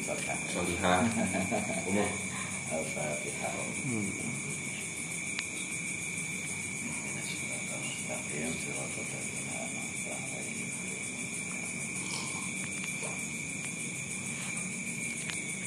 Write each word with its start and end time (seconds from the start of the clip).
Solihah. 0.00 1.04
Umum. 1.88 2.08
Al-Fatihah. 2.72 3.52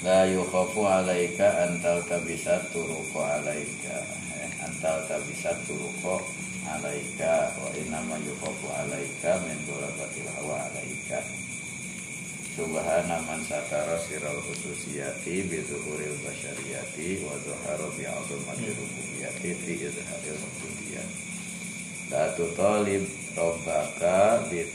La 0.03 0.25
yukhafu 0.27 0.83
alaika 0.87 1.63
antal 1.63 2.03
tabisa 2.03 2.59
turuko 2.73 3.23
alaika 3.23 4.03
antal 4.65 4.99
tabisa 5.07 5.55
turuko 5.63 6.19
alaika 6.67 7.55
wa 7.55 7.71
inama 7.79 8.19
yukhafu 8.19 8.67
alaika 8.83 9.39
min 9.47 9.55
dulabatil 9.63 10.27
hawa 10.35 10.59
alaika 10.67 11.23
Subhana 12.53 13.17
man 13.25 13.41
satara 13.49 13.97
siral 13.97 14.37
khususiyati 14.45 15.49
bi 15.49 15.57
zuhuril 15.65 16.13
basyariyati 16.21 17.25
wa 17.25 17.33
zuhara 17.41 17.89
bi 17.97 18.05
azamati 18.05 18.69
rububiyati 18.77 19.57
fi 19.57 19.73
izharil 19.81 20.37
rububiyat 20.37 21.09
La 22.13 22.29
tutalib 22.37 23.09
rabbaka 23.33 24.45
bi 24.53 24.69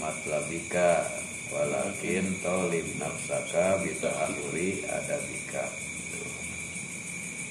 matlabika 0.00 1.04
walakin 1.52 2.32
talib 2.40 2.88
nafsaka 2.96 3.76
bi 3.84 3.92
ta'akhuri 4.00 4.80
adabika. 4.88 5.68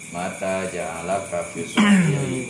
Mata 0.10 0.66
ja'alaka 0.74 1.46
fi 1.54 1.70
sahiri 1.70 2.50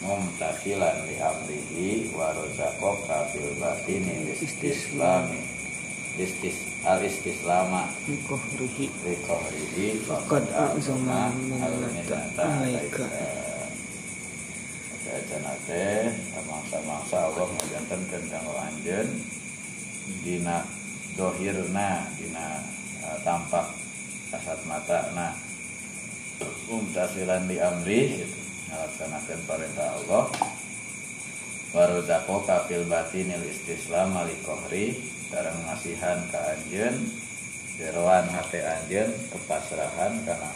mumtathilan 0.00 1.04
li 1.04 1.20
amrihi 1.20 2.16
wa 2.16 2.32
razaqaka 2.32 3.28
fil 3.28 3.52
batini 3.60 4.32
istislami 4.40 5.59
istis 6.18 6.56
al 6.82 7.04
istislama 7.04 7.86
Bikohrihi 8.08 8.90
Rikohrihi 9.04 10.00
Faqad 10.02 10.48
a'zama 10.50 11.30
al 11.62 11.74
minata 11.86 11.86
minata 11.92 12.44
alaika. 12.66 13.06
Oke 14.96 15.14
cenah 15.30 15.56
teh 15.68 16.10
mangsa-mangsa. 16.48 17.30
Allah 17.30 17.46
ngajanten 17.46 18.00
kencang 18.10 18.46
lanjeun 18.50 19.08
dina 20.26 20.66
dohirna 21.14 22.08
dina 22.18 22.64
eh, 23.04 23.18
tampak 23.22 23.70
kasat 24.30 24.58
mata 24.66 25.10
nah 25.14 25.34
umtasilan 26.70 27.44
di 27.50 27.58
amri 27.58 28.22
gitu. 28.22 28.38
ngalaksanakeun 28.70 29.40
perintah 29.50 29.88
Allah. 29.98 30.24
Waruzaqo 31.70 32.42
kafil 32.46 32.82
batinil 32.90 33.46
istislam 33.46 34.14
alikohri 34.18 34.98
sareng 35.30 35.62
ngasihan 35.62 36.18
ka 36.34 36.42
anjeun 36.42 37.06
jeroan 37.78 38.26
hate 38.34 38.66
anjeun 38.66 39.14
kepasrahan 39.30 40.18
karena 40.26 40.50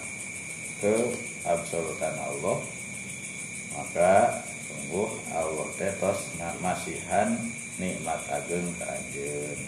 ke 0.83 1.15
absolutan 1.47 2.19
Allah. 2.19 2.59
Maka 3.75 4.43
sungguh 4.67 5.11
Allah 5.31 5.67
teh 5.79 5.95
tos 6.03 6.35
masihan 6.59 7.39
nikmat 7.79 8.19
ageng 8.35 8.67
ka 8.83 8.87
anjeun. 8.91 9.59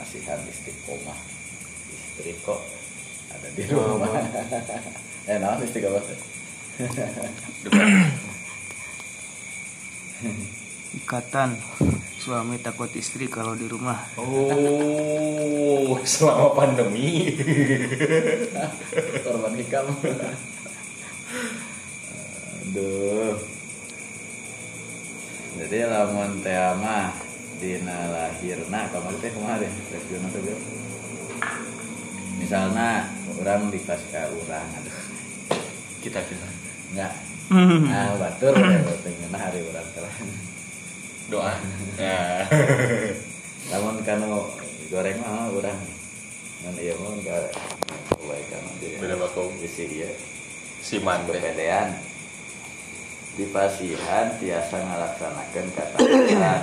Masihan 0.00 0.40
istiqomah. 0.48 1.20
Istiqo 1.92 2.56
ada 3.30 3.48
di 3.52 3.64
rumah. 3.68 4.16
Eh 5.28 5.36
naon 5.36 5.60
istiqomah? 5.60 6.00
Ikatan 10.96 11.54
Suami 12.20 12.60
takut 12.60 12.92
istri 13.00 13.32
kalau 13.32 13.56
di 13.56 13.64
rumah. 13.64 13.96
Oh, 14.20 15.96
selama 16.04 16.52
pandemi. 16.52 17.32
korban 19.24 19.56
hikam 19.56 19.88
aduh. 22.60 23.40
Jadi 25.56 25.78
lamun 25.88 26.44
teh 26.44 26.60
mah 26.76 27.08
dina 27.56 27.98
lahirna 28.12 28.80
kemarin 28.92 29.16
teh 29.24 29.32
kemarin 29.32 29.72
reviewna 29.88 30.28
teh 30.28 30.40
misalnya 32.36 33.08
orang 33.40 33.72
dikasih 33.72 34.08
ke 34.12 34.20
orang 34.28 34.68
aduh. 34.76 34.98
Kita 36.04 36.20
kita 36.20 36.48
enggak. 36.92 37.12
Nah 37.90 38.14
batur 38.20 38.54
ya 38.60 38.78
hari 39.40 39.64
orang 39.66 39.88
telah 39.96 40.14
doa. 41.30 41.54
Ya. 42.00 42.48
namun 43.68 44.00
kanu 44.00 44.48
goreng 44.88 45.20
mah 45.20 45.52
orang 45.52 45.76
ngan 46.64 46.74
iya 46.80 46.96
mah 46.96 47.12
enggak 47.12 47.52
kebaikan 48.08 48.62
Beda 48.96 49.20
bakau. 49.20 49.52
isi 49.60 49.84
dia 49.84 50.08
Si 50.80 50.96
man 50.96 51.28
teh. 51.28 51.36
kepedean 51.36 51.92
di 53.36 53.44
pasihan 53.52 54.32
tiasa 54.40 54.80
ngalaksanakan 54.80 55.66
katakan 55.76 56.62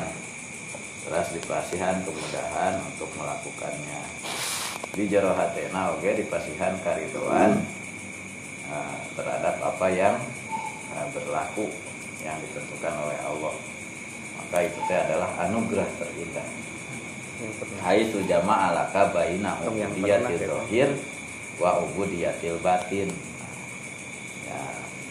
terus 1.05 1.27
di 1.31 1.41
pasihan 1.45 2.01
kemudahan 2.01 2.81
untuk 2.81 3.13
melakukannya 3.13 4.01
di 4.91 5.05
jero 5.05 5.37
hatena 5.37 5.93
oke 5.93 6.17
di 6.17 6.25
pasihan 6.25 6.73
karidoan 6.81 7.61
eh, 8.67 8.95
terhadap 9.13 9.61
apa 9.61 9.87
yang 9.93 10.17
eh, 10.97 11.07
berlaku 11.13 11.69
yang 12.25 12.41
ditentukan 12.41 12.93
oleh 13.05 13.19
Allah 13.21 13.53
maka 14.47 14.63
itu 14.63 14.79
teh 14.87 14.95
adalah 14.95 15.27
anugerah 15.43 15.83
terindah 15.99 16.47
Hai 17.85 18.09
itu 18.09 18.25
jamaah 18.25 18.73
alaka 18.73 19.13
baina 19.13 19.61
ubudiyatil 19.61 20.41
ya. 20.41 20.47
zahir 20.49 20.89
wa 21.61 21.85
ubudiyatil 21.85 22.57
batin 22.65 23.13
ya, 24.49 24.61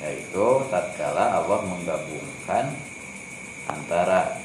yaitu 0.02 0.46
tatkala 0.66 1.38
Allah 1.38 1.60
menggabungkan 1.62 2.75
antara 3.70 4.42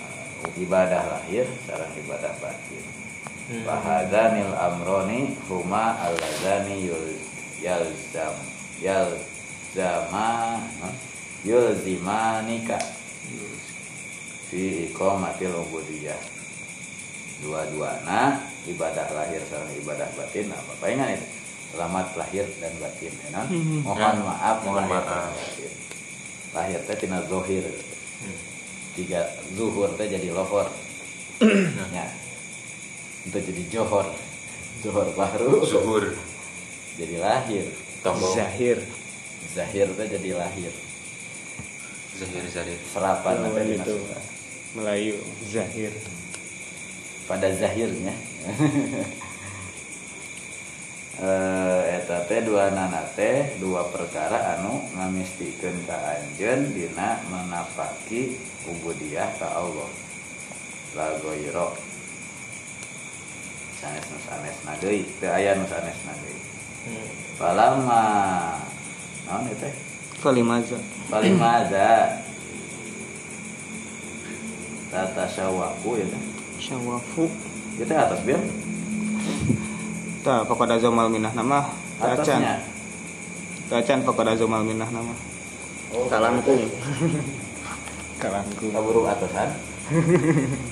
uh, 0.00 0.48
ibadah 0.56 1.04
lahir 1.04 1.44
sareng 1.68 1.92
ibadah 2.00 2.32
batin. 2.40 2.84
Hmm. 3.52 3.64
Fahadzanil 3.68 4.54
amroni 4.56 5.36
huma 5.52 6.00
alladzani 6.00 6.88
yalzam 7.60 8.36
yalzama 8.80 10.64
yulzimanika 11.44 12.80
fi 14.48 14.62
iqamatil 14.88 15.52
ubudiyah 15.54 16.18
dua-duana 17.38 18.42
ibadah 18.66 19.06
lahir 19.12 19.38
sama 19.46 19.70
ibadah 19.74 20.08
batin 20.12 20.50
apa 20.50 20.70
apa 20.72 20.84
ingat 20.88 21.08
itu 21.14 21.26
selamat 21.68 22.06
lahir 22.16 22.48
dan 22.58 22.72
batin 22.80 23.12
ya, 23.14 23.28
non? 23.30 23.46
Hmm. 23.46 23.80
mohon 23.84 24.00
Ya, 24.00 24.24
maaf 24.24 24.56
mohon 24.64 24.76
lahir 24.82 24.90
maaf. 24.90 25.28
batin. 25.30 25.72
lahir 26.50 26.78
teh 26.82 26.96
tina 26.96 27.18
zohir 27.24 27.64
Hmm. 28.18 28.34
tiga 28.98 29.22
zuhur 29.54 29.94
teh 29.94 30.10
jadi 30.10 30.34
lohor 30.34 30.66
ya 31.94 32.06
itu 33.22 33.38
jadi 33.38 33.62
johor 33.70 34.10
johor 34.82 35.06
baru 35.14 35.62
Suhur. 35.62 36.18
jadi 36.98 37.22
lahir 37.22 37.62
Tombol. 38.02 38.34
Zahir 38.34 38.82
zahir 39.48 39.86
teh 39.94 40.06
jadi 40.08 40.34
lahir 40.34 40.72
Zahir 42.18 42.42
Zahir. 42.50 42.74
serapan 42.90 43.38
Oh, 43.38 43.54
itu. 43.54 43.94
Melayu 44.76 45.16
Zahir. 45.48 45.92
Pada 47.28 47.48
zahirnya. 47.52 48.12
Eh 51.18 51.82
eta 51.98 52.22
teh 52.30 52.46
dua 52.46 52.70
nana 52.70 53.02
teh 53.18 53.58
dua 53.58 53.90
perkara 53.90 54.54
anu 54.54 54.86
ngamistikeun 54.94 55.82
ka 55.82 55.98
anjeun 56.14 56.70
dina 56.70 57.18
menapaki 57.26 58.38
ubudiyah 58.70 59.26
ka 59.34 59.50
Allah. 59.50 59.90
La 60.94 61.18
goiro 61.18 61.74
sanes 63.82 64.06
nu 64.14 64.18
sanes 64.22 64.56
deui 64.78 65.10
teu 65.18 65.26
aya 65.34 65.58
nu 65.58 65.66
sanes 65.66 65.98
deui 66.22 66.38
Hmm. 66.86 67.10
palama 67.34 68.02
naon 69.26 69.50
ieu 69.50 69.58
teh? 69.58 69.74
Kalimaza 70.22 70.78
paling 71.10 71.34
maza 71.34 72.14
tata 74.88 75.24
syawaku 75.28 76.00
ya 76.00 76.06
teh 76.08 76.22
Syawafu 76.58 77.24
teh 77.78 77.96
atas 77.96 78.20
bil 78.24 78.40
Ta 80.18 80.42
kepada 80.42 80.74
Zomal 80.82 81.06
Minah 81.06 81.30
nama. 81.30 81.70
Atasnya. 82.02 82.58
Tacan 83.70 84.02
kepada 84.02 84.34
Zomal 84.34 84.66
Minah 84.66 84.90
nama. 84.90 85.14
Oh 85.94 86.10
Kalangkung 86.10 86.66
Kalangkung 88.18 88.70
kaburung 88.74 89.06
atasan. 89.06 89.48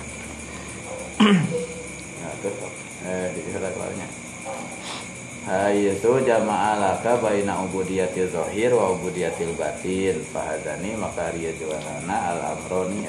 Nah 1.17 2.33
tuh 2.45 2.53
eh 3.09 3.33
di 3.33 3.41
surat 3.49 3.73
keluarnya 3.73 4.05
itu 5.47 6.27
jamaah 6.27 6.75
laka 6.75 7.23
baina 7.23 7.63
ubudiyatil 7.63 8.27
zahir 8.35 8.75
wa 8.75 8.99
ubudiyatil 8.99 9.55
batin. 9.55 10.19
Fahadani 10.35 10.99
maka 10.99 11.31
riya 11.31 11.55
jualana 11.55 12.35
al 12.35 12.59
amroni 12.59 13.07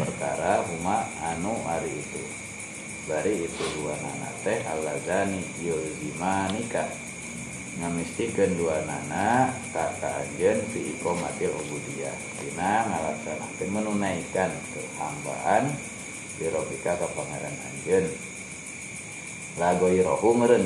perkara 0.00 0.64
huma 0.64 1.04
anu 1.20 1.52
ari 1.68 1.92
itu. 1.92 2.24
Bari 3.04 3.36
itu 3.36 3.64
dua 3.76 3.92
nana 4.00 4.32
teh 4.40 4.64
alazani 4.64 5.44
yulzimanika. 5.60 6.88
Ngamistikeun 7.76 8.56
dua 8.56 8.80
nana 8.88 9.52
ka 9.68 9.92
ka 10.00 10.24
anjeun 10.24 10.64
fi 10.72 10.88
iqamatil 10.88 11.52
ubudiyah. 11.52 12.16
Dina 12.40 12.88
ngalaksanakeun 12.88 13.68
menunaikan 13.68 14.56
kehambaan 14.72 15.68
di 16.40 16.48
robika 16.48 16.96
ka 16.96 17.12
pangeran 17.12 17.52
anjeun 17.60 18.08
lagoirohu 19.60 20.32
meureun 20.32 20.64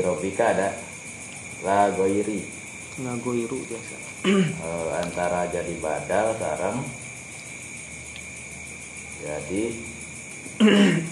robika 0.00 0.56
ada 0.56 0.72
lagoiri. 1.62 2.42
Ngagoiru 2.98 3.58
biasa. 3.66 3.96
Eh, 4.24 4.88
antara 4.98 5.50
jadi 5.50 5.74
badal 5.82 6.34
sarang. 6.38 6.80
Jadi 9.20 9.62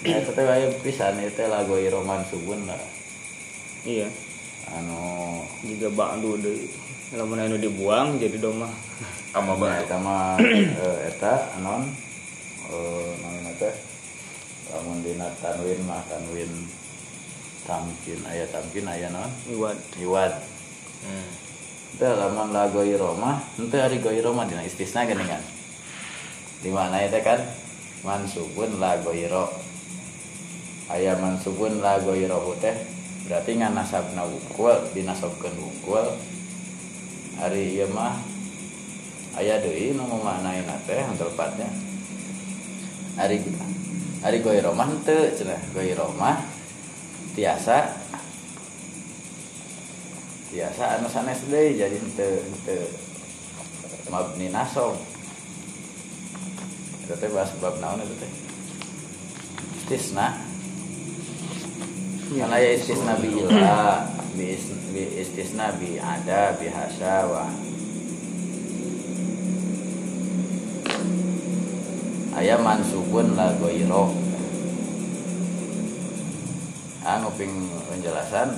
eh 0.09 0.23
teh 0.23 0.47
aya 0.47 0.71
pisan 0.81 1.19
teh 1.19 1.47
lagu 1.51 1.77
Iroman 1.77 2.23
Subun 2.27 2.65
lah. 2.65 2.81
Iya. 3.83 4.09
Anu. 4.73 5.43
Juga 5.67 5.91
bakdo 5.91 6.39
deh 6.39 6.57
lamun 7.13 7.45
anu 7.45 7.61
dibuang 7.61 8.17
jadi 8.17 8.41
domah 8.41 8.73
Ama 9.37 9.53
ya, 9.53 9.61
ba. 9.61 9.69
eta 9.85 9.97
mah 10.01 10.37
eh, 10.41 10.97
eta 11.13 11.35
non 11.61 11.85
eh 12.73 13.11
namanya 13.21 13.53
teh 13.61 13.75
lamun 14.73 15.05
dina 15.05 15.29
tanwin 15.45 15.81
mah 15.85 16.01
tanwin 16.09 16.49
tamkin 17.65 18.21
aya 18.27 18.47
tamkin 18.51 18.87
aya 18.87 19.09
non 19.11 19.31
iwat 19.51 19.79
iwat 20.01 20.53
Hmm. 21.03 21.31
Itu 21.99 22.07
lamun 22.07 22.55
la 22.55 22.71
goiro 22.71 23.19
mah, 23.19 23.43
itu 23.59 23.75
hari 23.75 23.99
goiro 23.99 24.31
mah 24.31 24.47
dina 24.47 24.63
istisna 24.63 25.03
gini 25.03 25.27
kan. 25.27 25.43
Di 26.63 26.71
mana 26.71 27.03
itu 27.03 27.19
kan 27.27 27.43
mansubun 28.07 28.79
la 28.79 29.03
goiro. 29.03 29.51
Aya 30.87 31.19
mansubun 31.19 31.83
la 31.83 31.99
goiro 31.99 32.55
teh 32.63 32.87
berarti 33.27 33.59
ngan 33.59 33.75
nasabna 33.75 34.23
wukul 34.23 34.79
dinasobkeun 34.95 35.59
wukul. 35.59 36.07
Hari 37.43 37.83
ieu 37.83 37.91
mah 37.91 38.23
aya 39.35 39.59
deui 39.59 39.91
nu 39.99 40.07
maknaina 40.07 40.79
teh 40.87 41.03
tepatnya. 41.19 41.67
Hari 43.19 43.43
hari 44.23 44.39
goiro 44.39 44.71
mah 44.71 44.87
teu 45.03 45.35
cenah 45.35 45.59
goiro 45.75 46.15
tiasa. 47.35 47.79
Biasa 50.53 51.01
anu 51.01 51.09
sanes 51.09 51.41
deui 51.49 51.81
jadi 51.81 51.97
henteu 51.97 52.45
henteu 52.45 52.85
mabni 54.13 54.53
nasob 54.53 55.01
itu 57.03 57.15
teh 57.17 57.33
bahas 57.33 57.49
bab 57.57 57.81
naon 57.81 58.05
itu 58.05 58.15
teh? 58.21 58.33
Istisna. 59.81 60.37
Karena 62.33 62.57
ya 62.61 62.71
istisna 62.77 63.17
bi 63.17 63.29
ila 63.33 64.05
bi, 64.37 64.45
is- 64.53 64.81
bi 64.93 65.03
istisna 65.17 65.73
bi 65.81 65.97
ada 65.97 66.57
bi 66.61 66.69
hasa 66.69 67.25
wa. 67.33 67.45
Aya 72.37 72.57
mansubun 72.61 73.37
la 73.37 73.57
goiro 73.57 74.13
nguping 77.03 77.51
penjelasan 77.89 78.49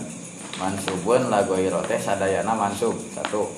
mansubun 0.54 1.26
la 1.26 1.42
goiro 1.42 1.80
teh 1.82 1.98
sadayana 1.98 2.52
mansub 2.52 2.94
satu 3.10 3.48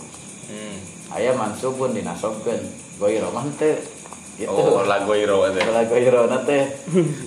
Hmm. 0.46 0.78
aya 1.10 1.34
mansubun 1.34 1.90
dinasobkeun 1.90 2.62
goiro 2.96 3.34
mah 3.34 3.42
teu 3.58 3.74
gitu 4.38 4.46
Oh, 4.46 4.84
lagu 4.84 5.10
iro 5.10 5.42
teh. 5.50 5.64
la 5.66 5.82
goiro 5.82 6.30
na 6.30 6.38
teh 6.40 6.70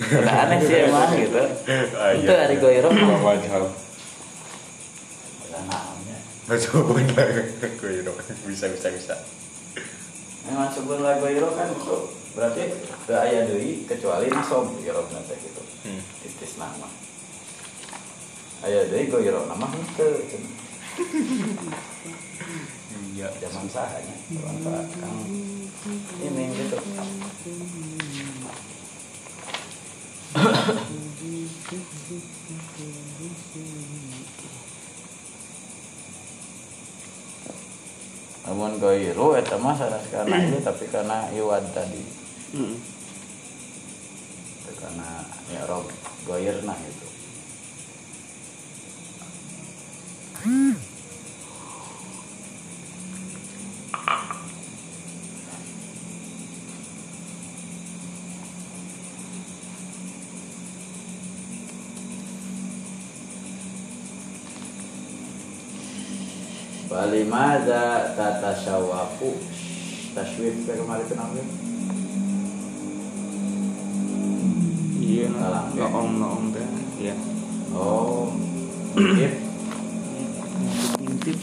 Udah 0.08 0.36
aneh 0.48 0.60
sih 0.62 0.88
emang 0.88 1.12
gitu 1.12 1.42
itu 2.16 2.32
hari 2.32 2.56
goiro 2.58 2.88
mah 2.88 3.20
Macam. 3.20 3.68
Udah 5.44 5.62
naonnya 5.68 6.18
Maksudnya 6.48 7.28
lagu 7.60 7.86
iro. 7.92 8.14
Bisa 8.48 8.66
bisa 8.72 8.88
bisa. 8.90 9.16
Memang 10.48 10.72
sebelum 10.72 11.04
lagu 11.04 11.28
iro 11.28 11.52
kan 11.52 11.68
itu 11.68 11.96
berarti 12.34 12.72
teu 13.04 13.18
aya 13.18 13.44
deui 13.44 13.84
kecuali 13.84 14.32
nasob 14.32 14.80
iro 14.80 15.04
teh 15.10 15.36
gitu 15.36 15.62
Hmm. 15.80 16.00
istisna 16.24 16.72
mah 16.80 16.92
aya 18.66 18.80
deui 18.92 19.08
goiro 19.08 19.48
nama 19.48 19.68
henteu 19.72 20.20
cenah. 20.28 20.54
Iya. 23.20 23.28
zaman 23.40 23.68
sahanya 23.68 24.16
sah 24.64 24.84
kang 24.96 25.20
ini 26.24 26.44
gitu 26.56 26.78
namun 38.48 38.80
goiru 38.80 39.36
eta 39.36 39.60
mah 39.60 39.76
sanes 39.76 40.08
karena 40.12 40.36
itu 40.48 40.58
tapi 40.64 40.86
karena 40.88 41.28
iwad 41.36 41.64
tadi 41.76 42.04
Mm. 42.50 42.82
Itu 44.58 44.72
karena 44.82 45.22
ya 45.54 45.70
rob 45.70 45.86
goirna 46.26 46.74
itu 46.82 46.99
Balimada 67.40 68.20
tata 68.20 68.52
syawaku 68.52 69.32
taswif 70.12 70.60
ke 70.68 70.76
kemarin 70.76 71.08
itu 71.08 71.16
namanya 71.16 71.46
iya 75.00 75.26
Salah. 75.32 75.64
noong 75.72 76.10
noong 76.20 76.46
teh. 76.52 76.68
Iya. 77.00 77.16
Oh 77.72 78.36
ngintip 78.92 79.40
ngintip 81.00 81.40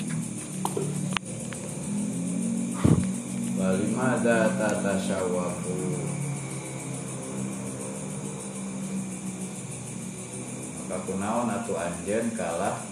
Balimada 3.57 4.53
tata 4.53 5.01
syawaku 5.01 5.81
maka 10.77 10.97
kunaon 11.09 11.49
atu 11.49 11.73
anjen 11.73 12.37
kalah. 12.37 12.85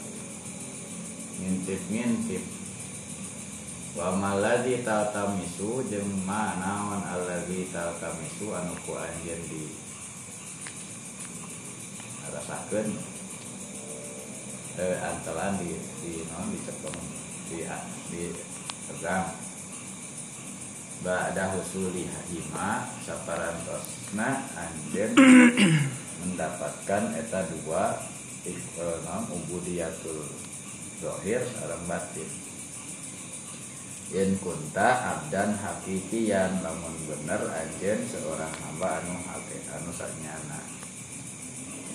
Ngintip-ngintip 1.36 2.63
wa 3.94 4.10
maladi 4.10 4.82
taltamisu 4.82 5.86
jeung 5.86 6.26
manaon 6.26 6.98
alladzi 7.06 7.70
taltamisu 7.70 8.50
anu 8.50 8.74
ku 8.82 8.98
anjeun 8.98 9.38
di 9.46 9.70
rasakeun 12.34 12.90
eh 14.82 14.98
antelan 14.98 15.54
di 15.62 15.78
di 16.02 16.26
naon 16.26 16.50
di 16.50 16.58
cepeng 16.66 16.98
di 17.46 17.62
di 18.10 18.22
pegang 18.90 19.30
ba'da 21.06 21.54
husuli 21.54 22.10
hima 22.34 22.90
saparantosna 23.06 24.42
anjeun 24.58 25.14
mendapatkan 26.26 27.14
eta 27.14 27.46
dua 27.46 27.94
ik- 28.42 28.74
eh, 28.74 28.98
naon 29.06 29.30
ubudiyatul 29.38 30.18
zahir 30.98 31.46
sareng 31.46 31.86
batin 31.86 32.43
yen 34.12 34.36
kunta 34.42 35.16
abdan 35.16 35.56
hakikian 35.56 36.60
lamun 36.60 36.96
bener 37.08 37.40
anjeun 37.48 38.00
seorang 38.08 38.52
hamba 38.60 39.00
anu 39.00 39.16
hake 39.24 39.62
anu 39.72 39.90
sanyana 39.94 40.74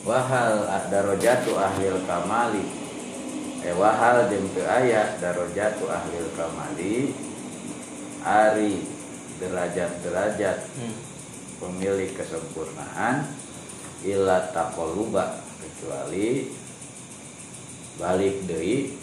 wahal 0.07 0.63
darajatu 0.87 1.59
ahlil 1.59 1.99
kamali. 2.07 2.63
Eh 3.59 3.75
wahal 3.75 4.31
jeung 4.31 4.47
teu 4.55 4.63
aya 4.63 5.19
darajatu 5.19 5.91
ahlil 5.91 6.31
kamali. 6.35 7.11
Ari 8.19 8.83
derajat-derajat 9.39 10.59
Hmm. 10.75 10.95
pemilik 11.59 12.11
kesempurnaan. 12.15 13.27
Ila 14.03 14.51
taqalluba 14.55 15.43
kecuali 15.59 16.55
balik 17.99 18.47
deui 18.47 18.95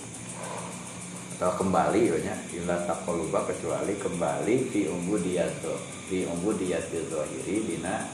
atau 1.36 1.52
kembali 1.60 2.16
ya 2.24 2.32
ila 2.32 2.88
taqalluba 2.88 3.44
kecuali 3.44 3.92
kembali 4.00 4.72
fi 4.72 4.88
umbudiyato 4.88 5.76
fi 6.08 6.24
umbudiyatil 6.24 7.12
zahiri 7.12 7.60
dina 7.60 8.08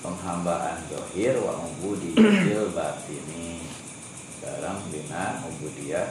penghambaan 0.00 0.80
zahir 0.88 1.36
wa 1.44 1.60
umbudiyatil 1.60 2.72
batini. 2.76 3.60
Sekarang 4.40 4.80
dina 4.88 5.44
umbudiyah 5.44 6.08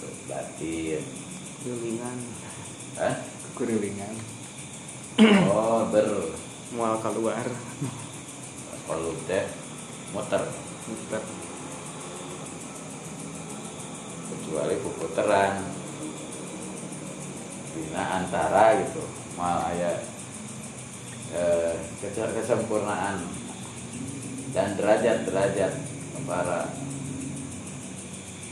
ke 0.00 0.08
batin. 0.24 1.04
Kurilingan 1.60 2.18
Hah? 2.96 3.14
Kurilingan 3.52 4.16
oh 5.52 5.92
ber. 5.92 6.08
Mual 6.72 6.96
keluar. 7.04 7.44
Kolub 8.88 9.16
teh 9.28 9.44
muter. 10.16 10.40
Muter 10.88 11.22
kecuali 14.30 14.74
puputeran. 14.82 15.62
Dina 17.76 18.02
antara 18.24 18.80
gitu. 18.80 19.04
Mal 19.36 19.58
aya 19.72 19.92
eh, 21.36 21.74
kese- 22.00 22.34
kesempurnaan. 22.34 23.20
Dan 24.56 24.72
derajat-derajat 24.80 25.72
para 26.24 26.72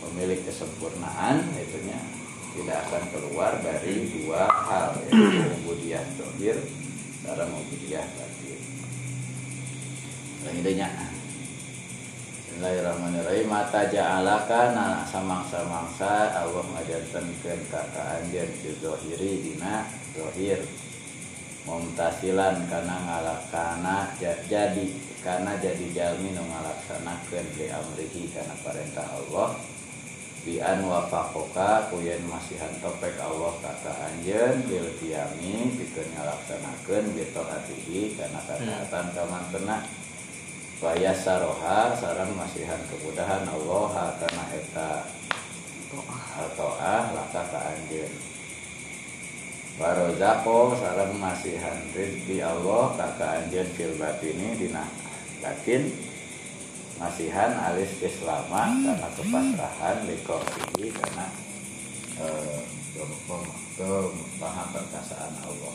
pemilik 0.05 0.45
kesempurnaan 0.45 1.43
itunya 1.57 1.97
tidak 2.55 2.87
akan 2.87 3.05
keluar 3.11 3.59
dari 3.65 4.15
dua 4.15 4.47
hal 4.47 4.95
yaitu 5.11 5.43
ubudiyah 5.65 6.05
dohir 6.15 6.61
dalam 7.27 7.51
ubudiyah 7.51 8.05
batin. 8.15 8.61
Nah, 10.45 10.53
Bismillahirrahmanirrahim. 12.55 13.51
Mata 13.51 13.83
ja'alaka 13.91 14.79
na 14.79 15.03
samang-samangsa. 15.03 16.39
Allah 16.39 16.63
ngajantenkeun 16.63 17.67
ka 17.67 17.83
ka 17.91 18.23
anjeun 18.23 18.47
fi 18.63 18.79
zahiri 18.79 19.43
dina 19.43 19.83
zahir 20.15 20.63
mumtasilan 21.67 22.63
kana 22.71 22.95
ngalakana 23.11 24.15
ja- 24.23 24.39
jadi 24.47 24.87
kana 25.27 25.59
jadi 25.59 25.83
jalmi 25.99 26.31
nu 26.31 26.47
ngalaksanakeun 26.47 27.59
li 27.59 27.75
amrihi 27.75 28.31
kana 28.31 28.55
perintah 28.63 29.03
Allah. 29.11 29.59
Bi 30.47 30.63
an 30.63 30.87
wafaqoka 30.87 31.91
kuyen 31.91 32.23
masihan 32.31 32.71
topek 32.79 33.19
Allah 33.19 33.51
kata 33.67 34.15
anjeun 34.15 34.63
bil 34.71 34.95
qiyami 35.03 35.75
pikeun 35.75 36.07
ngalaksanakeun 36.07 37.19
bi 37.19 37.27
taatihi 37.35 38.15
kana 38.15 38.39
kataatan 38.47 39.11
kamantena 39.11 39.83
Faya 40.85 41.17
saroha 41.17 41.97
sarang 41.97 42.37
masihan 42.37 42.77
kemudahan. 42.93 43.41
Allah 43.49 44.13
karena 44.21 44.45
eta 44.53 45.09
atau 46.37 46.77
ah 46.77 47.09
laka 47.09 47.41
ka 47.41 47.61
anjeun 47.73 48.13
Barozako 49.81 50.77
sarang 50.77 51.17
masihan 51.17 51.81
rizki 51.97 52.45
Allah 52.45 52.93
kaka 53.01 53.49
anjeun 53.49 53.65
fil 53.73 53.97
batini 53.97 54.61
dina 54.61 54.85
batin 55.41 55.89
masihan 57.01 57.57
alis 57.65 57.97
islama 58.05 58.77
karena 58.85 59.09
kepasrahan 59.17 60.05
likofihi 60.05 60.93
karena 60.93 61.27
eh, 62.21 62.61
perkasaan 64.69 65.33
Allah. 65.49 65.75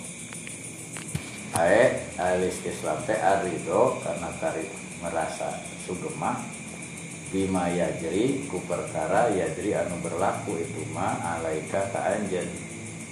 Ae 1.57 1.97
alis 2.21 2.61
Islam 2.61 3.01
teh 3.09 3.17
arido 3.17 3.97
karena 4.05 4.29
kari 4.37 4.88
merasa 4.99 5.59
sugema 5.87 6.39
bima 7.29 7.69
yajri 7.69 8.49
ku 8.49 8.57
perkara 8.65 9.29
yajri 9.31 9.77
anu 9.77 9.95
berlaku 10.01 10.59
itu 10.59 10.81
ma 10.91 11.15
alaika 11.37 11.87
ka 11.93 12.17
anjeun 12.17 12.49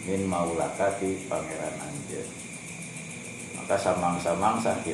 min 0.10 0.26
maulaka 0.26 0.98
ti 0.98 1.22
pangeran 1.30 1.76
anjeun 1.78 2.30
maka 3.60 3.76
samang-samang 3.78 4.58
sakit 4.62 4.94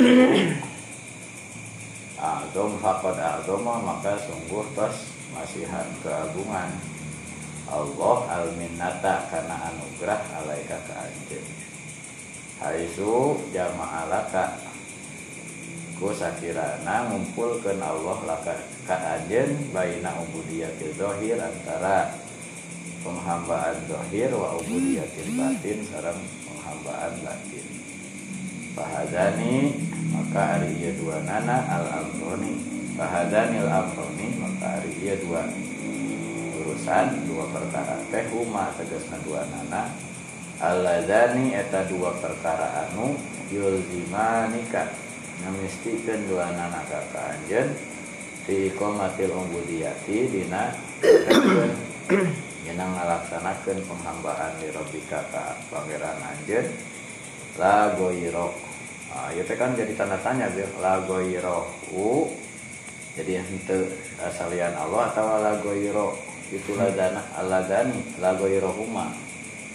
Adom 2.24 2.80
fakad 2.80 3.20
adoma 3.20 3.84
maka 3.84 4.16
sungguh 4.16 4.64
tos 4.80 5.12
masihan 5.36 5.84
keagungan. 6.00 6.72
Allah 7.68 8.18
al-minnata 8.32 9.28
karena 9.28 9.60
anugerah 9.68 10.24
alaika 10.40 10.80
ka 10.88 11.04
anjeun 11.04 11.44
Haisu 12.64 13.44
jama'alaka 13.52 14.56
ku 16.04 16.12
sakirana 16.12 17.08
ngumpulkeun 17.08 17.80
Allah 17.80 18.20
laka 18.28 18.60
ka 18.84 18.92
anjeun 19.16 19.72
baina 19.72 20.12
ubudiyatil 20.20 21.00
zahir 21.00 21.40
antara 21.40 22.20
penghambaan 23.08 23.80
zahir 23.88 24.28
wa 24.36 24.60
ubudiyatil 24.60 25.32
batin 25.40 25.80
sareng 25.88 26.20
penghambaan 26.44 27.16
batin. 27.24 27.66
Fahadani 28.76 29.80
maka 30.12 30.60
hari 30.60 30.76
iya 30.76 30.92
dua 31.00 31.24
nana 31.24 31.64
al 31.72 31.88
amroni 31.88 32.52
Fahadani 33.00 33.64
al 33.64 33.72
amroni 33.72 34.28
maka 34.44 34.76
hari 34.76 34.92
iya 35.00 35.16
dua 35.24 35.48
urusan 36.60 37.32
dua 37.32 37.48
perkara 37.48 37.96
teh 38.12 38.28
huma 38.28 38.76
tegasna 38.76 39.24
dua 39.24 39.48
nana. 39.48 39.88
Alladzani 40.60 41.56
eta 41.56 41.88
dua 41.88 42.12
perkara 42.20 42.92
anu 42.92 43.16
yulzimanika 43.56 44.92
ngamistikeun 45.42 46.30
dua 46.30 46.54
nana 46.54 46.82
ka 46.86 47.22
anjeun 47.34 47.74
fi 48.46 48.70
iqamatil 48.70 49.34
ubudiyati 49.34 50.30
dina 50.30 50.76
dina 52.62 52.86
ngalaksanakeun 52.94 53.80
penghambaan 53.88 54.54
di 54.62 54.70
rabbika 54.70 55.26
ka 55.34 55.58
pangeran 55.74 56.20
anjeun 56.22 56.68
la 57.58 57.98
goiro 57.98 58.54
ah 59.14 59.34
ieu 59.34 59.46
teh 59.46 59.58
kan 59.58 59.74
jadi 59.74 59.94
tanda 59.98 60.22
tanya 60.22 60.50
biar 60.54 60.70
la 60.78 61.02
goiro 61.06 61.70
u 61.94 62.30
jadi 63.18 63.46
henteu 63.46 63.90
asalian 64.22 64.74
Allah 64.74 65.10
atau 65.14 65.38
la 65.42 65.54
goiro 65.62 66.18
itu 66.54 66.78
ladana 66.78 67.22
aladani 67.34 67.98
la 68.22 68.38
goiro 68.38 68.70
huma. 68.74 69.10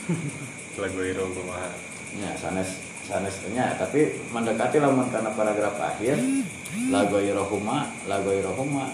Lagu 0.78 1.02
hero 1.02 1.26
kumaha 1.34 1.70
Ya, 2.16 2.32
sanes 2.40 2.87
sanes 3.08 3.40
nya 3.56 3.72
tapi 3.80 4.12
mendekati 4.28 4.76
lamun 4.76 5.08
karena 5.08 5.32
paragraf 5.32 5.80
akhir 5.80 6.20
lagu 6.92 7.16
irohuma 7.16 7.88
lagu 8.04 8.28
irohuma 8.36 8.92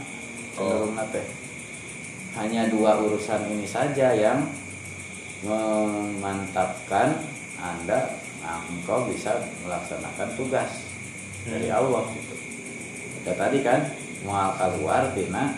cenderung 0.54 0.94
teh 1.10 1.26
hanya 2.38 2.70
dua 2.70 2.98
urusan 3.02 3.46
ini 3.50 3.66
saja 3.66 4.14
yang 4.14 4.46
memantapkan 5.42 7.14
anda 7.58 8.10
nah, 8.42 8.60
engkau 8.70 9.06
bisa 9.10 9.38
melaksanakan 9.62 10.28
tugas 10.34 10.70
dari 11.44 11.68
Allah 11.68 12.02
gitu. 12.16 12.34
Ya 13.24 13.32
tadi 13.36 13.60
kan 13.60 13.88
mau 14.24 14.52
keluar 14.56 15.12
tina 15.12 15.52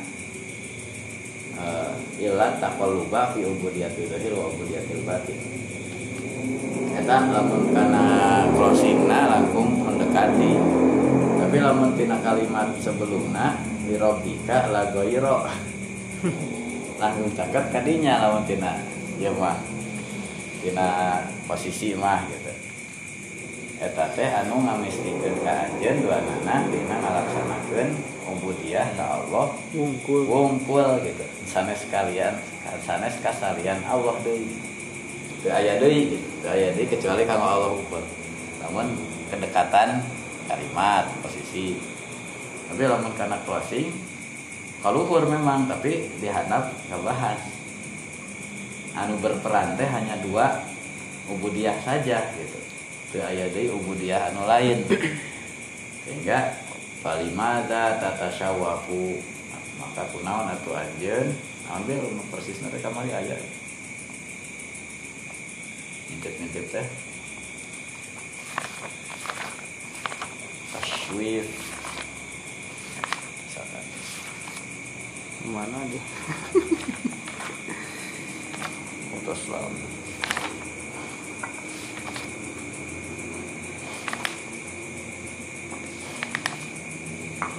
uh, 1.59 1.95
ilat 2.19 2.59
taqalluba 2.63 3.35
fi 3.35 3.47
ubudiyatil 3.47 4.11
zahir 4.11 4.33
wa 4.35 4.51
ubudiyatil 4.51 5.03
batin 5.07 5.39
eta 7.07 7.23
lamun 7.31 7.71
kana 7.71 8.43
closingna 8.51 9.31
langkung 9.31 9.79
mendekati. 9.79 10.59
Tapi 11.39 11.57
lamun 11.63 11.95
tina 11.95 12.19
kalimat 12.19 12.75
sebelumna 12.83 13.63
lirobika 13.87 14.67
lagoiro 14.75 15.47
langsung 16.99 17.31
caket 17.39 17.71
kadinya 17.71 18.27
lamun 18.27 18.43
tina 18.43 18.83
ya 19.23 19.31
mah. 19.31 19.55
Tina 20.59 21.23
posisi 21.47 21.95
mah 21.95 22.27
gitu. 22.27 22.51
Eta 23.87 24.11
teh 24.11 24.27
anu 24.27 24.67
ngamistikeun 24.67 25.47
ka 25.47 25.71
anjeun 25.71 26.03
dua 26.03 26.19
nana 26.27 26.67
dina 26.67 27.07
ngalaksanakeun 27.07 28.03
ubudiyah 28.35 28.99
ka 28.99 29.23
Allah. 29.23 29.55
Wungkul. 29.71 30.27
ngumpul 30.27 31.07
gitu. 31.07 31.23
Sanes 31.47 31.87
sekalian 31.87 32.35
sanes 32.83 33.15
kasalian 33.23 33.79
Allah 33.87 34.19
deui 34.27 34.75
teu 35.47 35.55
aya 35.55 35.79
deui 35.79 36.11
gitu 36.11 36.26
teu 36.43 36.50
aya 36.50 36.75
deui 36.75 36.91
kecuali 36.91 37.23
kanggo 37.23 37.47
Allah 37.47 37.71
umpul 37.79 38.03
namun 38.67 38.99
kedekatan 39.31 40.03
kalimat 40.50 41.07
posisi. 41.23 41.79
Tapi 42.67 42.83
lamun 42.83 43.15
kana 43.15 43.38
closing 43.47 43.95
kaluhur 44.83 45.23
memang 45.31 45.71
tapi 45.71 46.11
dihanap 46.19 46.67
ngebahas 46.91 47.38
anu 48.99 49.23
berperan 49.23 49.79
teh 49.79 49.87
hanya 49.87 50.19
dua 50.19 50.67
ubudiyah 51.31 51.79
saja 51.79 52.26
gitu. 52.35 52.59
Teu 53.15 53.23
aya 53.23 53.47
deui 53.55 53.71
ubudiyah 53.71 54.35
anu 54.35 54.50
lain. 54.50 54.83
Sehingga 56.03 56.59
falimada 57.07 58.03
tatasyawafu. 58.03 59.23
Maka 59.79 60.11
kunaon 60.11 60.50
atuh 60.50 60.75
anjeun 60.75 61.38
ambil 61.71 62.03
persisna 62.35 62.67
teh 62.67 62.83
kamari 62.83 63.15
aya 63.15 63.38
ngintip-ngintip 66.07 66.67
teh. 66.71 66.89
Taswif 70.73 71.47
misalkan. 73.47 73.85
Mana 75.51 75.79
dia? 75.91 76.03
putus 79.27 79.51
laut 79.51 79.75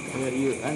Kayak 0.08 0.32
ieu 0.34 0.52
kan 0.64 0.74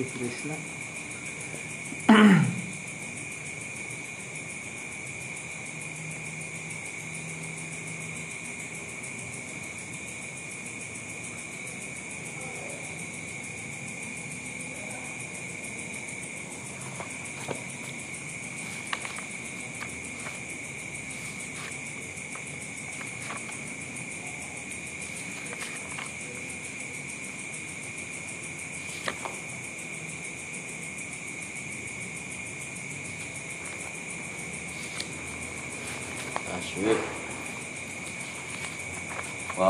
Nagtitris 0.00 0.48
lang. 0.48 0.62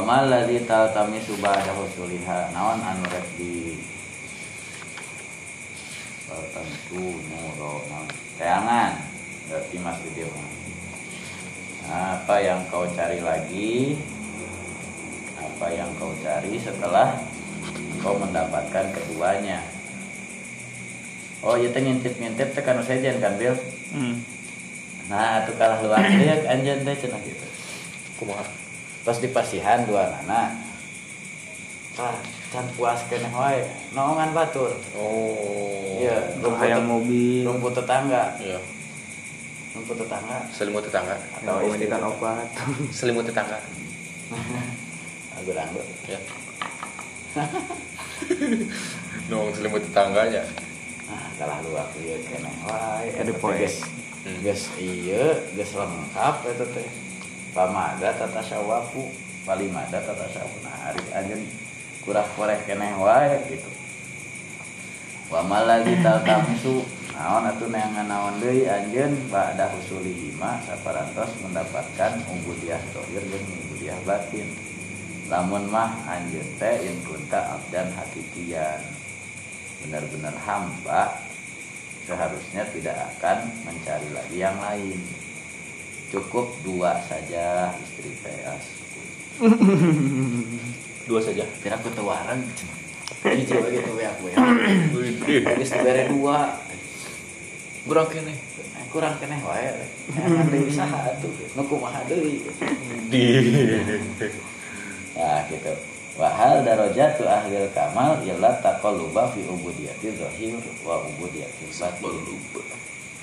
Wa 0.01 0.09
ma 0.09 0.25
ladzi 0.25 0.65
taltamisu 0.65 1.45
ba'da 1.45 1.77
husuliha. 1.77 2.57
Naon 2.57 2.81
anu 2.81 3.05
rek 3.13 3.37
di 3.37 3.77
tertentu 6.25 7.21
nuro 7.29 7.85
teangan 8.41 8.97
berarti 9.45 9.77
mas 9.85 10.01
dia 10.17 10.25
apa 11.85 12.35
yang 12.41 12.65
kau 12.73 12.89
cari 12.97 13.21
lagi? 13.21 14.01
Apa 15.37 15.69
yang 15.69 15.93
kau 16.01 16.17
cari 16.25 16.57
setelah 16.57 17.21
kau 18.01 18.17
mendapatkan 18.17 18.97
keduanya? 18.97 19.61
Oh 21.45 21.61
ya 21.61 21.69
teh 21.77 21.85
ngintip-ngintip 21.85 22.57
teh 22.57 22.65
kanu 22.65 22.81
sejen 22.81 23.21
kan 23.21 23.37
Hmm. 23.93 24.25
nah 25.13 25.45
itu 25.45 25.53
kalah 25.61 25.85
luar 25.85 26.01
anjeun 26.49 26.89
teh 26.89 26.97
cenah 26.97 27.21
gitu. 27.21 27.47
Kumaha 28.17 28.60
terus 29.11 29.27
dipasihan 29.27 29.83
dua 29.91 30.07
anak 30.23 30.55
ah 31.99 32.15
can 32.55 32.63
puas 32.79 33.03
kene 33.11 33.27
wae. 33.35 33.67
Naongan 33.91 34.31
batur 34.31 34.71
oh 34.95 35.99
iya 35.99 36.31
rumput, 36.39 36.63
Hayang 36.63 36.87
mobil. 36.87 37.43
rumput 37.43 37.75
tetangga. 37.75 38.39
Iya. 38.39 38.63
Rumput 39.75 39.99
tetangga. 39.99 40.47
Selimut 40.55 40.87
tetangga. 40.87 41.19
Atau 41.19 41.43
Yang 41.43 41.59
istri. 41.59 41.91
memberikan 41.91 42.03
obat. 42.07 42.47
selimut 43.03 43.27
tetangga. 43.27 43.59
Aku 45.43 45.51
ranggut 45.51 45.87
ya 46.07 46.19
Nong 49.27 49.51
selimut 49.59 49.83
tetangganya. 49.91 50.47
Nah 51.11 51.27
kalah 51.35 51.59
lu 51.67 51.75
aku 51.75 51.99
ya 52.07 52.15
kene 52.31 52.51
wae. 52.63 53.11
Ada 53.11 53.27
eta 53.27 53.27
teh 53.27 53.35
poe. 53.43 53.59
geus 53.59 53.77
Hmm. 54.21 54.37
geus 54.47 54.69
ieu 54.79 55.33
geus 55.59 55.75
lengkap 55.75 56.37
eta 56.47 56.67
teh 56.71 56.89
pamaga 57.51 58.15
tata 58.15 58.43
sawapu 58.43 59.11
palimada 59.43 59.99
tata 59.99 60.27
sawapu 60.31 60.59
nah 60.63 60.91
ari 60.91 61.03
anjeun 61.15 61.43
kurang 62.01 62.27
korek 62.33 62.65
keneh 62.65 62.97
wae 62.97 63.37
gitu. 63.53 63.71
Wa 65.31 65.45
malagi 65.47 66.01
taltamsu 66.03 66.83
naon 67.15 67.47
atuh 67.47 67.69
neangan 67.71 68.09
naon 68.09 68.41
deui 68.43 68.67
anjeun? 68.67 69.31
Ba'da 69.31 69.71
husuli 69.71 70.11
hima 70.11 70.59
saparantos 70.65 71.39
mendapatkan 71.45 72.25
ubudiah 72.27 72.81
dohir 72.91 73.23
jeung 73.29 73.47
ubudiah 73.69 74.01
batin. 74.09 74.49
Lamun 75.31 75.71
mah 75.71 75.95
anjeun 76.09 76.49
teh 76.59 76.89
in 76.89 76.99
kunta 77.07 77.61
abdan 77.61 77.95
hakikian. 77.95 78.83
Benar-benar 79.87 80.35
hamba 80.43 81.21
seharusnya 82.09 82.67
tidak 82.75 82.97
akan 83.15 83.45
mencari 83.63 84.09
lagi 84.11 84.37
yang 84.41 84.59
lain 84.59 84.99
cukup 86.11 86.51
dua 86.67 86.99
saja 87.07 87.71
istri 87.79 88.11
teh 88.21 88.39
dua 91.09 91.21
saja. 91.23 91.45
Kira 91.65 91.77
ketuaran 91.81 92.39
hiji 93.25 93.55
begitu 93.57 93.93
ya 93.99 94.11
aku 94.15 94.25
ya. 94.31 94.37
Geus 95.57 95.71
dibere 95.73 96.07
dua. 96.13 96.61
Kurang 97.89 98.09
kene. 98.13 98.35
Kurang 98.91 99.15
keneh 99.23 99.41
wae. 99.43 99.71
Deui 100.51 100.71
saha 100.71 101.15
atuh 101.15 101.31
nu 101.57 101.63
kumaha 101.65 102.05
deui 102.07 102.43
di 103.09 103.25
nah 105.17 105.43
gitu. 105.49 105.75
Wahal 106.19 106.67
darajatu 106.67 107.25
ahlil 107.25 107.71
kamal 107.73 108.21
ialah 108.21 108.61
taqalluba 108.61 109.33
fi 109.33 109.41
ubudiyati 109.47 110.13
zahir 110.21 110.59
wa 110.85 111.01
ubudiyati 111.07 111.65
batin. 111.81 112.39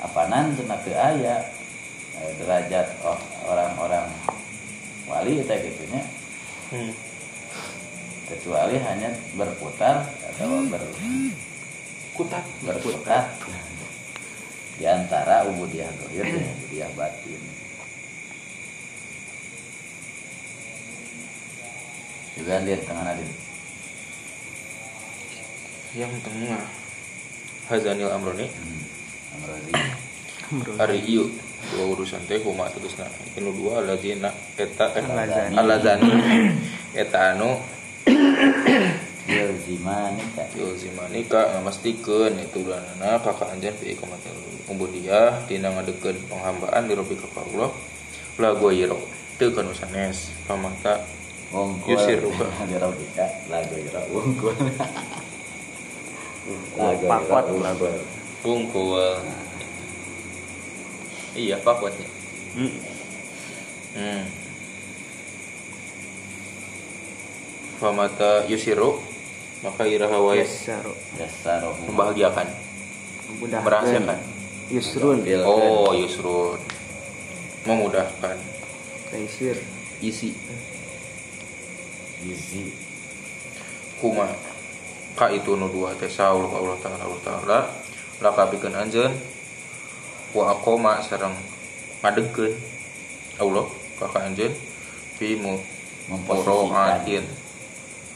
Apanan 0.02 0.56
cenah 0.58 0.80
teu 0.82 0.94
aya 0.98 1.42
eh, 1.42 1.57
derajat. 2.42 2.88
Oh, 3.06 3.20
orang-orang 3.48 4.08
wali 5.08 5.42
eta 5.42 5.56
gitu 5.62 5.84
nya. 5.92 6.04
Hmm. 6.68 6.92
kecuali 8.28 8.76
hanya 8.76 9.08
berputar 9.40 10.04
atau 10.04 10.68
ber 10.68 10.84
kutat. 12.12 12.44
berputar. 12.60 13.32
Di 14.78 14.86
antara 14.86 15.48
ubudiyah 15.48 15.88
zahir 15.88 16.28
dan 16.28 16.44
ubudiyah 16.60 16.92
batin. 17.00 17.42
Juga 22.36 22.62
di 22.62 22.78
tengah 22.84 23.04
nadin. 23.08 23.32
yang 25.96 26.14
tengah. 26.22 26.62
Hazanil 27.72 28.12
Amroni. 28.12 28.48
Hmm. 28.48 28.84
Hari 30.78 31.00
ieu 31.04 31.28
dua 31.74 31.86
urusan 31.94 32.22
teh 32.30 32.40
huma 32.42 32.70
terusna 32.72 33.06
inu 33.38 33.52
dua 33.54 33.84
lazina 33.84 34.32
eta 34.58 34.94
eh 34.94 35.04
Alazani. 35.58 36.10
eta 37.02 37.36
anu? 37.36 37.58
Yulzimanika. 39.28 40.44
Yulzimanika 40.56 41.40
ngamastikeun 41.52 42.40
itu 42.40 42.64
danana 42.64 43.20
kakak 43.20 43.52
anjeun 43.52 43.76
fi 43.76 43.92
ikomatil 43.92 44.40
ubudiyah 44.72 45.44
dina 45.52 45.68
ngadekeun 45.76 46.16
penghambaan 46.32 46.88
di 46.88 46.96
robi 46.96 47.20
ka 47.20 47.28
Allah. 47.36 47.70
La 48.40 48.56
goyiro 48.56 49.02
teu 49.36 49.52
kanu 49.52 49.76
sanes 49.76 50.32
pamata 50.48 51.04
Wongkul 51.52 51.96
Yusir. 51.96 52.20
Rupa. 52.26 52.48
Dirobika 52.68 53.26
Lagu 53.48 53.76
ira 53.80 54.02
wongkul 54.12 54.52
lagu. 57.64 57.88
bungkul 58.44 59.18
iya 61.38 61.62
pakwatnya 61.62 62.10
Hmm. 62.58 62.74
hmm. 63.94 64.24
pamata 67.78 68.50
yusiru 68.50 68.98
maka 69.62 69.86
iraha 69.90 70.18
wae 70.22 70.42
Yasaro. 70.46 70.94
Yasarohu 71.18 71.82
membahagiakan. 71.90 72.48
Mudahkan. 73.42 73.66
merahasiakan. 73.66 74.20
Yusrun. 74.70 75.20
Oh 75.46 75.94
yusrun 75.98 76.62
memudahkan. 77.66 78.38
Taisir. 79.10 79.58
isi. 80.02 80.32
Gizi 82.22 82.74
kuma. 83.98 84.30
Ka 85.18 85.34
itu 85.34 85.58
nu 85.58 85.66
dua 85.74 85.98
teh 85.98 86.10
saul 86.10 86.46
ka 86.46 86.58
Allah 86.62 86.78
taala 86.82 87.04
Allah 87.06 87.22
taala. 87.26 87.60
Lakabikeun 88.22 88.74
anjeun 88.78 89.14
wa 90.38 90.54
aqoma 90.54 91.02
sareng 91.02 91.34
ngadegkeun. 92.06 92.54
Allah 93.42 93.66
ka 93.98 94.06
ka 94.06 94.20
anjeun 94.30 94.54
fi 95.18 95.34
mu 95.34 95.58
Memposisikan 96.08 97.28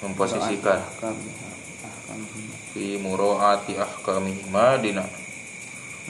memposisikan. 0.02 0.80
Fi 2.72 2.96
muraati 3.04 3.76
ahkamihima 3.76 4.80
dina. 4.80 5.04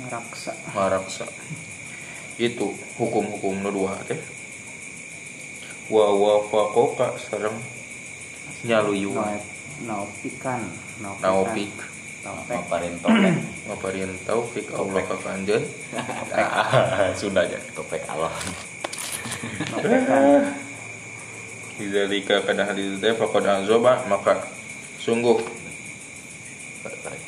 Raksa. 0.07 0.55
maraksa 0.71 1.27
itu 2.39 2.71
hukum-hukum 3.01 3.65
nu 3.65 3.73
dua 3.73 3.97
teh. 4.05 4.21
Wa 5.89 6.13
wafaqoka 6.13 7.17
sareng 7.17 7.57
nyaluyu. 8.61 9.09
Naopikan. 9.81 10.61
naopik 11.01 11.73
Naopek. 12.21 12.53
Maparin 12.53 12.95
topek 13.01 13.33
ngaparin 13.65 14.11
taufik 14.29 14.65
Allah 14.77 15.01
ka 15.09 15.15
kanjeun 15.17 15.63
Sundanya 17.19 17.57
Topek 17.73 18.05
Allah. 18.05 18.29
Naopekan. 19.73 20.53
Lidzalika 21.81 22.45
kana 22.45 22.69
hadis 22.69 23.01
teh 23.01 23.13
faqad 23.17 23.45
anzoba 23.49 24.05
maka 24.05 24.37
sungguh 25.01 25.41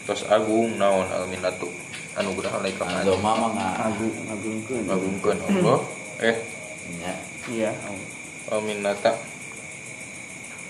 tos 0.06 0.30
agung 0.30 0.78
naon 0.78 1.10
alminatu 1.10 1.70
anugerah 2.14 2.62
alaika 2.62 2.86
man 2.86 3.02
Ando 3.02 3.18
mama 3.18 3.50
Agung. 3.82 4.14
Agungkeun. 4.30 4.86
agungkeun 4.86 5.38
Allah. 5.42 5.80
Eh. 6.22 6.36
Nya. 7.02 7.14
Iya. 7.50 7.72
alminata 8.54 9.18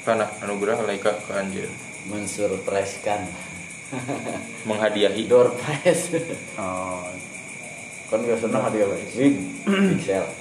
kana 0.07 0.31
anugerah 0.39 0.79
alaika 0.79 1.11
ka 1.27 1.43
anjeun 1.43 1.71
mensurpreskan 2.07 3.27
menghadiahi. 4.69 5.27
Door 5.27 5.55
prize. 5.57 6.09
Oh. 6.57 7.05
kan 8.13 8.21
biasanya 8.21 8.61
hadiah 8.61 8.85
big 9.17 9.41
big 9.65 10.01
sale. 10.05 10.29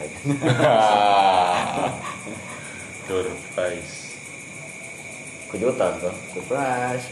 Surprise 3.09 4.13
kejutan 5.49 5.93
tuh. 6.01 6.13
Surprise. 6.37 7.07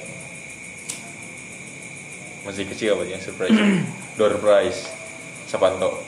Masih 2.44 2.64
kecil 2.68 2.96
apa 2.96 3.04
yang 3.08 3.20
surprise? 3.24 3.56
Door 4.20 4.36
prize. 4.40 4.84
Sapanto 5.48 5.98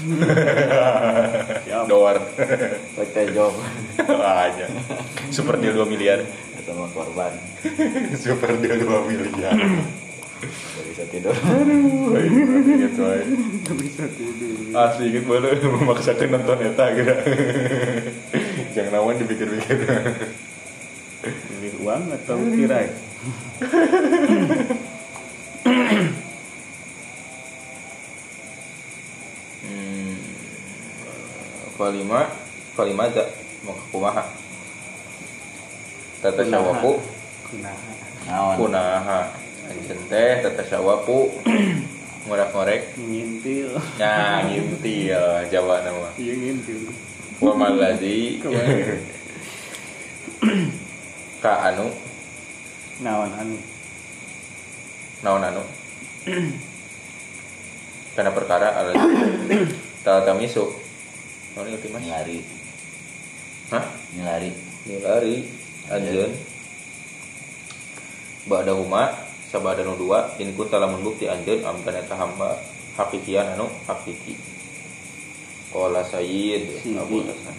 door. 1.90 2.16
Like 2.96 3.12
teh 3.12 3.32
job. 3.32 3.54
Aja 4.10 4.66
super 5.30 5.56
deal 5.56 5.72
2 5.72 5.86
miliar 5.86 6.26
mau 6.76 6.88
korban 6.90 7.32
super 8.22 8.54
deal 8.58 8.78
2 8.82 9.10
miliar 9.10 9.56
Gak 10.40 10.84
bisa 10.88 11.04
tidur 11.12 11.36
Aduh, 11.36 12.16
wae. 12.16 12.24
Nggak 12.24 13.76
bisa 13.76 14.04
tidur. 14.08 14.72
Asli 14.72 15.12
inget 15.12 15.28
boleh 15.28 15.52
memaksakan 15.76 16.32
nonton 16.32 16.64
eta 16.64 16.84
gitu. 16.96 17.12
Jangan 18.74 18.92
nawan 18.96 19.20
dipikir-pikir. 19.20 19.78
Pilih 21.20 21.74
uang 21.84 22.02
atau 22.16 22.40
tirai? 22.56 22.88
Hmm, 29.60 30.16
kalima 31.76 32.20
kalima 32.72 33.04
za 33.12 33.28
mau 33.60 33.76
kumaha 33.92 34.39
tata 36.20 36.42
syawapu 36.44 37.00
Kunaha. 37.50 37.90
Naon? 38.28 38.54
Kunaha. 38.60 39.20
Anjeun 39.66 40.00
teh 40.06 40.44
tata 40.44 40.62
syawapu 40.62 41.32
ngorek-ngorek. 42.28 42.94
Ngintil. 43.00 43.74
nya 43.98 44.44
ngintil. 44.46 45.24
Jawa 45.50 45.82
nama. 45.82 46.12
Iya 46.20 46.34
ngintil. 46.36 46.92
wa 47.40 47.52
malazi. 47.56 48.38
Kemarin. 48.44 49.00
ka 51.42 51.52
anu? 51.72 51.88
Naon 53.00 53.32
anu. 53.34 53.56
naon 55.24 55.42
anu? 55.42 55.62
Karena 58.14 58.30
perkara 58.36 58.68
ala 58.76 58.92
tata 60.04 60.28
tamisu 60.28 60.68
naon 61.56 61.66
ieu 61.72 61.80
teh 61.80 61.88
mas? 61.88 62.04
Nyilari 62.04 62.38
hah? 63.72 63.84
Nyilari 64.14 64.50
nilari 64.84 65.59
anjeun 65.90 66.32
ba'da 68.46 68.72
huma 68.72 69.12
sabada 69.50 69.82
nu 69.82 69.98
dua 69.98 70.32
in 70.38 70.54
kunta 70.54 70.78
lamun 70.78 71.02
bukti 71.02 71.26
anjeun 71.26 71.66
amdan 71.66 72.00
eta 72.00 72.14
hamba 72.14 72.56
hakikian 72.96 73.58
anu 73.58 73.66
hakiki 73.84 74.38
qala 75.70 76.02
sayyid. 76.02 76.82
Abu 76.98 77.22
Hasan. 77.22 77.56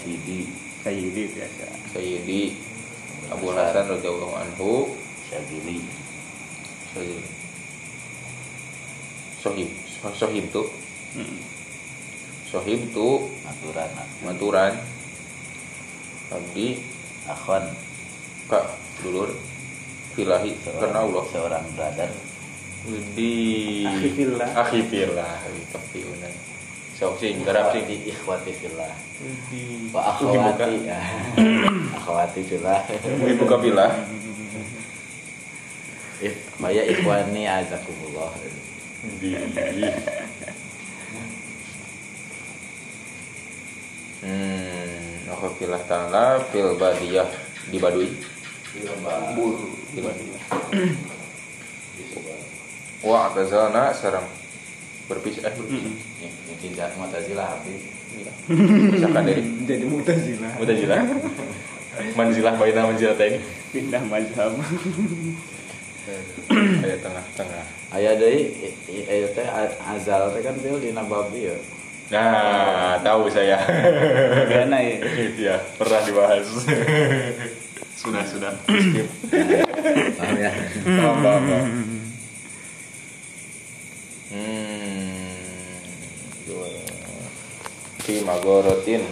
Sidi 0.00 0.48
Sayyidi 0.84 1.32
biasa. 1.32 1.68
Sayyidi. 1.92 2.56
Abu 3.32 3.52
Hasan 3.52 3.88
radhiyallahu 3.88 4.36
anhu. 4.36 4.92
Syagili 5.28 5.84
Sayyid 6.92 7.24
Sohib. 9.44 9.68
Sohib 10.16 10.48
tu? 10.48 10.64
Mm. 11.20 11.36
Sohib 12.48 12.80
tu? 12.96 13.28
Maturan. 13.44 13.90
Maturan. 14.24 14.72
Abdi 16.32 16.80
Akhon 17.28 17.64
ka 18.48 18.60
dulur. 19.00 19.32
Filahi 20.14 20.54
karena 20.62 21.02
Allah 21.02 21.24
Seorang 21.26 21.66
brother. 21.74 22.10
Di 23.16 23.32
Akhi 23.88 24.08
fillah. 24.12 24.48
akhi 24.52 24.84
fillah 24.92 25.40
tapi 25.72 26.04
una 26.04 26.28
sok 26.94 27.16
sing 27.16 27.40
garap 27.40 27.72
sing 27.72 27.88
Ikhwati 27.88 28.12
Ikhwati 28.12 28.52
fillah. 28.60 28.92
Di 29.48 29.88
Wa 29.88 30.12
akhwati 30.12 30.84
ya. 30.84 31.00
Akhwati 31.98 32.40
fillah. 32.44 32.84
Fillah. 32.84 33.90
If 36.20 36.36
Maya 36.60 36.84
ikhwani 36.84 37.48
azakumullah. 37.48 38.36
Di 39.16 39.32
hmm 44.24 45.13
akhi 45.26 45.48
fillah 45.58 45.82
taala 45.88 46.40
fil 46.52 46.76
badiyah 46.76 47.28
di 47.70 47.78
Baduy 47.78 48.08
di 49.94 50.00
Baduy 50.00 50.28
wa 53.04 53.28
atazalna 53.28 53.92
sarang 53.92 54.24
berpisah 55.06 55.48
eh 55.48 55.52
berpisah 55.52 55.92
Mm. 56.24 56.32
Ini 56.48 56.54
tidak 56.56 56.96
Mu'tazilah 56.96 57.44
habis 57.44 57.76
Iya. 58.14 58.32
Misalkan 58.94 59.26
dari 59.26 59.42
Jadi 59.66 59.84
mutazilah. 59.84 60.52
Mutazilah 60.56 60.96
Manzilah 62.16 62.54
baina 62.56 62.88
manzilatain 62.88 63.42
Pindah 63.74 64.00
mazhab. 64.08 64.54
Kayak 66.48 66.98
tengah-tengah 67.02 67.64
Aya 67.90 68.14
deui 68.16 68.54
i- 68.64 68.76
i- 68.88 69.06
aya 69.06 69.26
teh 69.30 69.44
a- 69.44 69.76
azal 69.92 70.30
teh 70.32 70.40
kan 70.40 70.54
teu 70.58 70.78
dina 70.78 71.02
babi 71.04 71.50
ya. 71.50 71.56
Nah, 72.04 73.00
tahu 73.00 73.26
saya 73.26 73.56
Gana 74.44 74.76
ya. 74.76 74.96
Ya, 75.50 75.56
pernah 75.74 76.00
dibahas 76.02 76.44
Sudah, 77.96 78.24
sudah 78.24 78.52
Skip 78.68 79.08
Paham 80.14 80.36
ya? 80.36 80.52
Paham, 80.84 81.16
paham, 81.20 81.42
paham. 81.42 81.68
Hmm 84.28 85.80
dua. 86.44 86.66
Fi 88.00 88.14
magorotin 88.20 89.02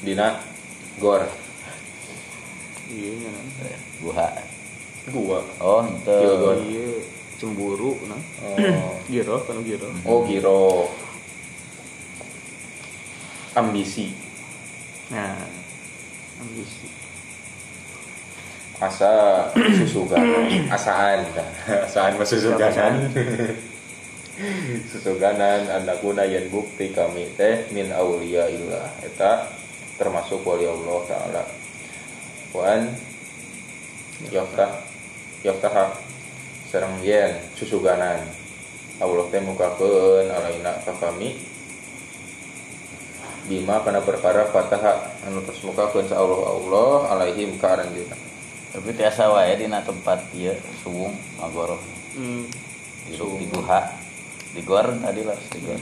Dina 0.00 0.42
Gor 0.96 1.22
Iya. 2.86 3.30
Buha. 3.98 4.28
Gua 5.06 5.38
Oh, 5.58 5.82
Iya. 6.02 6.32
Gor. 6.34 6.56
Iya 6.60 6.86
cemburu 7.36 8.00
nah. 8.08 8.16
Oh, 8.40 8.96
Giro 9.06 9.36
kan 9.44 9.60
giro. 9.60 9.92
oh 10.02 10.24
giro 10.24 10.88
Ambisi. 13.56 14.12
Nah. 15.08 15.40
Ambisi. 16.44 16.96
asa 18.76 19.48
susuganan 19.56 20.44
asaan. 20.76 21.24
Asaan 21.88 22.20
mah 22.20 22.28
susuganan. 22.28 23.08
Susuganan 24.92 25.64
anakuna 25.72 26.28
yen 26.28 26.52
bukti 26.52 26.92
kami 26.92 27.24
teh 27.40 27.64
min 27.72 27.88
aulia 27.96 28.44
illah 28.52 28.92
eta 29.00 29.48
termasuk 29.96 30.44
wali 30.44 30.68
Allah 30.68 30.98
taala. 31.08 31.42
Wan 32.52 32.92
yaftah 34.28 34.84
yaftah 35.40 35.96
sareng 36.68 37.00
yen 37.00 37.32
susuganan. 37.56 38.20
Allah 39.00 39.24
teh 39.32 39.40
mukakeun 39.40 40.28
alaina 40.28 40.76
ka 40.84 40.92
kami 41.00 41.55
bima 43.46 43.80
kana 43.86 44.02
perkara 44.02 44.50
fataha 44.50 45.14
anu 45.26 45.40
tos 45.46 45.62
mukakeun 45.62 46.06
sa 46.10 46.18
Allah 46.18 46.40
Allah 46.58 46.90
alaihim 47.14 47.54
ka 47.58 47.78
aranjeunna 47.78 48.18
Tapi 48.76 48.92
tiasa 48.92 49.32
wae 49.32 49.56
dina 49.56 49.80
tempat 49.80 50.20
ieu 50.36 50.52
suwung 50.84 51.16
magoro. 51.40 51.80
Hmm. 52.12 52.44
Hidup 53.08 53.40
di 53.40 53.48
guha. 53.48 53.80
Di 54.52 54.60
gor 54.60 54.84
tadi 55.00 55.24
lah 55.24 55.32
di 55.32 55.58
gor. 55.64 55.80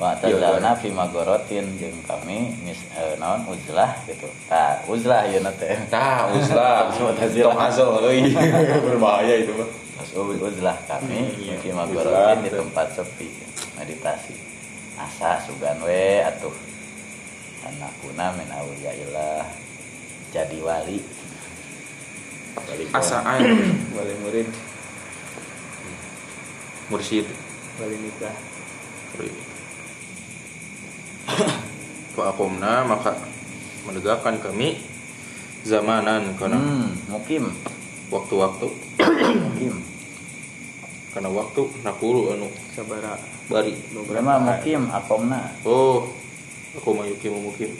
Wa 0.00 0.16
Iya, 0.24 0.38
tazalna 0.38 0.72
fi 0.78 0.88
magorotin 0.88 1.76
jeung 1.76 2.00
kami 2.08 2.56
mis 2.64 2.80
eh, 2.96 3.20
naon 3.20 3.44
uzlah 3.52 4.00
gitu. 4.08 4.30
Tah, 4.48 4.80
uzlah 4.88 5.28
ieu 5.28 5.44
na 5.44 5.52
teh. 5.52 5.76
Tah, 5.92 6.32
uzlah, 6.32 6.88
tong 6.96 7.60
azal 7.60 8.00
euy. 8.00 8.32
Berbahaya 8.88 9.42
itu 9.42 9.52
mah. 9.52 9.68
Terus 10.08 10.40
uzlah 10.40 10.78
kami 10.88 11.36
Iya. 11.36 11.60
fi 11.60 11.68
magorotin 11.76 12.48
di 12.48 12.50
tempat 12.54 12.96
sepi 12.96 13.28
meditasi. 13.76 14.47
Asa 14.98 15.38
sugan 15.46 15.78
we 15.86 16.18
atuh 16.20 16.50
anakuna 17.62 18.34
min 18.34 18.50
auliyaillah 18.50 19.46
jadi 20.34 20.58
wali 20.60 20.98
wali. 22.58 22.84
Asaan 22.90 23.40
Wali 23.94 24.14
murid, 24.26 24.48
mursyid. 26.90 27.26
wali 27.78 27.96
nikah. 27.96 28.34
Fa'akumna 32.18 32.82
maka 32.82 33.14
menegakkan 33.86 34.42
kami 34.42 34.82
zamanan 35.62 36.34
karena 36.34 36.58
Hmm, 36.58 36.90
mukim, 37.06 37.44
waktu-waktu 38.10 38.66
mukim. 39.46 39.74
karena 41.14 41.30
waktu 41.30 41.62
nakulu 41.86 42.34
anu 42.34 42.48
Sabara. 42.74 43.37
Bari. 43.48 43.74
Berapa 43.92 44.40
mukim 44.40 44.92
akomna? 44.92 45.52
Oh, 45.64 46.08
aku 46.76 46.88
mau 46.92 47.04
yukim 47.04 47.32
mukim. 47.32 47.72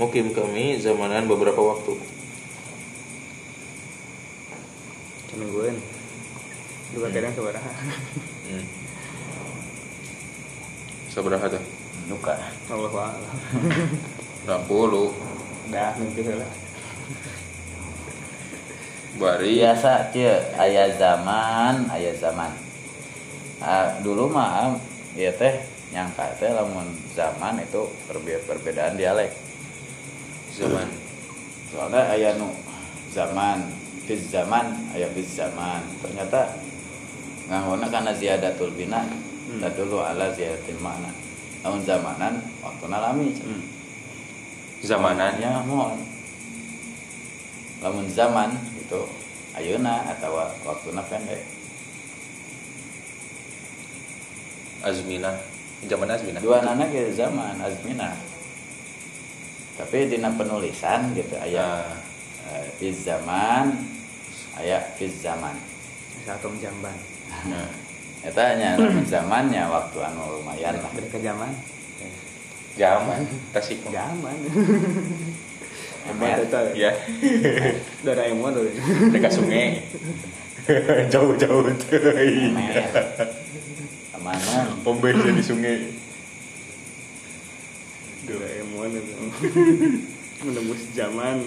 Mukim 0.00 0.32
kami 0.32 0.80
zamanan 0.80 1.28
beberapa 1.28 1.60
waktu. 1.60 1.92
Semingguan. 5.28 5.76
Dua 6.90 7.06
kadang 7.12 7.32
sabara. 7.36 7.60
Hmm. 8.50 8.66
Sabaraha 11.10 11.46
teh? 11.46 11.62
Duka. 12.10 12.34
Allah 12.66 12.90
wa'ala. 12.90 13.28
60 14.46 15.70
Dah 15.70 15.94
mimpi 16.00 16.26
lah. 16.26 16.50
bari 19.20 19.60
Biasa 19.60 20.10
cie, 20.10 20.32
aya 20.56 20.90
zaman, 20.96 21.86
aya 21.92 22.10
zaman. 22.16 22.69
Ah, 23.60 24.00
dulu 24.00 24.24
mah 24.26 24.72
ya 25.12 25.28
teh 25.36 25.60
nyangka 25.92 26.32
teh 26.40 26.48
lamun 26.48 26.88
zaman 27.12 27.60
itu 27.60 27.82
perbe- 28.08 28.40
perbedaan 28.48 28.96
dialek. 28.96 29.30
zaman. 30.50 30.88
Soalnya 31.70 32.02
aya 32.10 32.34
nu 32.34 32.50
zaman 33.14 33.70
fiz 34.04 34.28
zaman 34.28 34.66
aya 34.90 35.06
fiz 35.14 35.38
zaman 35.38 35.78
ternyata 36.02 36.58
ngangona 37.46 37.86
karena 37.86 38.12
ziyadatul 38.12 38.74
bina 38.74 39.06
Hmm. 39.50 39.58
tadulu 39.62 39.98
ala 39.98 40.30
ziyadatil 40.30 40.78
makna 40.78 41.10
namun 41.62 41.82
zamanan 41.82 42.38
waktu 42.62 42.84
nalami 42.86 43.30
Hmm. 43.42 43.62
Zamanan 44.80 45.38
ya 45.38 45.58
mohon 45.66 45.98
lamun 47.80 48.06
zaman 48.10 48.54
itu 48.78 49.00
ayeuna 49.54 50.06
atau 50.06 50.34
waktuna 50.66 51.02
pendek 51.06 51.42
azmina 54.80 55.32
zaman 55.86 56.08
azmina. 56.08 56.38
dua 56.40 56.60
nana 56.60 56.84
ke 56.88 57.12
zaman 57.12 57.56
azmina 57.60 58.12
tapi 59.76 60.08
dina 60.12 60.28
penulisan 60.34 61.12
gitu 61.16 61.36
aya 61.40 61.80
Ya. 62.50 62.58
eh, 62.60 62.66
fiz 62.76 63.04
zaman 63.04 63.72
aya 64.58 64.80
fiz 64.98 65.22
zaman 65.22 65.56
Satu 66.20 66.52
jamban. 66.60 66.92
Nah, 67.48 67.64
Eta 68.20 68.52
nya 68.60 68.76
lamun 68.76 69.08
zamannya 69.08 69.64
waktu 69.72 69.96
anu 70.04 70.36
lumayan 70.36 70.76
lah. 70.76 70.92
Ke 70.92 71.16
zaman. 71.16 71.48
zaman 72.76 73.24
tasik. 73.56 73.80
Zaman. 73.88 74.36
Emang 76.12 76.44
itu 76.44 76.60
Ya, 76.76 76.92
Doraemon 78.04 78.52
dekat 79.16 79.32
sungai. 79.32 79.80
Jauh-jauh. 81.12 81.72
Ke 84.20 84.28
mana? 84.28 84.68
Pembersih 84.84 85.32
di 85.32 85.40
sungai. 85.40 85.80
Doraemon 88.28 88.92
itu. 88.92 89.16
Menembus 90.44 90.84
zaman. 90.92 91.40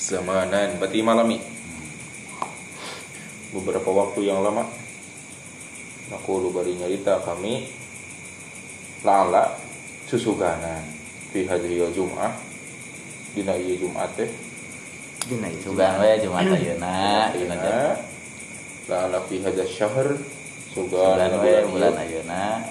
Zamanan, 0.00 0.80
berarti 0.80 1.04
malami. 1.04 1.36
Beberapa 3.52 3.92
waktu 3.92 4.24
yang 4.24 4.40
lama 4.40 4.64
aku 6.16 6.48
lu 6.48 6.48
bari 6.48 6.80
nyarita 6.80 7.20
kami 7.20 7.68
lala 9.04 9.52
susuganan 10.08 10.80
fi 11.28 11.44
hadhihi 11.44 11.92
jum'ah 11.92 12.34
dina 13.36 13.54
ieu 13.54 13.76
Jumat 13.76 14.10
teh 14.16 14.32
Dina 15.20 15.46
itu. 15.52 15.76
Sugan 15.76 16.00
we 16.00 16.16
Jumat 16.24 16.48
ayeuna, 16.48 17.28
dina 17.36 18.00
lala 18.90 19.22
fi 19.30 19.38
hadha 19.38 19.62
syahr 19.62 20.18
Sugan 20.70 21.18
bulan 21.18 21.66
bulan 21.66 21.94
ayeuna. 21.98 22.62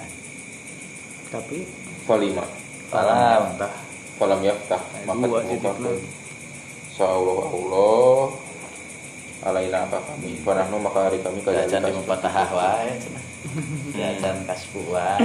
Tapi 1.28 1.68
falima 2.08 2.48
Falam. 2.88 3.54
Entah. 3.56 3.74
falam 4.20 4.40
yaftah 4.44 4.80
maka 5.08 5.44
titik 5.48 6.00
Sa'allah 6.96 7.48
Allah 7.48 8.24
alaina 9.40 9.88
ka 9.88 10.00
kami 10.04 10.44
panahnu 10.44 10.84
maka 10.84 11.08
hari 11.08 11.24
kami 11.24 11.40
Jajan 11.40 11.80
di 11.80 11.96
kadalika 11.96 12.00
mupatahah 12.04 12.50
wae 12.52 12.92
cenah. 13.00 13.24
Jajan 13.96 14.36
kasbu 14.44 14.82
wae. 14.92 15.24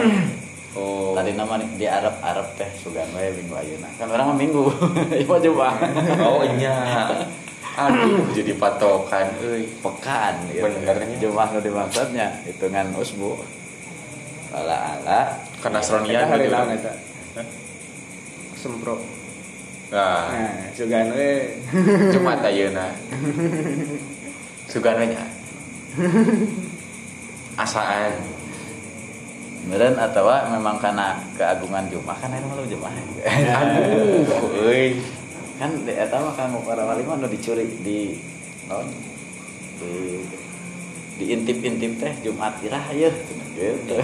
oh 0.79 1.19
Tadi 1.19 1.35
nama 1.35 1.59
di 1.59 1.87
Arab 1.91 2.15
Arab 2.23 2.47
teh 2.55 2.71
sugan 2.79 3.11
we 3.19 3.35
minggu 3.35 3.55
ayeuna. 3.59 3.91
Kan 3.99 4.11
orang 4.15 4.35
mah 4.35 4.39
minggu. 4.39 4.63
Ieu 5.19 5.27
coba. 5.27 5.75
oh 6.23 6.47
nya 6.55 6.75
aduh 7.75 8.31
jadi 8.39 8.53
patokan 8.55 9.27
euy 9.43 9.67
Pekan 9.83 10.35
gitu. 10.51 10.63
Benernya. 10.63 11.17
Jumlah 11.19 11.47
nu 11.55 11.59
dimaksudnya 11.61 12.27
hitungan 12.47 12.95
usbu. 12.95 13.43
Ala 14.55 14.99
ala 14.99 15.21
karena 15.59 15.81
Eta 15.83 15.87
seronian 15.87 16.27
hari 16.31 16.47
lawan 16.47 16.79
eta. 16.79 16.93
Sempro. 18.55 18.97
nah 19.93 20.33
Nah, 20.33 20.71
sugan 20.73 21.13
we. 21.13 21.61
Jumat 22.15 22.41
ayeuna 22.49 22.89
sugan 24.67 24.97
we 24.99 25.07
asaan 27.55 28.15
Meren 29.65 29.97
atau 29.97 30.29
memang 30.53 30.77
karena 30.77 31.17
keagungan 31.41 31.89
Jumat 31.89 32.21
kan 32.21 32.29
ayeuna 32.37 32.45
malu 32.45 32.69
Jumat. 32.69 32.93
aduh 33.25 34.29
kan 35.65 35.81
di 35.81 35.97
eta 35.97 36.21
mah 36.21 36.37
kan 36.37 36.53
para 36.61 36.85
wali 36.85 37.09
mah 37.09 37.17
dicuri 37.25 37.65
di 37.81 38.21
naon 38.69 38.85
di 39.81 40.21
diintip-intip 41.17 41.97
teh 41.97 42.13
Jumat 42.21 42.61
irah 42.61 42.85
ya 42.93 43.09
gitu. 43.57 43.97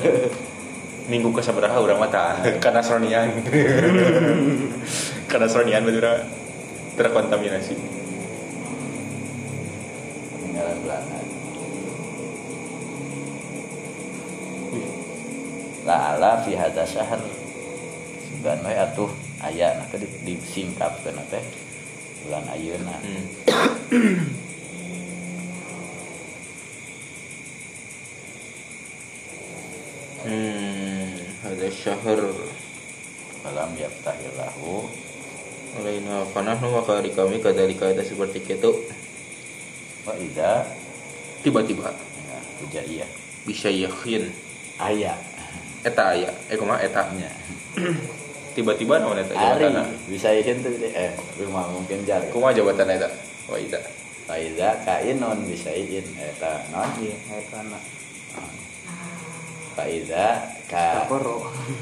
minggu 1.12 1.29
ke 1.37 1.44
sabaraha 1.44 1.77
urang 1.85 2.01
mah 2.01 2.09
tah 2.09 2.40
karena 2.64 2.81
seronian 2.81 3.29
karena 5.29 5.46
seronian 5.53 5.85
urang 5.85 6.25
terkontaminasi 6.96 7.77
Peninggalan 10.33 10.77
Belanda. 10.81 11.18
La 15.85 15.96
ala 16.16 16.40
fi 16.40 16.57
hadza 16.57 16.85
syahr. 16.88 17.20
We 18.40 18.73
atuh 18.73 19.12
aya 19.40 19.76
nah 19.81 19.87
teh 19.88 19.98
di- 20.00 20.37
disingkapkeun 20.37 21.18
teh. 21.33 21.44
Bulan 22.26 22.44
ayeuna. 22.53 22.94
hmm. 23.00 23.24
Hmm, 30.20 31.16
ada 31.48 31.68
syahr. 31.72 32.20
Falam 33.40 33.72
yaftahillahu 33.72 34.85
alaina 35.81 36.29
panahnu 36.37 36.76
maka 36.76 37.00
hari 37.00 37.09
kami 37.16 37.40
kadalika 37.40 37.88
ada 37.88 38.05
seperti 38.05 38.44
itu 38.44 38.68
wa 40.05 40.12
idza? 40.20 40.68
Tiba-tiba. 41.40 41.88
Ya 42.29 42.38
hujaiyah 42.61 43.11
bisa 43.48 43.72
yakin 43.72 44.29
aya. 44.76 45.16
Eta 45.81 46.12
aya. 46.12 46.29
Eh 46.53 46.61
kumaha 46.61 46.85
eta. 46.85 47.09
Nya. 47.16 47.33
tiba-tiba 48.61 49.01
naon 49.01 49.16
eta 49.16 49.33
Ari 49.33 49.73
jawabanna 49.73 49.83
bisa 50.05 50.29
ieu 50.37 50.44
teh 50.44 50.92
eh 50.92 51.16
rumah 51.40 51.64
mungkin 51.73 52.05
jar. 52.05 52.20
kumaha 52.29 52.53
jawatan 52.53 52.92
eta 52.92 53.09
wa 53.49 53.57
ida 53.57 53.81
Fa 54.31 54.38
idza 54.38 54.79
kainun 54.87 55.42
bisa 55.42 55.75
iin 55.75 56.07
eta 56.14 56.62
non? 56.70 56.87
Iya, 57.03 57.18
eta 57.35 57.66
na. 57.66 57.83
Fa 59.75 59.85
idza 59.90 60.55
ka 60.70 61.03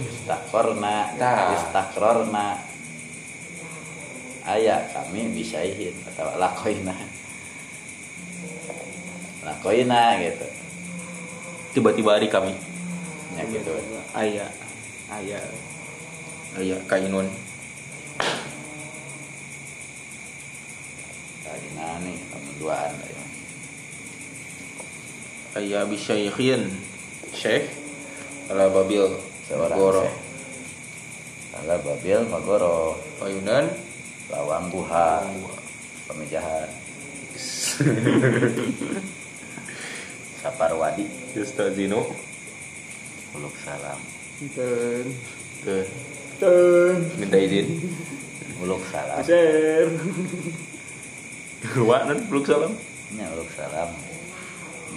istakorna 0.08 1.12
istakrorna 1.52 2.56
aya 4.48 4.80
kami 4.96 5.28
bisaihin 5.36 5.92
atau 6.08 6.40
lakoina. 6.40 6.96
Lakoina 9.44 10.16
gitu. 10.16 10.48
Tiba-tiba 11.76 12.16
hari 12.16 12.32
kami. 12.32 12.56
Ya 13.36 13.44
gitu. 13.44 13.76
Aya. 14.16 14.48
Aya. 15.12 15.67
Aya 16.58 16.74
kainun 16.90 17.30
kaina 21.46 21.86
nih 22.02 22.18
kamu 22.34 22.50
duaan 22.58 22.90
ya. 22.98 23.24
aya 25.54 25.86
bisa 25.86 26.18
yakin 26.18 26.66
syekh? 27.30 27.70
Ala 28.50 28.72
babil 28.74 29.06
seorang 29.46 29.78
goro. 29.78 30.08
Ala 31.62 31.78
babil 31.78 32.26
magoro. 32.26 32.98
Payunan 33.22 33.70
lawang 34.32 34.72
buha 34.72 35.22
pemijahan 36.10 36.66
Saparwadi 40.42 41.06
Yustazinu 41.38 42.02
Uluk 43.36 43.54
salam. 43.62 44.00
Ten. 44.56 45.06
Tuh, 46.38 46.94
minta 47.18 47.34
izin. 47.34 47.66
Uluk 48.62 48.78
salam. 48.94 49.18
Share. 49.26 49.90
Wa 51.82 52.06
nan 52.06 52.30
peluk 52.30 52.46
salam. 52.46 52.78
Ini 53.10 53.26
uluk 53.34 53.50
salam. 53.58 53.90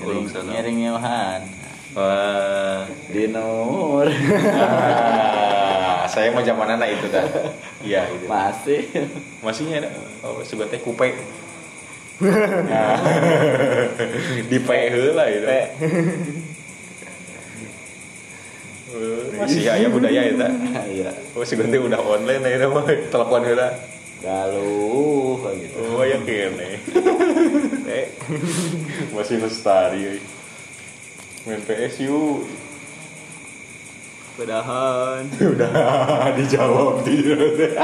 Uluk 0.06 0.30
salam. 0.30 0.54
Ngiring 0.54 0.77
nyohan 0.86 1.41
Wah. 1.97 2.86
Di 3.10 3.25
nomor 3.34 4.06
Ah, 4.62 6.06
saya 6.06 6.30
mau 6.30 6.45
zaman 6.45 6.77
anak 6.77 6.93
itu 6.93 7.10
dah. 7.10 7.25
Iya 7.82 8.06
itu 8.13 8.30
Masih. 8.30 8.86
Masihnya 9.41 9.82
ada 9.82 9.89
oh 10.21 10.45
teh 10.45 10.82
kupe. 10.82 11.10
Nah, 12.21 13.01
di 14.45 14.62
pe 14.62 14.93
heula 14.93 15.25
gitu. 15.25 15.41
Pe. 15.49 15.58
Eh, 15.58 15.65
masih 19.41 19.65
aya 19.67 19.88
budaya 19.89 20.21
eta 20.30 20.47
Iya. 20.95 21.12
Oh 21.34 21.41
teh 21.41 21.80
udah 21.82 22.01
online 22.01 22.43
ya 22.45 22.67
mah 22.69 22.86
telepon 22.86 23.41
heula 23.41 23.69
Galuh 24.21 25.41
gitu. 25.58 25.82
Oh 25.97 26.06
ya 26.06 26.21
kene. 26.21 26.77
Pe 27.82 28.13
masih 29.17 29.41
lestari 29.41 30.21
main 31.49 31.58
PS 31.65 32.06
yuk. 32.06 32.45
Pedahan. 34.38 35.25
udah 35.58 36.30
dijawab 36.38 37.01
tidak 37.01 37.82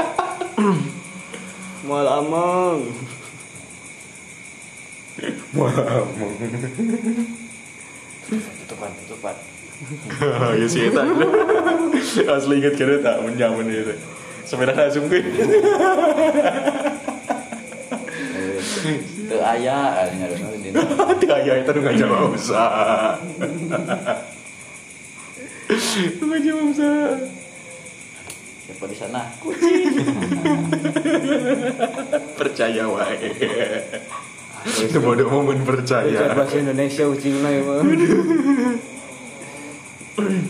Mal 1.82 2.06
amang. 2.06 2.86
Mamung. 5.50 6.34
tutupan 8.28 8.92
tutupan 9.02 9.34
ya 10.58 10.66
sih 10.66 10.90
eta. 10.90 11.06
Asli 12.34 12.58
inget 12.58 12.74
kira 12.74 12.98
tak 12.98 13.22
menyamun 13.22 13.70
itu. 13.70 13.94
Sebenarnya 14.42 14.90
langsung 14.90 15.06
ke. 15.06 15.22
Teu 19.28 19.44
aya 19.44 20.08
nyareuna 20.08 20.56
di 20.56 20.72
dina. 20.72 20.80
Tidak 21.20 21.38
ya 21.44 21.54
itu 21.62 21.70
nggak 21.70 21.96
jawab 22.00 22.34
usah. 22.34 23.20
Nggak 26.18 26.40
jawab 26.42 26.64
usah. 26.74 26.98
Siapa 28.66 28.84
di 28.88 28.96
sana? 28.96 29.20
Percaya 32.40 32.84
wae. 32.88 33.28
Itu 34.68 34.98
bodoh 34.98 35.30
momen 35.30 35.62
percaya. 35.62 36.34
bahasa 36.34 36.58
Indonesia 36.58 37.06
ucing 37.06 37.38
lah 37.40 37.52
ya 37.54 37.62
Hmm. 40.18 40.42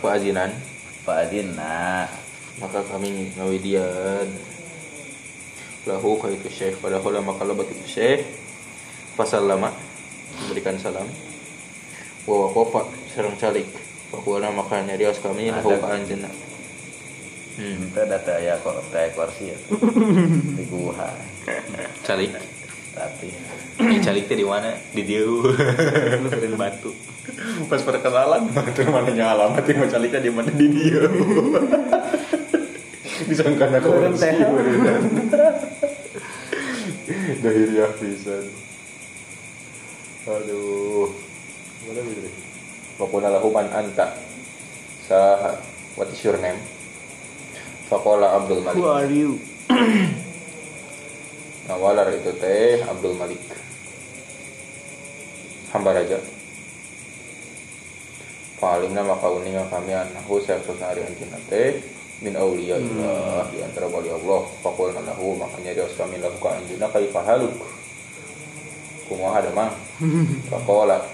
Keazinan 0.00 0.56
Pak 1.04 1.28
Adina 1.28 2.08
maka 2.56 2.80
kami 2.88 3.36
ngawidian 3.36 4.32
lahu 5.84 6.16
kaitu 6.16 6.48
syekh 6.48 6.80
pada 6.80 6.96
hula 6.96 7.20
maka 7.20 7.44
lebat 7.44 7.68
itu 7.68 7.84
syekh 7.84 8.24
fasallama 9.12 9.76
memberikan 10.40 10.80
salam 10.80 11.04
wa 12.24 12.48
waqafa 12.48 12.88
sareng 13.12 13.36
calik 13.36 13.68
Pakuana 14.08 14.48
maka 14.48 14.80
nyarios 14.80 15.20
kami 15.20 15.52
lahu 15.52 15.76
Ada. 15.76 15.84
ka 15.84 16.00
anjeunna 16.00 16.32
hmm. 17.60 17.92
Itu 17.92 18.02
data 18.08 18.40
ya 18.40 18.56
kok 18.56 18.88
teh 18.88 19.12
kursi 19.12 19.52
ya. 19.52 19.58
Di 20.56 20.64
guha. 20.64 21.12
calik 22.06 22.55
Tapi 22.96 23.28
teh 24.00 24.36
di 24.40 24.46
mana? 24.48 24.72
Di 24.96 25.04
dieu 25.04 25.44
lu 26.24 26.28
keren 26.32 26.56
batu. 26.56 26.96
Pas 27.68 27.84
perkenalan 27.84 28.48
itu 28.48 28.80
mana 28.88 29.12
alamat 29.36 29.68
yang 29.68 29.84
mau 29.84 29.88
caliknya 29.92 30.20
di 30.24 30.32
mana? 30.32 30.48
Di 30.48 30.66
dia 30.72 31.04
disangka 33.28 33.68
aku 33.68 33.88
Keren 33.92 34.16
teh. 34.16 34.32
dahiriah 37.44 37.92
pisan. 38.00 38.48
Aduh. 40.26 41.12
Mana 41.86 42.00
bisa 42.02 42.30
Fakuna 42.96 43.28
lahu 43.28 43.52
man 43.52 43.68
anta. 43.76 44.16
Saha. 45.04 45.60
What 46.00 46.08
is 46.12 46.20
your 46.24 46.40
name? 46.40 46.56
Fakola 47.92 48.40
Abdul 48.40 48.64
Malik. 48.64 48.80
Who 48.80 48.88
are 48.88 49.06
you 49.06 49.36
Nawalar 51.66 52.08
itu 52.14 52.30
teh 52.38 52.78
Abdul 52.86 53.18
Malik. 53.18 53.42
Hamba 55.74 55.90
raja. 55.92 56.18
Paling 58.56 58.96
nama 58.96 59.12
kauninga 59.20 59.68
kami 59.68 59.92
anahu 59.92 60.40
Syekh 60.40 60.64
hari 60.80 61.04
anjina 61.04 61.36
teh 61.52 61.76
Min 62.24 62.32
awliya 62.32 62.80
ilah 62.80 63.44
Di 63.52 63.60
antara 63.60 63.84
wali 63.84 64.08
Allah 64.08 64.48
Fakul 64.64 64.96
lahu 64.96 65.36
Makanya 65.36 65.76
dia 65.76 65.84
kami 65.92 66.16
lahu 66.16 66.40
ka 66.40 66.56
anjina 66.56 66.88
Kaifahaluk 66.88 67.52
Kumaha 69.12 69.44
ada 69.44 69.52
mang? 69.52 69.76
Fakola 70.50 71.04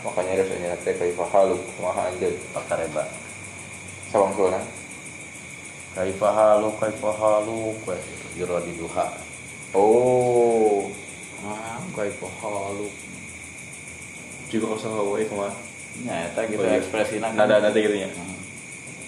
Makanya 0.00 0.40
dia 0.40 0.48
anjina 0.48 0.76
teh 0.80 0.96
Kaifahaluk 0.96 1.60
Kumaha 1.76 2.08
anjin 2.08 2.32
pakareba. 2.56 3.04
Sawang 4.08 4.32
kulna 4.32 4.64
Kaifa 5.92 6.30
halu 6.30 6.72
kaifa 6.78 7.10
halu 7.10 7.74
kue 7.82 7.98
jero 8.38 8.62
di 8.62 8.70
duha. 8.78 9.27
Oh 9.74 10.90
Ah, 11.44 11.78
kaifa 11.94 12.26
halu. 12.42 12.88
Juga 14.48 14.66
usah 14.74 14.88
wae 15.04 15.24
kumaha 15.28 15.52
Nya 15.98 16.30
eta 16.30 16.46
gitu 16.46 16.62
Oh, 16.62 16.66
iya. 16.68 16.78
ekspresina 16.80 17.32
Nada 17.34 17.58
nada 17.60 17.74
gitu 17.74 17.92
ya 17.92 18.08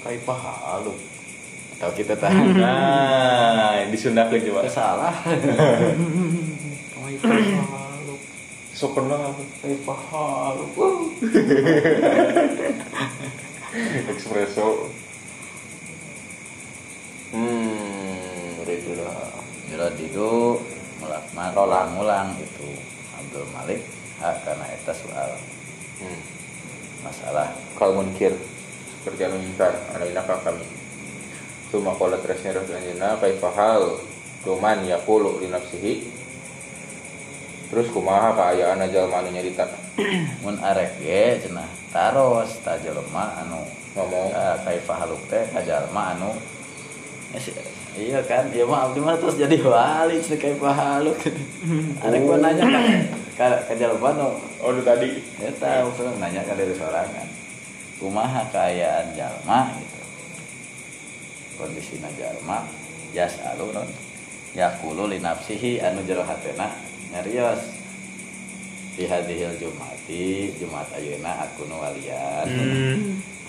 Kaifa 0.00 0.32
halu. 0.32 0.92
Atau 1.76 1.92
kita 1.96 2.16
tahan. 2.16 2.52
Nah, 2.60 3.84
disundakeun 3.88 4.44
coba. 4.52 4.68
salah. 4.68 5.14
Kaifa 5.24 7.28
halu. 7.68 8.14
Sok 8.72 8.96
kenal 8.96 9.20
apa? 9.32 9.42
Kaifa 9.64 9.94
halu. 10.12 10.64
Espresso. 14.12 14.88
Hmm, 17.30 18.66
itu 18.66 18.90
lah. 18.98 19.39
Jero 19.70 19.86
didu 19.94 20.58
melakman 20.98 21.54
ulang-ulang 21.54 22.34
itu. 22.42 22.66
Abdul 23.14 23.46
Malik 23.54 23.86
hak 24.18 24.42
karena 24.42 24.66
eta 24.66 24.90
soal 24.90 25.30
Hmm. 26.00 26.20
masalah. 27.04 27.52
Kal 27.78 27.92
munkir 27.94 28.32
seperti 28.90 29.20
anu 29.28 29.36
ingkar 29.38 29.70
alaina 29.94 30.24
ka 30.26 30.42
kami. 30.42 30.64
Tuma 31.70 31.94
qala 31.94 32.18
tresnya 32.18 32.56
rasulana 32.56 33.20
kaifa 33.20 33.48
hal 33.54 34.00
cuman 34.42 34.82
yaqulu 34.88 35.38
li 35.38 35.46
nafsihi. 35.52 35.94
Terus 37.70 37.86
kumaha 37.94 38.34
kaayaan 38.34 38.82
jalma 38.90 39.22
anu 39.22 39.30
nyarita? 39.30 39.70
Mun 40.42 40.58
arek 40.58 40.98
ge 40.98 41.46
cenah 41.46 41.68
taros 41.94 42.58
ta 42.66 42.74
jelema 42.82 43.38
anu 43.44 43.62
ngomong. 43.94 44.34
ya, 44.34 44.58
kaifa 44.66 45.04
haluk 45.04 45.22
teh 45.30 45.46
ka 45.54 45.62
jalma 45.62 46.18
anu. 46.18 46.34
Ya, 47.30 47.38
iya 48.00 48.20
kan 48.24 48.48
iya 48.48 48.64
mah 48.64 48.88
abdi 48.88 49.04
mah 49.04 49.20
terus 49.20 49.36
jadi 49.36 49.60
wali 49.60 50.16
cenah 50.24 50.40
kaifa 50.40 50.70
haluk 50.72 51.20
arek 52.00 52.20
gua 52.24 52.40
nanya 52.40 52.64
kan? 52.64 52.84
Ka 53.36 53.46
ka 53.68 53.74
jalma 53.76 54.16
nu 54.16 54.28
Oh 54.60 54.72
lu 54.72 54.84
tadi. 54.84 55.20
Eta 55.40 55.88
usul 55.88 56.12
nanya 56.20 56.44
ka 56.44 56.52
dari 56.56 56.72
sorangan 56.76 57.28
kumaha 58.00 58.48
kaayaan 58.52 59.12
jalma? 59.16 59.76
Gitu. 59.76 60.00
Kondisina 61.56 62.08
jalma 62.16 62.68
jas 63.12 63.36
alu 63.44 63.72
non. 63.72 63.88
Yakulu 64.56 65.08
li 65.08 65.20
nafsihi 65.20 65.80
anu 65.80 66.04
jero 66.04 66.24
hatena 66.24 66.68
nyarios. 67.12 67.80
Di 68.90 69.08
hadhil 69.08 69.56
jumati 69.56 70.52
jumat 70.60 70.92
ayeuna 70.92 71.48
aku 71.48 71.64
nu 71.64 71.80
walian 71.80 72.44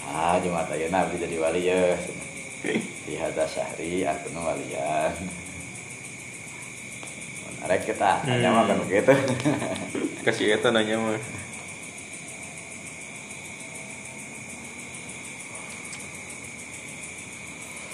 ah 0.08 0.40
jumat 0.40 0.64
ayeuna 0.72 1.04
abdi 1.04 1.20
jadi 1.20 1.36
wali 1.44 1.68
ya 1.68 1.92
di 2.62 3.14
hadza 3.18 3.46
syahri 3.50 4.06
aku 4.06 4.30
walian. 4.38 5.16
Mun 7.42 7.56
arek 7.66 7.90
kita 7.90 8.22
hanya 8.30 8.66
kan 8.70 8.80
gitu 8.86 9.14
kasih 10.26 10.58
eta 10.58 10.70
nanya 10.70 11.02
mah. 11.02 11.18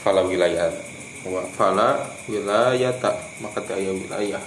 Fala 0.03 0.23
wilayah. 0.27 0.71
Wa 1.23 1.43
fala 1.55 2.11
wilayata. 2.27 3.15
Maka 3.39 3.59
teu 3.63 3.79
aya 3.79 3.91
wilayah. 3.95 4.43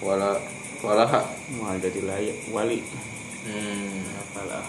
Wala 0.00 0.40
walaha. 0.80 1.20
Mau 1.60 1.76
jadi 1.76 2.00
layak 2.00 2.36
wali. 2.52 2.80
Hmm. 3.44 4.04
Apalah 4.16 4.64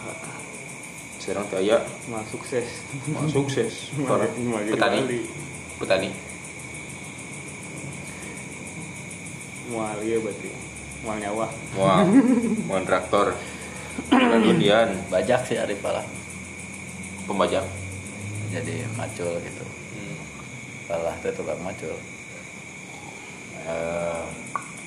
sekarang 1.24 1.48
teu 1.48 1.64
aya 1.64 1.80
mau 2.12 2.20
sukses. 2.28 2.68
Mau 3.08 3.24
sukses 3.32 3.96
petani. 4.76 5.24
petani. 5.80 6.10
Mau 9.72 9.88
ya 10.04 10.20
berarti. 10.20 10.52
Mau 11.08 11.16
nyawa. 11.16 11.48
Wah 11.80 12.04
mau 12.68 12.84
traktor. 12.84 13.40
Kemudian 14.12 15.00
bajak 15.08 15.48
sih 15.48 15.56
Arif 15.56 15.80
Palah 15.80 16.04
pembajak. 17.24 17.64
Jadi 18.52 18.84
macul 19.00 19.40
gitu. 19.40 19.66
Hmm. 19.96 20.20
Palah 20.92 21.16
teh 21.24 21.32
tukang 21.32 21.64
macul. 21.64 21.96
Eh 23.64 24.24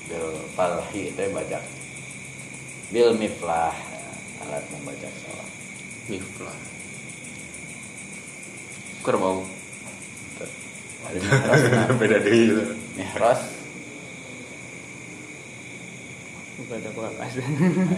bil 0.05 0.37
palhi 0.53 1.09
teh 1.17 1.33
bajak. 1.33 1.65
Bil 2.93 3.17
miflah 3.17 3.73
alat 4.45 4.61
membajak 4.69 5.09
sawah 5.25 5.46
miflah 6.07 6.57
mihras 11.15 11.61
nah. 11.71 11.87
beda 11.95 12.17
deh 12.19 12.33
gitu. 12.51 12.63
Mihras 12.99 13.41
bukan 16.57 16.77
ada 16.81 16.89
bakas 16.91 17.33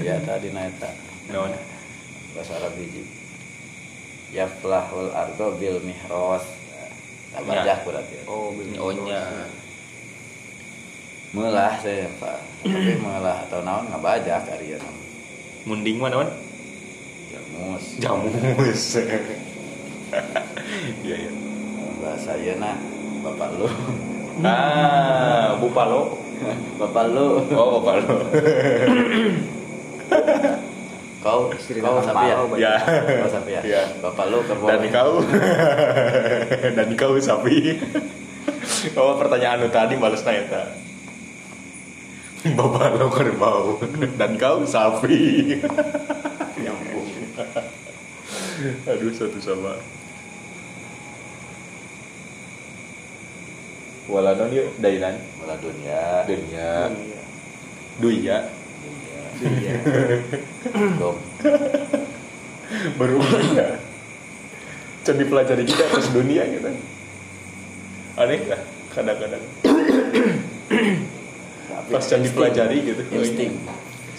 aya 0.04 0.16
tadi 0.22 0.50
naeta. 0.54 0.92
Naon 1.32 1.54
bahasa 2.38 2.62
Arab 2.62 2.78
hiji 2.78 3.02
yaflahul 4.36 5.10
ardo 5.14 5.58
bil 5.58 5.82
mihras 5.82 6.46
Nah, 7.30 7.46
bajak 7.46 7.86
berarti. 7.86 8.26
Oh 8.26 8.50
beli 8.58 8.74
ohnya 8.82 9.22
melah 11.30 11.78
saya 11.78 12.10
pak. 12.18 12.42
Tapi 12.66 12.98
melah 12.98 13.46
atau 13.46 13.62
naon 13.62 13.86
ngabajak 13.94 14.50
ari 14.50 14.74
ya 14.74 14.82
munding 15.70 16.02
mana 16.02 16.26
naon 16.26 16.30
jamus. 17.30 17.84
Jamus. 18.02 18.84
Iya 21.06 21.16
iya. 21.26 21.32
Bahasa 22.02 22.34
yeuna 22.42 22.74
bapak 23.22 23.50
lu. 23.62 23.70
Ah 24.42 25.54
bupalo 25.62 26.18
bapak 26.82 27.06
lu. 27.14 27.46
Oh 27.54 27.78
bupalo 27.78 28.26
kau 31.20 31.52
Istri 31.54 31.84
kau 31.84 32.02
sapi 32.02 32.26
ya 32.26 32.38
ya. 32.58 32.74
Kau 33.22 33.30
sapi 33.30 33.52
ya. 33.54 33.86
Bapak 34.02 34.26
lu 34.34 34.42
kerbau 34.46 34.70
dan 34.70 34.82
kau. 34.90 35.22
Dan 36.78 36.90
kau 36.98 37.14
sapi. 37.22 37.78
Oh 38.98 39.14
pertanyaan 39.22 39.62
lu 39.62 39.70
tadi 39.70 39.94
balas 39.94 40.26
nanya 40.26 40.44
tak 40.50 40.68
bapak 42.40 42.96
lo 42.96 43.12
kerbau 43.12 43.84
dan 44.16 44.40
kau 44.40 44.64
sapi 44.64 45.60
aduh 48.92 49.12
satu 49.14 49.40
sama. 49.40 49.80
Waladon 54.10 54.50
yuk 54.52 54.68
dainan. 54.82 55.16
Wala 55.44 55.56
dunia 55.62 56.26
dunia 56.26 56.70
duya. 58.02 58.38
Dunia 58.50 59.20
Iya. 59.40 59.76
dom. 61.00 61.16
Berubah 63.00 63.40
ya 63.56 63.80
Can 65.08 65.16
dipelajari 65.16 65.64
juga 65.64 65.88
atas 65.88 66.12
dunia 66.12 66.44
gitu. 66.44 66.70
Aneh 68.20 68.42
lah 68.52 68.62
kadang-kadang. 68.92 69.44
Pas 71.90 72.04
insting. 72.04 72.22
dipelajari 72.28 72.78
gitu. 72.84 73.02
Insting. 73.16 73.52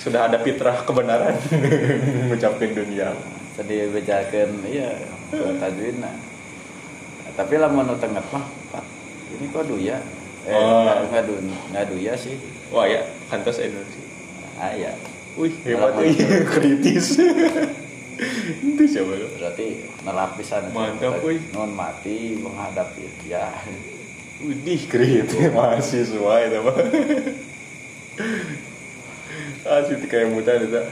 Sudah 0.00 0.32
ada 0.32 0.40
fitrah 0.40 0.80
kebenaran. 0.88 1.36
Mengucapkan 2.24 2.72
dunia 2.72 3.12
sedih 3.60 3.92
bejakeun 3.92 4.64
iya 4.64 4.88
tajwidna 5.60 6.08
Nah, 7.20 7.32
tapi 7.36 7.60
lamun 7.60 7.84
nu 7.84 7.94
tengah 7.94 8.24
mah 8.32 8.42
Pak, 8.72 8.82
ini 9.36 9.52
kok 9.52 9.68
duya? 9.68 10.00
Eh 10.42 10.50
Oh. 10.50 10.88
nggak 11.06 11.28
du 11.28 11.36
nggak 11.70 11.84
duya 11.86 12.16
sih. 12.16 12.34
Wah 12.72 12.88
ya 12.88 13.04
kantos 13.28 13.60
Indonesia 13.60 14.00
ah 14.56 14.72
ya 14.72 14.96
wih 15.36 15.52
hebat 15.62 15.92
Malah 15.92 16.00
wih 16.08 16.16
kritis. 16.48 17.20
Itu 18.56 18.82
siapa 18.82 19.12
lo 19.12 19.28
berarti 19.30 19.84
nelapisan 20.02 20.72
Mantap, 20.72 21.20
wih. 21.20 21.38
non 21.52 21.70
mati 21.70 22.34
menghadapi 22.34 23.28
ya. 23.28 23.46
Widih 24.40 24.80
kritis 24.88 25.52
mahasiswa 25.52 26.34
itu 26.48 26.58
mah 26.64 26.76
asli 29.68 30.06
kayak 30.08 30.32
mutan 30.32 30.64
itu. 30.64 30.82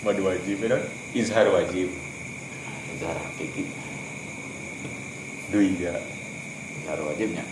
Madu 0.00 0.22
wajib 0.28 0.56
ya 0.60 0.68
kan? 0.78 0.82
izhar 1.14 1.46
wajib 1.48 1.88
Zahar 3.00 3.18
hakiki 3.18 3.64
duya 5.50 5.94
Zahar 6.84 7.00
wajibnya 7.04 7.44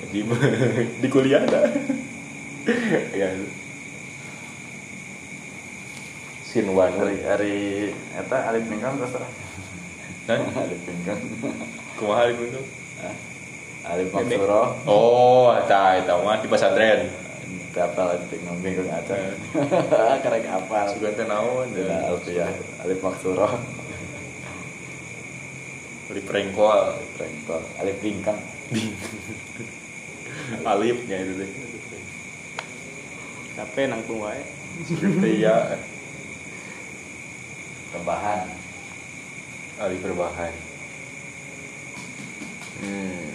wajib 0.00 0.26
di 1.02 1.08
kuliah 1.08 1.42
ada. 1.44 1.62
Ya. 3.16 3.32
Sinwan 6.44 6.92
hari 6.98 7.16
hari 7.24 7.56
eta 8.12 8.52
alif 8.52 8.68
pinggang 8.68 9.00
terserah 9.00 9.30
Hah? 10.28 10.40
alif 10.66 10.80
pinggang 10.84 11.20
kumaha 11.96 12.28
itu 12.30 12.60
Hah? 13.00 13.14
alif 13.94 14.12
maksuro 14.12 14.76
oh 14.84 15.54
eta 15.56 16.04
eta 16.04 16.20
mah 16.20 16.36
di 16.42 16.48
pesantren 16.52 17.06
Kapal 17.70 18.18
pinggang 18.26 18.58
pinggang 18.66 18.90
aja 18.90 19.14
karek 20.26 20.42
apal. 20.50 20.90
Sugan 20.90 21.14
teh 21.14 21.22
naon 21.22 21.70
Nah, 21.70 22.10
alfiah 22.10 22.50
alif 22.82 22.98
maksuro 22.98 23.46
di 26.10 26.22
prengkol 26.26 26.98
Rengkol, 27.18 27.62
alif 27.78 27.96
pinggang 28.02 28.40
alifnya 30.70 31.16
itu 31.22 31.42
teh. 31.42 31.50
Capek 33.58 33.90
nangtung 33.90 34.22
wae. 34.22 34.42
seperti 34.86 35.42
ya. 35.42 35.74
Rebahan 37.90 38.46
alif 39.82 39.98
berbahan 40.04 40.54
hmm. 42.84 43.30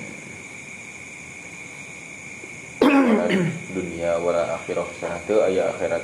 wala 2.85 3.25
dunia 3.75 4.11
wala 4.23 4.55
akhirah 4.55 4.87
sana 5.01 5.19
teu 5.27 5.43
aya 5.43 5.67
akhirat. 5.75 6.03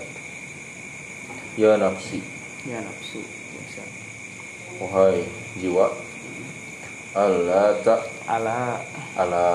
Ya 1.56 1.80
nafsi. 1.80 2.20
Ya 2.68 2.84
nafsu. 2.84 3.24
Biasa. 3.24 3.84
wahai 4.82 5.22
jiwa 5.62 5.94
Allah 7.12 7.76
tak 7.84 8.02
Ala. 8.30 8.80
Ala 9.20 9.46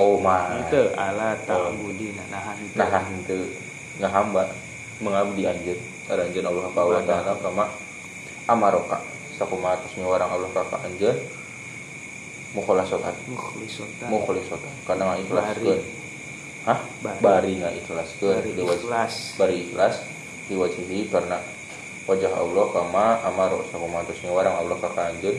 oma. 0.00 0.56
Itu 0.64 0.88
ala 0.96 1.36
ta'budina 1.44 2.24
nahan 2.32 2.56
itu. 2.64 2.74
nah 2.80 3.04
itu 3.04 3.38
ngahamba 4.00 4.48
mengabdi 5.04 5.44
anjeun 5.44 5.76
ada 6.08 6.24
anjeun 6.24 6.46
Allah 6.48 6.64
ka 6.72 6.80
Allah 6.80 7.02
taala 7.04 7.32
kama 7.36 7.64
amaroka. 8.48 8.98
Sakuma 9.36 9.76
atas 9.76 9.92
orang 10.00 10.32
Allah 10.32 10.48
ka 10.56 10.64
ka 10.64 10.80
anjeun 10.88 11.16
mukhlasotan 12.52 13.16
mukhlisotan. 13.28 14.08
mukhlisotan 14.12 14.72
karena 14.84 15.16
ikhlaskeun 15.24 15.80
Bari. 15.80 16.68
hah? 16.68 16.78
Bari. 17.00 17.20
bari 17.24 17.52
ngaikhlaskeun 17.64 18.36
Bari 18.44 18.50
di 18.52 18.62
wajh 18.64 18.80
ikhlas. 18.84 19.14
bari 19.40 19.56
ikhlas 19.68 19.94
diwajihi 20.52 21.08
karena 21.08 21.40
wajah 22.04 22.32
Allah 22.36 22.64
kama 22.76 23.06
amaro 23.24 23.64
sakuma 23.72 24.04
atas 24.04 24.20
orang 24.28 24.52
Allah 24.52 24.76
ka 24.84 24.88
ka 24.92 25.02
anjeun 25.16 25.36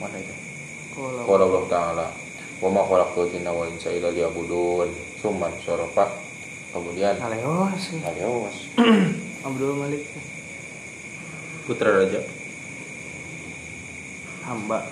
mana 0.00 0.16
itu? 0.20 0.34
Kalau 0.96 1.24
Qala 1.28 1.44
Allah 1.44 1.64
Ta'ala 1.68 2.06
Wa 2.56 2.72
ma 2.72 2.80
khalaqtul 2.88 3.28
jinna 3.28 3.52
wal 3.52 3.68
insa 3.68 3.92
illa 3.92 4.08
liya'budun. 4.08 4.88
Summan 5.20 5.52
syarafa 5.60 6.08
Kemudian 6.72 7.16
Aleos. 7.20 7.84
Aliawas 8.04 8.56
Abdul 9.46 9.76
Malik. 9.76 10.04
Putra 11.68 11.88
Raja. 11.88 12.20
Hamba. 14.44 14.84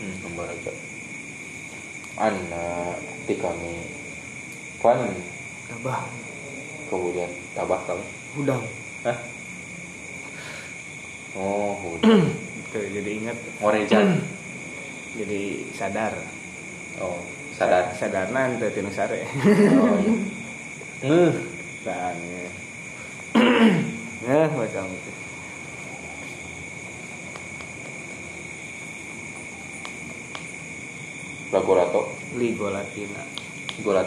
Hmm, 0.00 0.16
Hamba 0.24 0.42
Raja. 0.48 0.72
Anna 2.20 2.96
Ti 3.24 3.34
kami 3.36 3.74
Fan 4.80 5.08
tabah. 5.68 6.04
Kemudian 6.88 7.30
Tabah 7.56 7.80
kami 7.84 8.04
hudang. 8.36 8.64
Hah? 9.04 9.18
Oh 11.38 11.96
udah 11.96 12.10
Itu 12.70 12.78
jadi 12.86 13.10
ingat 13.18 13.34
Ngorejan 13.58 14.22
jadi 15.18 15.66
sadar. 15.74 16.14
Oh 17.02 17.18
Sadar 17.50 17.90
Sadarna 17.98 18.46
teu 18.62 18.70
tinu 18.70 18.94
sare. 18.94 19.26
Oh 19.74 19.98
Ngeh 21.02 21.34
Dan 21.82 22.16
Ngeh 24.22 24.48
macam 24.54 24.86
itu. 24.86 25.12
Ligo 32.38 32.70
Latina. 32.70 33.22
Golat 33.82 34.06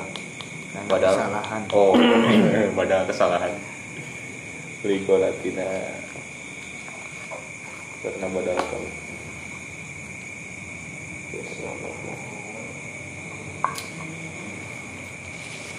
Karena 0.71 0.87
Padahal 0.87 1.15
kesalahan. 1.19 1.61
Oh 1.75 1.91
Padahal 2.79 3.03
kesalahan 3.11 3.53
Ligo 4.87 5.19
Latina 5.19 5.67
Karena 8.03 8.27
badal 8.27 8.59
kami 8.59 8.89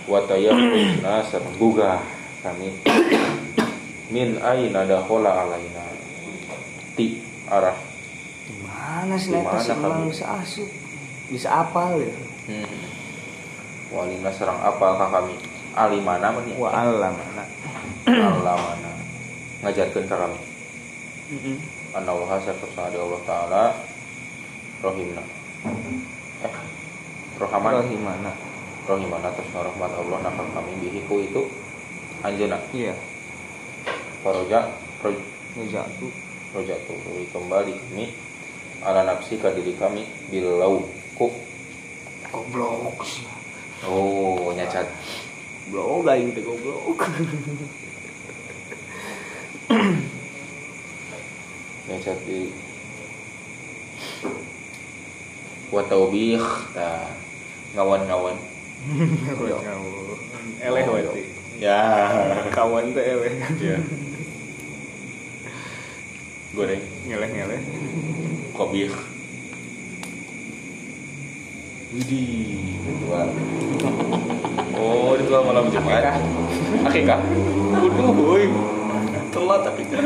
Wataya 0.05 0.53
Kuna 0.53 1.25
sareng 1.25 1.57
gugah 1.57 2.01
kami. 2.45 2.69
Min 4.13 4.37
aina 4.37 4.85
dakhola 4.85 5.33
alaina? 5.33 5.81
Ti 6.93 7.25
arah. 7.49 7.77
Sih 8.45 8.57
mana 8.61 9.17
sih 9.17 9.33
emang? 9.33 9.57
kamu? 9.57 10.13
bisa 10.13 10.29
asup? 10.45 10.69
Bisa 11.33 11.49
apal 11.49 12.05
ya? 12.05 12.13
hmm. 12.53 12.69
Walina 13.97 14.29
serang 14.29 14.61
apakah 14.61 15.09
kami? 15.09 15.41
Alimana 15.73 16.37
mana 16.37 16.53
Wa 16.53 16.69
alam 16.85 17.17
anak. 17.17 17.49
Alamana 18.05 18.93
Ngajarkan 19.65 20.05
kami. 20.05 20.41
Anna 21.33 21.41
Allah 21.41 21.74
satu 22.43 22.67
di 22.91 22.99
Allah 22.99 23.23
Ta'ala 23.23 23.71
Rohimna 24.83 25.23
Eh 26.43 26.55
Rohimana. 27.39 28.35
Rohimana 28.85 29.31
atas 29.31 29.47
rahmat 29.55 29.91
Allah 29.95 30.19
nakal 30.27 30.47
kami 30.51 30.75
bihiku 30.83 31.23
itu 31.23 31.47
Anjena 32.27 32.59
Iya. 32.75 32.99
Paroja 34.27 34.75
Roj, 35.07 35.15
Ngejatuh. 35.55 36.13
Roja 36.51 36.75
tuh 36.83 36.99
kembali 37.31 37.75
kami 37.79 38.11
Ala 38.83 39.07
nafsi 39.07 39.39
ke 39.39 39.55
diri 39.55 39.79
kami 39.79 40.03
Bilau 40.35 40.83
ku 41.15 41.31
Goblok. 42.35 43.07
Oh 43.87 44.51
nyacat 44.51 44.91
Goblok 45.71 46.11
aing 46.11 46.35
teh 46.35 46.43
goblok. 46.43 47.07
Nyacat 51.85 52.19
di 52.25 52.49
wa 55.75 55.83
taubih 55.85 56.39
nah 56.77 57.11
ngawan-ngawan. 57.75 58.37
Eleh 60.65 60.85
berarti. 60.87 61.23
ya 61.59 61.81
Kawan 62.55 62.95
teh 62.95 63.05
eleh. 63.05 63.35
ya 63.59 63.79
goreng 66.55 66.83
Ngeleh-ngeleh. 67.11 67.61
kobih 68.55 68.95
Widih, 71.95 72.75
ritual. 72.83 73.31
Oh, 74.75 75.15
ritual 75.15 75.47
malam 75.47 75.71
Jumat. 75.71 76.03
Akikah. 76.83 77.23
Waduh, 77.71 78.11
boy. 78.11 78.51
Telat 79.35 79.63
akikah. 79.67 79.99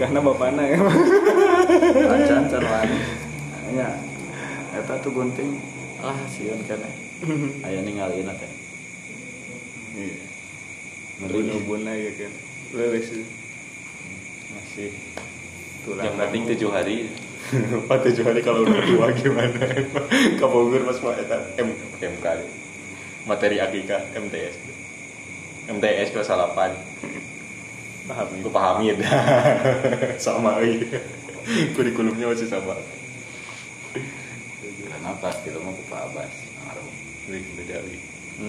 Karena 0.00 0.20
bapana 0.24 0.62
ya. 0.64 0.80
Can 2.24 2.48
wani. 2.48 2.98
Ya. 3.76 3.90
Eta 4.80 4.94
tuh 5.04 5.12
gunting. 5.12 5.60
Ah, 6.00 6.16
sieun 6.32 6.64
kene. 6.64 6.88
Aya 7.60 7.84
ningalin 7.84 8.32
teh. 8.32 8.52
Iya. 10.00 10.16
Ngeri. 11.20 11.60
Ubun 11.60 11.84
ya 11.84 12.10
kan. 12.16 12.32
Leles 12.72 13.04
sih. 13.12 13.24
Masih 14.56 14.90
tulang. 15.84 16.04
Yang 16.08 16.16
penting 16.16 16.42
tujuh 16.56 16.70
hari. 16.72 16.96
Pak 17.84 17.98
tujuh 18.08 18.24
hari 18.24 18.40
kalau 18.40 18.64
udah 18.64 18.80
tua 18.80 19.12
gimana? 19.12 19.60
Kabogor 20.40 20.88
mas 20.88 20.98
Pak 21.04 21.20
eta 21.20 21.38
M 21.60 21.76
MK. 22.00 22.26
Materi 23.28 23.60
akikah 23.60 24.08
MTS. 24.16 24.56
MTS 25.68 26.08
kelas 26.16 26.32
8 26.32 27.33
paham 28.08 28.28
Gue 28.40 28.52
pahami 28.52 28.84
ya 28.92 28.96
Sama 30.24 30.60
iya 30.64 31.00
Kurikulumnya 31.76 32.32
masih 32.32 32.48
sama 32.48 32.76
Karena 34.84 35.10
pasti 35.20 35.52
lu 35.52 35.60
mau 35.60 35.76
ke 35.76 35.84
Pak 35.92 36.00
Abbas. 36.08 36.32
Ngaruh. 36.64 36.88
Wih, 37.28 37.44
beda 37.60 37.76
wih 37.84 38.00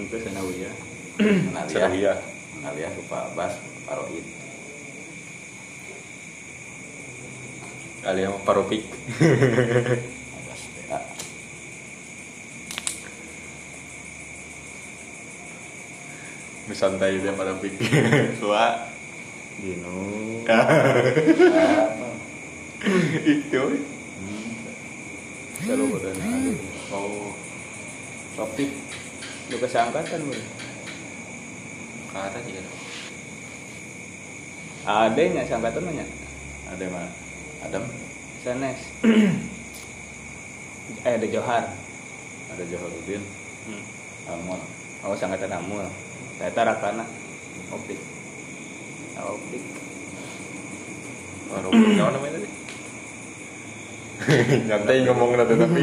Itu 0.08 0.16
sanawiyah. 0.16 0.74
Menaliah. 1.52 1.68
Serahiyah 1.68 2.18
Menaliah 2.56 2.88
ke 2.88 3.02
Pak 3.04 3.22
Abbas, 3.32 3.52
Pak 3.84 3.94
Rohid. 4.00 4.26
Alias 8.06 8.32
paropik. 8.46 8.86
Santai 16.76 17.16
dia 17.24 17.32
paropik 17.32 17.72
Tua 18.36 18.95
Gino. 19.56 19.96
Itu 23.24 23.62
Kalau 25.66 25.86
udah. 25.96 26.12
Oh 26.92 27.32
Topik. 28.36 28.70
Lu 29.48 29.56
kesangkatan 29.56 30.28
bro. 30.28 30.36
Kata 32.12 32.38
sih 32.44 32.52
Ada 34.86 35.18
nggak 35.18 35.48
sangkatan 35.50 35.82
banyak? 35.82 36.08
Ada 36.70 36.84
mana? 36.92 37.10
Adam, 37.66 37.82
Sanes. 38.44 38.78
eh 41.06 41.12
ada 41.18 41.26
Johar. 41.26 41.64
ada 42.46 42.62
Joharudin, 42.70 43.22
Hmm. 43.66 43.82
Amon. 44.30 44.62
Oh 45.02 45.18
sangkatan 45.18 45.58
Amul. 45.58 45.82
Saya 46.38 46.54
Rakana. 46.54 47.02
Opik. 47.74 47.98
Opik. 49.16 49.64
Paropik 51.48 51.96
Apa 51.96 52.10
namanya 52.12 52.32
tadi? 52.36 52.48
Nyantai 54.66 55.04
ngomong 55.06 55.30
nanti 55.38 55.54
tapi 55.56 55.82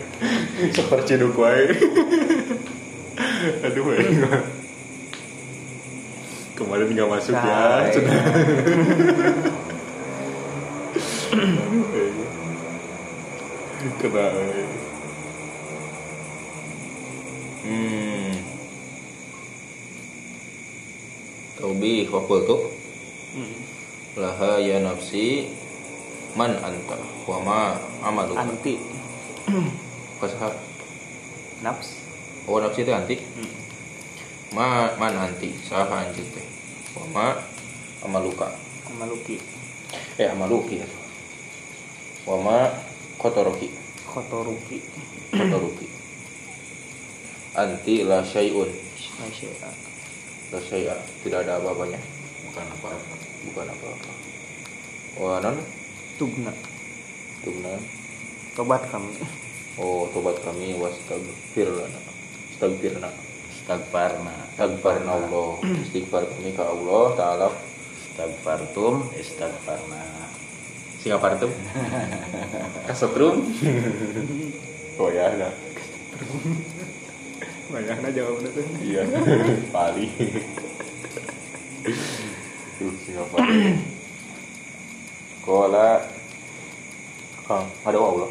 Seperti 0.78 1.14
ciduk 1.14 1.38
wae 1.38 1.70
Aduh 3.62 3.82
wae 3.86 4.02
Kemarin 6.58 6.90
gak 6.90 7.10
masuk 7.12 7.38
ya 7.38 7.86
Hai. 7.86 7.94
Cenah. 7.94 8.22
Kena 14.02 14.24
wae. 14.34 14.62
Hmm 17.62 18.17
Taubi 21.58 22.06
wakul 22.08 22.46
tuh 22.46 22.60
Hmm. 23.28 23.54
laha 24.16 24.56
ya 24.56 24.80
nafsi 24.80 25.52
man 26.32 26.56
anta 26.64 26.96
wa 27.28 27.38
ma 27.44 27.58
amaluka 28.00 28.40
Anti. 28.40 28.80
Pasal 30.16 30.56
Naps. 31.60 32.00
oh 32.48 32.56
nafsi 32.56 32.82
itu 32.88 32.92
anti 32.94 33.16
Hmm. 33.20 33.52
ma 34.56 34.96
man 34.96 35.12
anti 35.28 35.52
saha 35.60 36.08
anjing 36.08 36.24
teh 36.32 36.46
wa 36.96 37.04
ma 37.12 37.26
amaluka 38.00 38.48
Maluki. 38.96 39.36
eh 40.16 40.32
amaluki 40.32 40.80
ya 40.80 40.88
wa 42.24 42.36
ma 42.40 42.56
kotoroki 43.20 43.68
Kotoruki. 44.08 44.80
kotoroki 45.36 45.86
anti 47.54 48.08
la 48.08 48.24
syai'un 48.24 48.70
la 49.20 49.68
syai'a 50.50 50.96
tidak 51.20 51.44
ada 51.44 51.60
apa-apanya 51.60 52.00
Bukan 52.42 52.64
apa-apa. 52.72 53.14
bukan 53.44 53.66
apa-apa 53.68 54.10
wa 55.18 55.36
non 55.38 55.56
Tugna. 56.16 56.50
tugna 57.42 57.74
Tobat 58.56 58.82
kami. 58.88 59.12
oh 59.76 60.08
tobat 60.10 60.40
kami 60.40 60.74
wastagfir 60.74 61.68
lana 61.68 62.00
astagfirna 62.50 63.10
Stagfarna. 63.58 64.32
Astagfarna 64.56 65.12
Allah 65.12 65.60
Istighfar 65.84 66.24
kami 66.24 66.56
ke 66.56 66.64
Allah 66.64 67.04
Ta'ala 67.12 67.48
Stagfartum, 68.08 69.12
istagfarna. 69.12 70.00
Singapartum 70.98 71.52
Kasotrum 72.88 73.44
Oh 74.98 75.12
ya 75.12 75.28
nah. 75.36 75.52
Banyaknya 77.68 78.10
jawabnya 78.16 78.48
tuh. 78.52 78.64
Iya 78.80 79.02
Pali 79.74 80.06
Tuh 82.80 82.92
Singapartum 83.04 83.76
Kola 85.44 86.04
Kang 87.44 87.66
Ada 87.84 87.98
Allah 88.00 88.30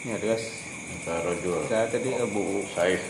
Ya 0.00 0.16
guys. 0.16 0.64
Sarojul. 1.04 1.60
Saya 1.68 1.84
tadi 1.92 2.16
Abu 2.16 2.64
Saif. 2.72 3.04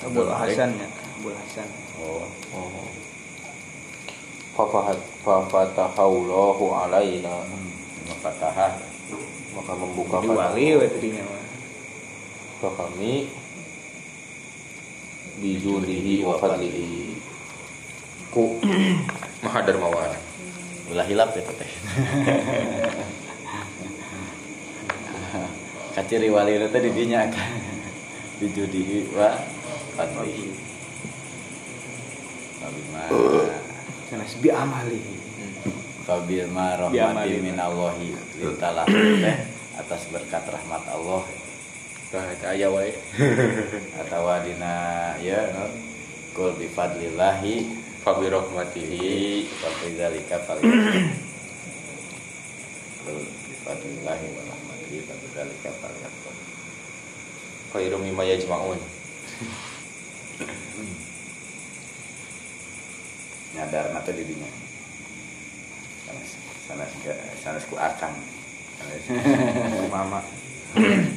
Abu 0.00 0.24
Hasan 0.24 0.72
ya. 0.80 0.88
Abu 0.88 1.28
Hasan. 1.28 1.68
Oh. 2.00 2.24
Oh 2.56 2.88
Fafahat 4.56 4.96
Fafatahaulahu 5.20 6.72
alaina 6.72 7.44
Fatahah. 8.24 8.80
Maka 9.52 9.72
membuka 9.76 10.24
wali 10.24 10.76
we 10.80 10.88
tadinya 10.88 11.20
mah. 11.24 11.44
ke 12.56 12.68
kami 12.72 13.28
bijudihi 15.40 16.24
wa 16.24 16.40
fadlihi 16.40 17.16
ku 18.32 18.60
maha 19.44 19.60
dermawan 19.64 20.12
Ulah 20.86 21.02
hilap 21.02 21.34
ya 21.34 21.42
teh. 21.42 21.72
Kaciri 25.98 26.30
wali 26.30 26.62
itu 26.62 26.68
tadi 26.70 26.88
dinya 26.94 27.26
kan. 27.26 27.50
Bijudihi 28.38 29.10
wa 29.10 29.34
fadlihi. 29.98 30.46
Fabima 32.62 33.02
Sanes 34.06 34.38
bi 34.38 34.48
amali. 34.54 35.02
Fabima 36.06 36.78
Bi 36.86 37.02
rahmati 37.02 37.34
minallahi 37.42 38.08
lintalah 38.38 38.86
teh 38.86 39.36
atas 39.74 40.06
berkat 40.14 40.46
rahmat 40.46 40.86
Allah 40.86 41.26
aya 42.14 42.70
wae 42.70 42.94
atau 43.98 44.30
dina 44.46 44.74
ya 45.18 45.50
no, 45.50 45.66
kul 46.30 46.54
bi 46.54 46.70
fadlillahi 46.70 47.86
fabi 48.06 48.30
rahmatihi. 48.30 49.42
Seperti 49.50 49.98
zalika 49.98 50.38
fal. 50.46 50.62
Kul 53.02 53.18
bifadlillahi 53.50 54.26
wa 54.30 54.42
rahmatihi 54.46 54.96
Seperti 55.02 55.26
zalika 55.34 55.70
fal. 55.82 55.90
Khairu 57.74 57.98
mimma 57.98 58.22
yajma'un. 58.22 58.78
Nyadar 63.58 63.90
nate 63.90 64.12
di 64.14 64.22
dinya 64.22 64.50
Sanes 66.04 66.30
Sanes 66.68 66.92
Sanes 67.40 67.64
ku 67.66 67.74
akang 67.74 68.14
Sanes 68.78 69.02
Mama. 69.90 70.20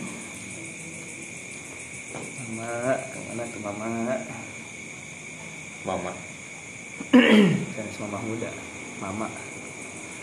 Mama, 2.59 2.91
ke 2.99 3.17
mana 3.23 3.43
tuh 3.47 3.61
mama? 3.63 3.87
mama 5.87 6.11
Sanes 7.71 7.97
mama 8.03 8.19
muda. 8.19 8.51
Mama. 8.99 9.27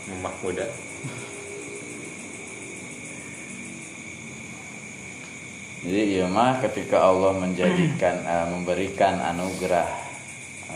mamah 0.04 0.34
muda 0.44 0.68
Jadi 5.80 6.02
iya 6.18 6.28
mah 6.28 6.60
ketika 6.60 7.08
Allah 7.08 7.32
menjadikan 7.40 8.20
eh, 8.20 8.46
memberikan 8.52 9.16
anugerah 9.32 9.88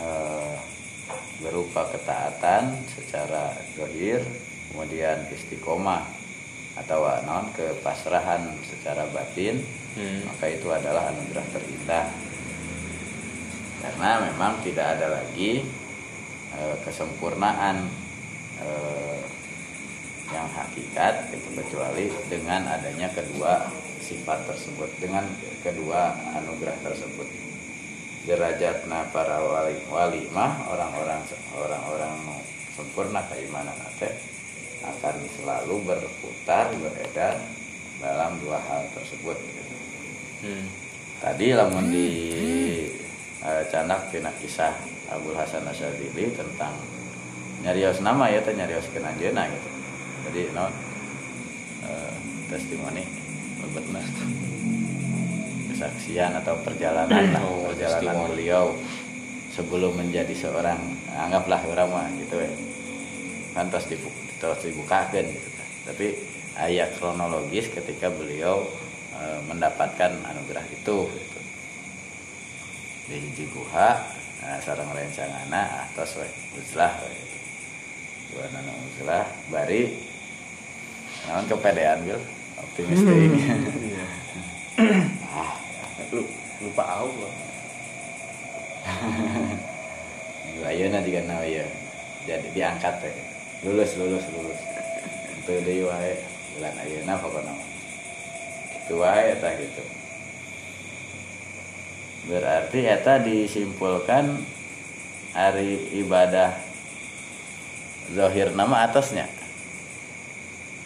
eh, 0.01 0.55
berupa 1.45 1.93
ketaatan 1.93 2.73
secara 2.89 3.53
zahir, 3.77 4.25
kemudian 4.73 5.29
istiqomah 5.29 6.09
atau 6.79 7.05
non 7.27 7.51
kepasrahan 7.53 8.49
secara 8.63 9.05
batin, 9.11 9.61
Hmm. 9.91 10.23
maka 10.23 10.45
itu 10.47 10.67
adalah 10.71 11.11
anugerah 11.11 11.45
terindah. 11.51 12.07
Karena 13.81 14.11
memang 14.31 14.61
tidak 14.63 14.97
ada 14.97 15.19
lagi 15.19 15.65
eh, 16.55 16.75
kesempurnaan 16.85 17.91
eh, 18.61 19.19
yang 20.31 20.47
hakikat 20.47 21.27
itu 21.35 21.49
kecuali 21.59 22.07
dengan 22.31 22.63
adanya 22.71 23.11
kedua 23.11 23.67
sifat 23.99 24.47
tersebut 24.47 24.89
dengan 25.03 25.27
kedua 25.59 26.15
anugerah 26.39 26.77
tersebut 26.87 27.27
derajatna 28.25 29.11
para 29.11 29.43
wali 29.91 30.23
mah 30.31 30.71
orang-orang 30.71 31.21
orang-orang 31.57 32.15
sempurna 32.77 33.21
keimanan 33.27 33.75
akan 34.81 35.15
selalu 35.37 35.75
berputar 35.85 36.73
beredar 36.79 37.37
dalam 38.01 38.41
dua 38.41 38.57
hal 38.59 38.81
tersebut 38.91 39.37
gitu. 39.37 39.61
Hmm. 40.41 40.65
tadi 41.17 41.53
lamun 41.53 41.85
di 41.87 42.07
eh, 43.39 43.63
canak 43.69 44.09
tina 44.09 44.33
kisah 44.35 44.73
Abdul 45.07 45.37
Hasan 45.37 45.61
Asyadili 45.63 46.33
tentang 46.33 46.73
nyarios 47.61 48.01
nama 48.01 48.25
ya 48.25 48.41
teh 48.41 48.51
nyarios 48.51 48.89
kenanjeuna 48.89 49.45
gitu 49.47 49.69
jadi 50.25 50.41
no 50.51 50.65
eh, 51.83 52.13
testimoni 52.49 53.05
lebetna 53.61 54.01
kesaksian 55.69 56.33
atau 56.35 56.57
perjalanan 56.61 57.31
lah 57.31 57.41
Oh, 57.41 57.69
perjalanan 57.69 58.01
testimoni. 58.01 58.29
beliau 58.33 58.65
sebelum 59.51 59.93
menjadi 59.93 60.33
seorang 60.33 60.79
anggaplah 61.11 61.61
orang 61.67 61.89
mah 61.91 62.07
gitu 62.17 62.39
ya 62.39 62.51
kan 63.51 63.67
terus 63.67 63.85
dibuka 63.85 64.15
terus 64.39 64.59
dibukakan 64.63 65.25
gitu 65.27 65.47
tapi 65.83 66.07
ayat 66.61 66.93
kronologis 67.01 67.73
ketika 67.73 68.13
beliau 68.13 68.69
eh, 69.17 69.39
mendapatkan 69.49 70.13
anugerah 70.21 70.65
itu 70.69 71.09
gitu. 71.09 71.39
di 73.09 73.17
hiji 73.17 73.49
guha 73.49 73.97
nah, 74.45 74.61
sarang 74.61 74.93
rencangana 74.93 75.89
atas 75.89 76.21
we 76.21 76.29
uzlah 76.61 76.93
we 77.01 77.17
gitu. 77.17 77.37
uzlah 79.01 79.25
bari. 79.49 80.11
Naon 81.21 81.45
kepedean 81.45 82.01
bil 82.01 82.17
optimis 82.57 83.01
teuing 83.05 83.33
ah 85.37 85.53
Lu 86.09 86.25
lupa 86.65 86.83
Allah. 86.83 87.31
ayeuna 90.71 91.05
juga 91.05 91.21
nawa 91.25 91.45
ya. 91.45 91.65
Jadi 92.25 92.47
diangkat 92.53 93.05
teh 93.05 93.13
lulus 93.65 93.97
lulus 93.97 94.25
lulus. 94.33 94.61
Itu 95.41 95.51
deui 95.61 95.85
wae 95.85 96.13
bulan 96.61 96.77
ayeuna 96.77 97.17
pokoknya 97.17 97.53
itu 98.85 98.93
wae 99.01 99.33
eta 99.33 99.49
gitu. 99.57 99.81
Berarti 102.29 102.79
eta 102.85 103.17
disimpulkan 103.17 104.45
hari 105.33 105.89
ibadah 106.05 106.53
zahir 108.13 108.53
nama 108.53 108.85
atasnya. 108.85 109.25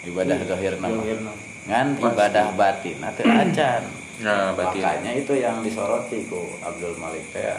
Ibadah 0.07 0.47
zahir 0.47 0.79
nama 0.79 0.95
Zahir 0.95 1.19
nama. 1.19 1.35
ngan 1.67 1.87
ibadah 1.99 2.55
batin 2.55 2.95
nanti 3.03 3.27
acan. 3.43 3.83
Nah, 4.23 4.55
batin. 4.55 4.79
makanya 4.79 5.11
itu 5.11 5.35
yang 5.35 5.59
disoroti 5.59 6.23
ku 6.31 6.55
Abdul 6.63 6.95
Malik 6.95 7.27
teh. 7.35 7.51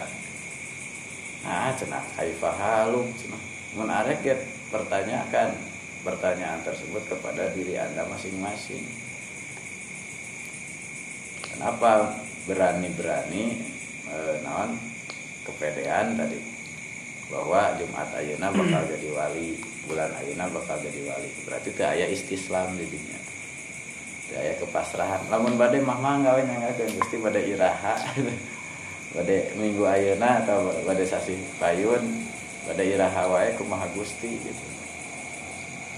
Nah 1.45 1.69
cenah 1.77 2.01
kaifa 2.17 2.49
halum 2.49 3.13
cenah. 3.13 3.43
Mun 3.77 3.93
arek 3.93 4.25
pertanyakan 4.73 5.76
pertanyaan 6.07 6.63
tersebut 6.63 7.03
kepada 7.11 7.51
diri 7.51 7.75
anda 7.75 8.07
masing-masing. 8.07 8.87
Kenapa 11.43 12.15
berani-berani 12.47 13.59
eh, 14.07 14.35
naon 14.47 14.79
kepedean 15.43 16.15
tadi? 16.15 16.39
Bahwa 17.27 17.75
Jumat 17.75 18.07
Ayeuna 18.15 18.55
bakal 18.55 18.87
jadi 18.95 19.09
wali 19.11 19.59
bulan 19.91 20.15
Ayeuna 20.23 20.47
bakal 20.47 20.79
jadi 20.79 21.11
wali. 21.11 21.27
Berarti 21.43 21.75
teu 21.75 21.91
aya 21.91 22.07
istislam 22.07 22.79
di 22.79 22.87
dunia. 22.87 23.19
Teu 24.31 24.39
aya 24.39 24.55
kepasrahan. 24.63 25.27
Lamun 25.27 25.59
bade 25.59 25.83
mah 25.83 25.99
gawe 25.99 26.39
nyangakeun 26.39 27.03
Gusti 27.03 27.19
bade 27.19 27.43
iraha. 27.43 27.99
Bade 29.17 29.49
minggu 29.57 29.81
Ayeuna 29.89 30.45
atau 30.45 30.69
bade 30.85 31.09
sasi 31.09 31.41
payun 31.57 32.05
bade 32.69 32.85
iraha 32.85 33.25
wae 33.33 33.55
kumaha 33.57 33.89
Gusti 33.97 34.29
gitu 34.29 34.76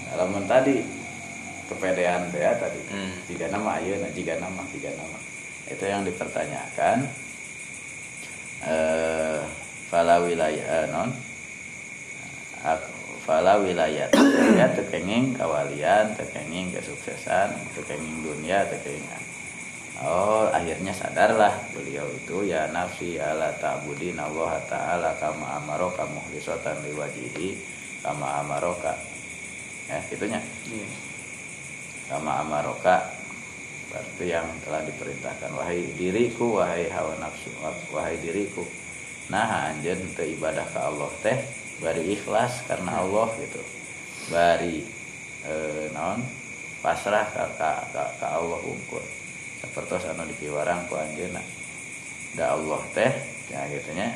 Nah, 0.09 0.25
lamun 0.25 0.49
tadi 0.49 0.81
kepedean 1.69 2.33
teh 2.33 2.41
ya 2.41 2.57
tadi. 2.57 2.81
Hmm. 2.89 3.13
jika 3.29 3.45
nama 3.53 3.77
Ayeuna 3.77 4.09
jika 4.11 4.33
nama 4.41 4.61
jika 4.73 4.89
nama. 4.97 5.19
Itu 5.69 5.85
yang 5.85 6.01
dipertanyakan. 6.01 7.05
Eh 8.65 9.39
fala 9.89 10.21
wilayah 10.21 10.89
non? 10.91 11.09
Ak- 12.65 12.97
fala 13.23 13.61
wilayah 13.61 14.09
ya 14.57 14.67
tekenging 14.73 15.37
kawalian 15.37 16.17
tekenging 16.17 16.73
kesuksesan 16.73 17.53
tekenging 17.77 18.25
dunia 18.25 18.65
tekenging 18.65 19.05
Oh 19.99 20.47
akhirnya 20.49 20.95
sadarlah 20.95 21.51
beliau 21.75 22.07
itu 22.09 22.47
ya 22.47 22.71
nafsi 22.71 23.19
ala 23.19 23.51
ta'budin 23.59 24.15
Allah 24.15 24.57
ta'ala 24.65 25.11
kama 25.19 25.59
amaroka 25.59 26.07
muhlisatan 26.07 26.79
liwajihi 26.87 27.59
kama 28.01 28.39
amaroka 28.41 28.95
ya 29.89 29.99
gitunya. 30.07 30.39
Iya. 30.69 30.89
kama 32.09 32.41
amaroka 32.41 33.05
berarti 33.89 34.25
yang 34.33 34.49
telah 34.65 34.81
diperintahkan 34.85 35.49
wahai 35.53 35.93
diriku 35.93 36.61
wahai 36.61 36.89
hawa 36.89 37.13
nafsu 37.21 37.49
wahai 37.93 38.17
diriku 38.17 38.65
nah 39.29 39.69
anjen 39.69 39.97
teu 40.17 40.25
ibadah 40.25 40.65
ke 40.73 40.79
Allah 40.81 41.09
teh 41.21 41.37
bari 41.79 42.15
ikhlas 42.15 42.67
karena 42.67 43.01
Allah 43.01 43.27
gitu. 43.39 43.61
Bari 44.29 44.83
eh, 45.47 45.87
naon? 45.95 46.21
Pasrah 46.79 47.27
ka, 47.27 47.43
ka, 47.59 47.91
ka, 47.91 48.03
ka 48.19 48.27
Allah 48.39 48.59
unggul 48.63 49.03
seperti 49.59 50.07
anu 50.07 50.23
dikiwarang 50.31 50.87
ku 50.87 50.95
anjeunna 50.95 51.43
da 52.39 52.55
Allah 52.55 52.79
teh 52.95 53.11
ya 53.51 53.67
gitunya. 53.67 54.07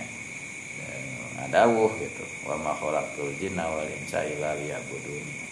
Eh, 0.79 1.03
ngadawuh 1.39 1.91
gitu. 1.99 2.23
Wa 2.47 2.55
ma 2.59 2.71
khalaqtul 2.75 3.35
jinna 3.39 3.67
wal 3.67 3.87
insa 3.87 4.23
illa 4.27 4.55
liya'budun 4.55 5.42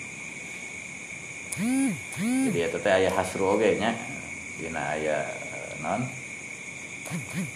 jadi 1.57 2.59
itu 2.71 2.77
teh 2.79 2.93
aya 2.93 3.11
hasru 3.11 3.55
oge 3.55 3.75
nya. 3.75 3.91
Dina 4.55 4.95
aya 4.95 5.27
non? 5.83 6.07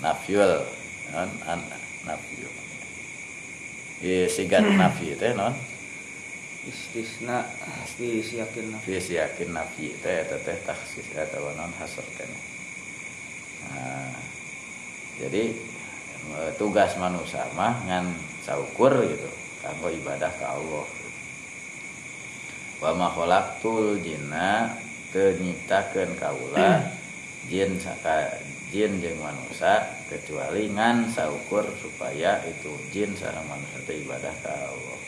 Nafyul 0.03 0.67
non? 1.15 1.29
An, 1.47 1.59
nafyul 2.03 2.51
Ieu 4.03 4.27
sigat 4.27 4.67
nafi 4.81 5.15
teh 5.15 5.31
non? 5.31 5.55
Istisna. 6.67 7.47
Fi 8.83 8.99
yakin 8.99 9.49
nafi 9.55 9.95
teh 10.03 10.15
eta 10.27 10.37
teh 10.43 10.57
taksis 10.67 11.07
eta 11.15 11.39
non 11.39 11.71
hasr 11.79 12.03
teh 12.19 12.27
nah, 13.65 14.13
jadi 15.17 15.55
tugas 16.57 16.97
manusia 16.97 17.45
mah 17.53 17.85
ngan 17.85 18.05
saukur 18.43 18.93
gitu 19.05 19.29
kanggo 19.61 19.89
ibadah 19.89 20.31
ke 20.33 20.45
Allah 20.45 20.85
wa 22.84 22.91
ma 22.95 23.07
khalaqtul 23.11 23.99
jinna 24.03 24.76
teu 25.15 25.36
nyiptakeun 25.39 26.15
kaula 26.19 26.91
jin 27.47 27.80
saka 27.80 28.41
jin 28.73 28.99
jeung 28.99 29.21
manusia 29.21 29.86
kecuali 30.11 30.67
ngan 30.73 31.07
saukur 31.07 31.63
supaya 31.80 32.43
itu 32.43 32.73
jin 32.91 33.15
sareng 33.15 33.45
manusia 33.47 33.80
teh 33.88 34.01
ibadah 34.01 34.36
ka 34.43 34.51
Allah. 34.51 34.99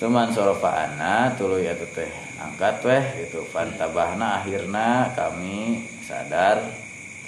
Cuman 0.00 0.32
sorofa'ana 0.32 1.36
tuluy 1.36 1.68
eta 1.68 1.84
teh 1.84 2.08
angkat 2.40 2.80
weh 2.88 3.04
gitu. 3.20 3.44
Fantabahna 3.44 4.40
akhirna 4.40 5.12
kami 5.12 5.84
sadar 6.00 6.64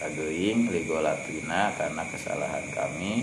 kageuing 0.01 0.73
ligolatina 0.73 1.77
karena 1.77 2.03
kesalahan 2.09 2.65
kami. 2.73 3.23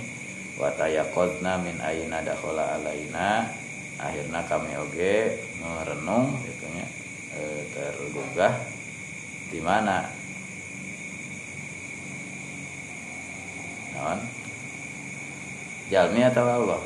Watayaqadna 0.62 1.66
min 1.66 1.82
aina 1.82 2.22
dakhala 2.22 2.78
alaina 2.78 3.50
akhirna 3.98 4.46
kami 4.46 4.78
oge 4.78 5.49
merenung 5.60 6.40
gitu 6.48 6.66
nya 6.72 6.88
e, 7.36 7.68
tergugah 7.76 8.80
di 9.50 9.60
mana? 9.60 10.06
Naon? 13.98 14.20
Jalmi 15.90 16.22
atau 16.22 16.46
Allah? 16.46 16.82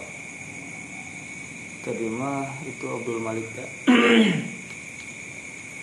Tadi 1.84 2.08
mah 2.08 2.48
itu 2.64 2.86
Abdul 2.88 3.20
Malik 3.20 3.44
teh. 3.52 3.68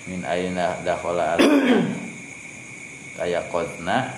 min 0.08 0.24
aina 0.24 0.80
dakhala 0.80 1.36
kodna 3.52 4.16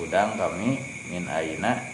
hudang 0.00 0.32
kami 0.40 0.80
min 1.12 1.28
aina 1.28 1.84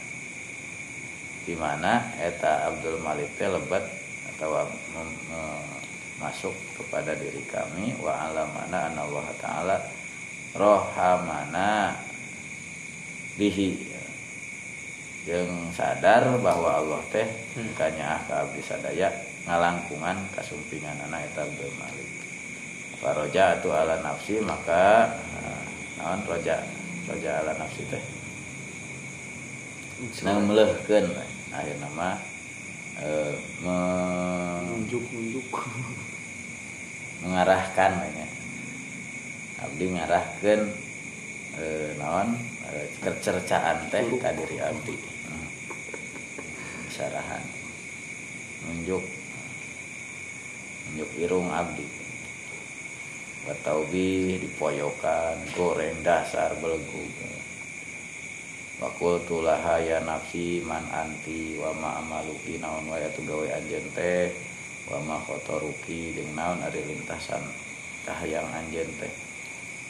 di 1.43 1.59
mana? 1.59 2.07
Eta 2.23 2.71
Abdul 2.71 3.03
Malik 3.03 3.35
teh 3.35 3.51
lebat 3.51 3.83
atau 4.31 4.71
mem- 4.95 5.80
masuk 6.21 6.53
kepada 6.77 7.17
diri 7.17 7.43
kami. 7.49 7.97
Wa 7.99 8.29
alamana 8.29 8.93
Allah 8.93 9.27
taala 9.41 9.77
rohamana. 10.55 11.97
Bihi. 13.35 13.89
Yang 15.25 15.49
sadar 15.77 16.29
bahwa 16.41 16.81
Allah 16.81 17.01
teh 17.13 17.29
Hmm. 17.51 17.73
kanya 17.75 18.23
ka 18.25 18.47
abdi 18.47 18.63
sadaya 18.63 19.11
ngalangkungan 19.45 20.17
kasumpingan 20.33 20.97
anak 21.03 21.27
eta 21.27 21.43
Abdul 21.43 21.73
Malik. 21.77 22.09
Faroja 23.01 23.59
atu 23.59 23.69
ala 23.73 23.99
nafsi 24.01 24.39
maka 24.41 25.09
eh, 25.41 25.61
naon 25.99 26.21
roja 26.25 26.61
roja 27.05 27.43
ala 27.43 27.53
nafsi 27.59 27.83
teh? 27.91 28.03
Nang 30.25 30.49
melehkeun 30.49 31.05
akhir 31.53 31.77
nama 31.81 32.17
eh, 33.03 33.35
me- 33.61 34.63
nunjuk 34.69 35.05
nunjuk 35.11 35.49
mengarahkan 37.25 37.93
ya. 38.01 38.29
abdi 39.61 39.85
mengarahkan 39.93 40.61
eh, 41.61 41.91
naon 42.01 42.33
eh, 42.73 42.87
kecercaan 43.05 43.93
teh 43.93 44.05
ka 44.17 44.33
diri 44.33 44.57
abdi. 44.61 44.97
Hmm. 45.29 45.49
sarahan 46.89 47.45
nunjuk. 48.67 49.05
Nunjuk 50.91 51.11
irung 51.21 51.49
abdi. 51.53 51.87
Wataubi 53.49 54.37
dipoyokan 54.37 55.41
goreng 55.57 55.97
dasar 56.05 56.53
belegu 56.61 57.09
Wakul 58.81 59.21
tulaha 59.29 59.77
ya 59.77 60.01
nafsi 60.01 60.65
man 60.65 60.81
anti 60.89 61.61
wa 61.61 61.69
ma 61.77 62.01
amaluki 62.01 62.57
naon 62.57 62.89
waya 62.89 63.13
tu 63.13 63.21
gawe 63.29 63.45
anjeun 63.61 63.85
teh 63.93 64.33
wa 64.91 64.99
ma 65.07 65.17
khotoruki 65.23 66.19
jeung 66.19 66.35
naon 66.35 66.59
ari 66.67 66.83
lintasan 66.83 67.41
kahayang 68.03 68.51
anjeun 68.51 68.91
teh. 68.99 69.13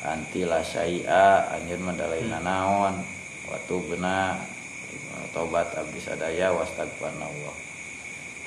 Anti 0.01 0.45
la 0.49 0.61
syai'a 0.65 1.57
anjeun 1.57 1.85
mah 1.85 1.97
dalaina 1.97 2.41
naon 2.41 3.01
waktu 3.49 3.75
beuna 3.85 4.37
tobat 5.33 5.73
abdi 5.77 6.01
sadaya 6.03 6.51
wastagfirullah 6.57 7.57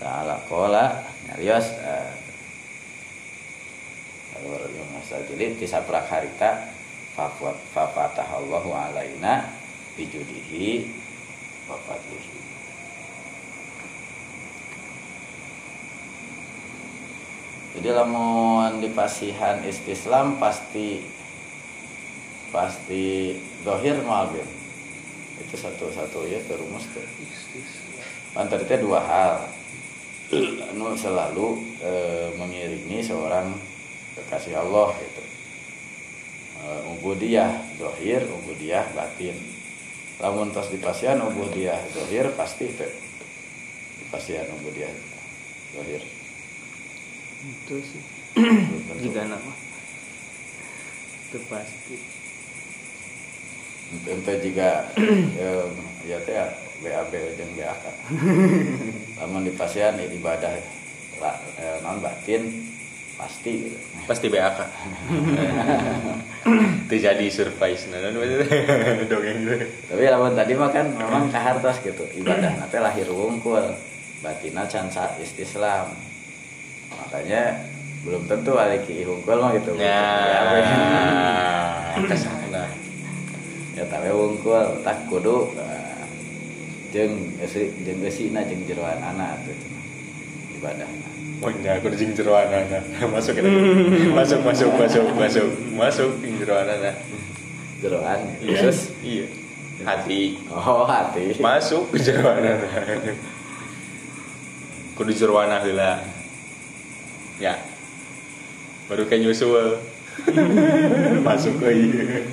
ta'ala 0.01 0.35
qala 0.49 0.99
nyarios 1.29 1.67
kalau 4.33 4.59
yang 4.67 4.89
masa 4.91 5.21
jadi 5.29 5.53
tisaprak 5.55 6.09
harita 6.09 6.73
fafatahallahu 7.13 8.73
alaina 8.73 9.47
bijudihi 9.93 10.89
wa 11.69 11.77
fadlihi 11.85 12.41
jadi 17.73 17.89
lamun 17.89 18.85
di 18.85 18.89
pasihan 18.93 19.65
istislam 19.65 20.37
pasti 20.37 21.01
pasti 22.53 23.33
dohir 23.65 23.97
malbir 24.05 24.45
itu 25.41 25.55
satu-satu 25.57 26.29
ya 26.29 26.37
terumus 26.45 26.85
tuh 26.93 27.01
Pantar 28.33 28.65
itu 28.65 28.81
dua 28.81 28.97
hal. 28.97 29.45
Anu 30.73 30.97
selalu 30.97 31.61
e, 31.77 31.91
mengiringi 32.33 33.05
seorang 33.05 33.53
kekasih 34.17 34.57
Allah 34.57 34.89
gitu. 34.97 35.23
E, 36.57 36.65
ubudiyah 36.97 37.77
dohir 37.77 38.25
ubudiyah 38.25 38.89
batin. 38.97 39.37
Lamun 40.17 40.49
tos 40.49 40.73
di 40.73 40.81
pasian 40.81 41.21
ubudiyah 41.21 41.77
dohir 41.93 42.33
pasti 42.33 42.73
itu 42.73 42.89
di 44.01 44.05
pasian 44.09 44.49
ubudiyah 44.49 44.89
dohir 45.77 46.01
itu 47.43 47.75
sih 47.83 48.03
jika 49.03 49.21
nama 49.27 49.53
itu 51.29 51.37
pasti 51.51 51.97
Ente 53.93 54.33
juga 54.41 54.89
eh, 54.97 55.65
ya 56.09 56.17
teh 56.25 56.35
BAB 56.83 57.13
jeung 57.39 57.51
BAK. 57.55 57.83
Lamun 59.21 59.47
di 59.47 59.53
pasian 59.55 59.95
ya 59.95 60.05
ibadah 60.09 60.51
eh, 61.61 61.77
non 61.85 62.01
batin 62.03 62.49
pasti 63.15 63.69
gitu. 63.69 63.77
Pasti 64.09 64.27
BAK. 64.27 64.59
Itu 66.89 66.95
jadi 67.05 67.25
surprise 67.29 67.87
nah 67.93 68.01
dan 68.01 68.17
dongeng 69.11 69.37
gitu. 69.45 69.55
Tapi 69.93 70.03
lamun 70.09 70.35
tadi 70.35 70.53
mah 70.57 70.69
kan 70.73 70.89
memang 70.91 71.29
kahartos 71.29 71.79
gitu. 71.85 72.03
Ibadah 72.19 72.59
nanti 72.59 72.77
lahir 72.81 73.07
wungkul. 73.07 73.63
Batina 74.19 74.67
can 74.67 74.87
sa 74.89 75.13
istislam. 75.19 75.91
Makanya 77.03 77.43
belum 78.03 78.23
tentu 78.27 78.51
aliki 78.55 79.03
hungkul 79.03 79.39
mah 79.39 79.51
gitu. 79.55 79.71
Ya, 79.79 80.03
ke 81.99 82.15
sana. 82.15 82.63
ya 83.73 83.81
tapi 83.89 84.13
wungkul 84.13 84.85
tak 84.85 85.09
kudu 85.09 85.49
eh, 85.57 86.05
jeung 86.93 87.33
esi 87.41 87.73
jeung 87.81 88.05
geusina 88.05 88.45
jeung 88.45 88.61
jeroan 88.69 89.01
anak 89.01 89.41
atuh 89.41 89.57
ibadah 90.61 90.85
Pokoknya 91.43 91.75
aku 91.75 91.91
di 91.91 92.07
jeroan 92.15 92.47
anak. 92.47 92.87
Masuk. 93.11 93.35
Masuk, 94.15 94.39
masuk, 94.47 94.71
masuk, 94.79 95.03
masuk, 95.11 95.47
masuk 95.75 96.11
di 96.23 96.39
jeroan 96.39 96.71
anak. 96.71 96.95
jeroan 97.83 98.19
Iya. 98.39 98.63
khusus 98.63 98.95
Iya. 99.03 99.27
Hati. 99.83 100.39
oh 100.47 100.87
hati 100.87 101.35
Masuk 101.43 101.91
ke 101.91 101.99
jeroan 101.99 102.39
anak. 102.39 102.63
Kudu 104.95 105.11
anak 105.35 105.67
heula. 105.67 105.99
Ya. 107.43 107.59
Baru 108.87 109.03
kayak 109.03 109.27
nyusul. 109.27 109.75
Masuk 111.27 111.59
ke 111.59 111.67
iya. 111.75 112.23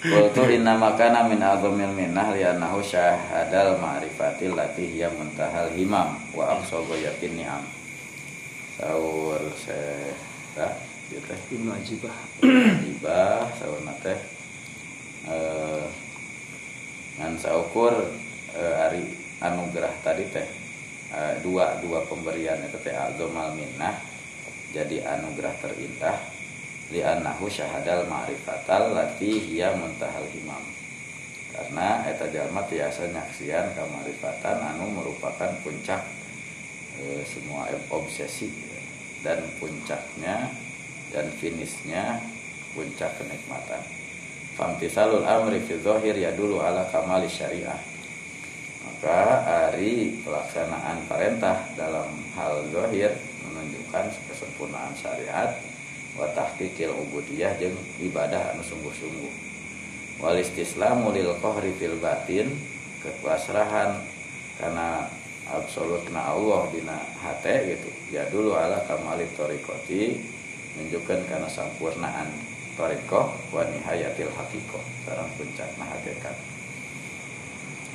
Qultu 0.00 0.48
inna 0.48 0.80
makana 0.80 1.28
min 1.28 1.44
azamil 1.44 1.92
minnah 1.92 2.32
li'annahu 2.32 2.80
syahadal 2.80 3.76
ma'rifatil 3.76 4.56
lati 4.56 4.88
hiya 4.88 5.12
muntahal 5.12 5.68
himam 5.76 6.16
wa 6.32 6.56
aqsa 6.56 6.80
ghayatin 6.80 7.36
ni'am. 7.36 7.60
Saur 8.80 9.40
se 9.52 9.76
tah 10.56 10.72
ieu 11.12 11.20
teh 11.20 11.40
Ibnu 11.52 11.76
Ajibah 11.76 12.16
tiba 12.40 13.44
saur 13.60 13.80
teh 14.00 14.18
eh 15.28 15.84
ngan 17.20 17.36
saukur 17.36 17.92
eh, 18.56 18.84
ari 18.84 19.12
anugerah 19.44 19.92
tadi 20.00 20.24
teh 20.32 20.65
eh, 21.14 21.34
dua 21.42 21.78
dua 21.82 22.02
pemberian 22.08 22.58
itu 22.66 22.78
teh 22.82 22.94
azamal 22.94 23.54
minnah 23.54 23.94
jadi 24.74 25.02
anugerah 25.06 25.54
terindah 25.62 26.18
li 26.90 27.02
annahu 27.02 27.50
syahadal 27.50 28.06
ma'rifatal 28.06 28.94
lati 28.94 29.40
hiya 29.42 29.74
muntahal 29.74 30.26
himam. 30.30 30.62
Karena 31.50 32.04
eta 32.04 32.28
jalma 32.28 32.62
tiasa 32.68 33.08
nyaksian 33.10 33.72
ka 33.72 33.82
ma'rifatan 33.88 34.60
anu 34.60 34.92
merupakan 34.92 35.50
puncak 35.64 36.04
eh, 37.00 37.22
semua 37.24 37.72
obsesi 37.88 38.52
dan 39.24 39.40
puncaknya 39.56 40.52
dan 41.10 41.26
finishnya 41.40 42.20
puncak 42.76 43.10
kenikmatan. 43.16 43.80
Famtisalul 44.56 45.24
amri 45.24 45.64
fi 45.64 45.80
dhahir 45.80 46.16
ya 46.16 46.30
dulu 46.36 46.60
ala 46.60 46.84
kamali 46.92 47.28
syariah 47.28 47.95
maka 48.86 49.42
ari 49.66 50.22
pelaksanaan 50.22 51.02
perintah 51.10 51.66
dalam 51.74 52.06
hal 52.38 52.62
zahir 52.70 53.10
menunjukkan 53.42 54.14
kesempurnaan 54.30 54.94
syariat 54.94 55.58
wa 56.14 56.30
tahqiqil 56.32 56.94
ubudiyah 56.94 57.58
jeung 57.58 57.74
ibadah 57.98 58.54
anu 58.54 58.62
sungguh-sungguh. 58.62 59.34
Wal 60.22 60.38
istislamu 60.40 61.12
lil 61.12 61.34
qahri 61.42 61.74
fil 61.76 61.98
batin 61.98 62.54
kepasrahan 63.02 64.00
karena 64.56 65.10
absolutna 65.50 66.32
Allah 66.32 66.70
dina 66.72 66.96
hate 67.20 67.76
gitu. 67.76 67.90
Ya 68.14 68.24
dulu 68.30 68.56
ala 68.56 68.80
kamali 68.86 69.26
torikoti 69.36 70.16
menunjukkan 70.78 71.26
karena 71.26 71.50
sempurnaan 71.50 72.32
torikoh 72.76 73.34
wa 73.50 73.64
nihayatil 73.66 74.30
hakikoh 74.30 74.84
sareng 75.04 75.28
puncakna 75.40 75.84
hakikat 75.84 76.36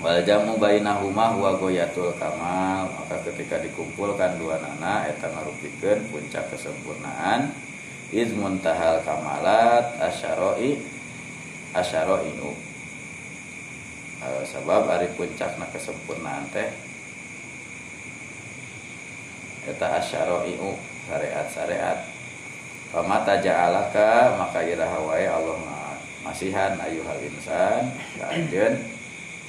wal 0.01 0.21
jamu 0.25 0.57
bainahuma 0.57 1.37
huwa 1.37 1.55
goyatul 1.55 2.11
kamal. 2.17 2.89
Maka 2.89 3.21
ketika 3.31 3.61
dikumpulkan 3.61 4.35
dua 4.41 4.57
nana 4.57 5.07
eta 5.07 5.29
ngarupikeun 5.29 6.09
puncak 6.09 6.49
kesempurnaan. 6.49 7.53
Iz 8.11 8.35
muntahal 8.35 8.99
kamalat 9.07 9.95
asyaroi 10.03 10.75
asyaroinu 11.71 12.71
Eh, 14.21 14.45
sebab 14.45 14.85
ari 14.85 15.09
puncakna 15.17 15.65
kesempurnaan 15.73 16.45
teh. 16.53 16.69
Eta 19.65 19.97
asyaroiu 19.97 20.73
syariat-syariat 21.05 22.01
Famata 22.91 23.37
ja'alaka 23.39 24.35
maka 24.35 24.61
iraha 24.65 24.99
wae 25.05 25.23
Allah 25.23 25.57
masihan 26.21 26.75
ayuhal 26.77 27.23
insan. 27.23 27.87
Kaanjeun 28.19 28.77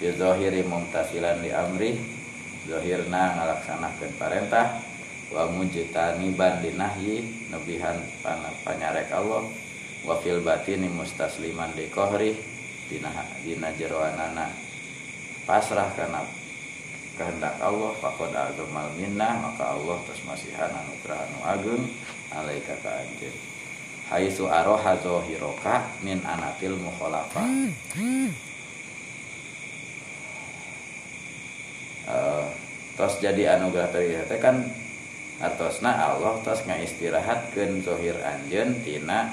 fi 0.03 0.11
zahiri 0.19 0.67
mumtasilan 0.67 1.47
li 1.47 1.55
amri 1.55 1.95
zahirna 2.67 3.39
ngalaksanakeun 3.39 4.11
parentah 4.19 4.83
wa 5.31 5.47
mujtaniban 5.47 6.59
linahyi 6.59 7.47
nebihan 7.47 8.03
panyarek 8.67 9.15
Allah 9.15 9.47
wa 10.03 10.19
fil 10.19 10.43
batini 10.43 10.91
mustasliman 10.91 11.71
li 11.79 11.87
qahri 11.87 12.35
dina 12.91 13.15
dina 13.47 13.71
jero 13.79 14.03
anana 14.03 14.51
pasrah 15.47 15.95
kana 15.95 16.27
kehendak 17.15 17.63
Allah 17.63 17.95
faqad 18.03 18.35
azamal 18.35 18.91
minnah 18.99 19.39
maka 19.39 19.71
Allah 19.71 20.03
terus 20.03 20.27
masihan 20.27 20.83
anugerah 20.83 21.31
anu 21.31 21.39
agung 21.47 21.83
alaika 22.35 22.75
ka 22.83 22.91
anjeun. 22.91 23.37
Haitsu 24.11 24.51
aroha 24.51 24.99
zahiroka 24.99 25.87
min 26.03 26.19
anatil 26.27 26.75
mukhalafa 26.75 27.47
uh, 32.13 32.45
tos 32.95 33.19
jadi 33.25 33.57
anugerah 33.57 33.89
tadi 33.89 34.13
teh 34.29 34.37
kan 34.37 34.69
artosna 35.41 35.97
Allah 35.97 36.37
tos 36.45 36.63
ngaistirahatkeun 36.69 37.81
zahir 37.81 38.17
anjeun 38.21 38.85
tina. 38.85 39.33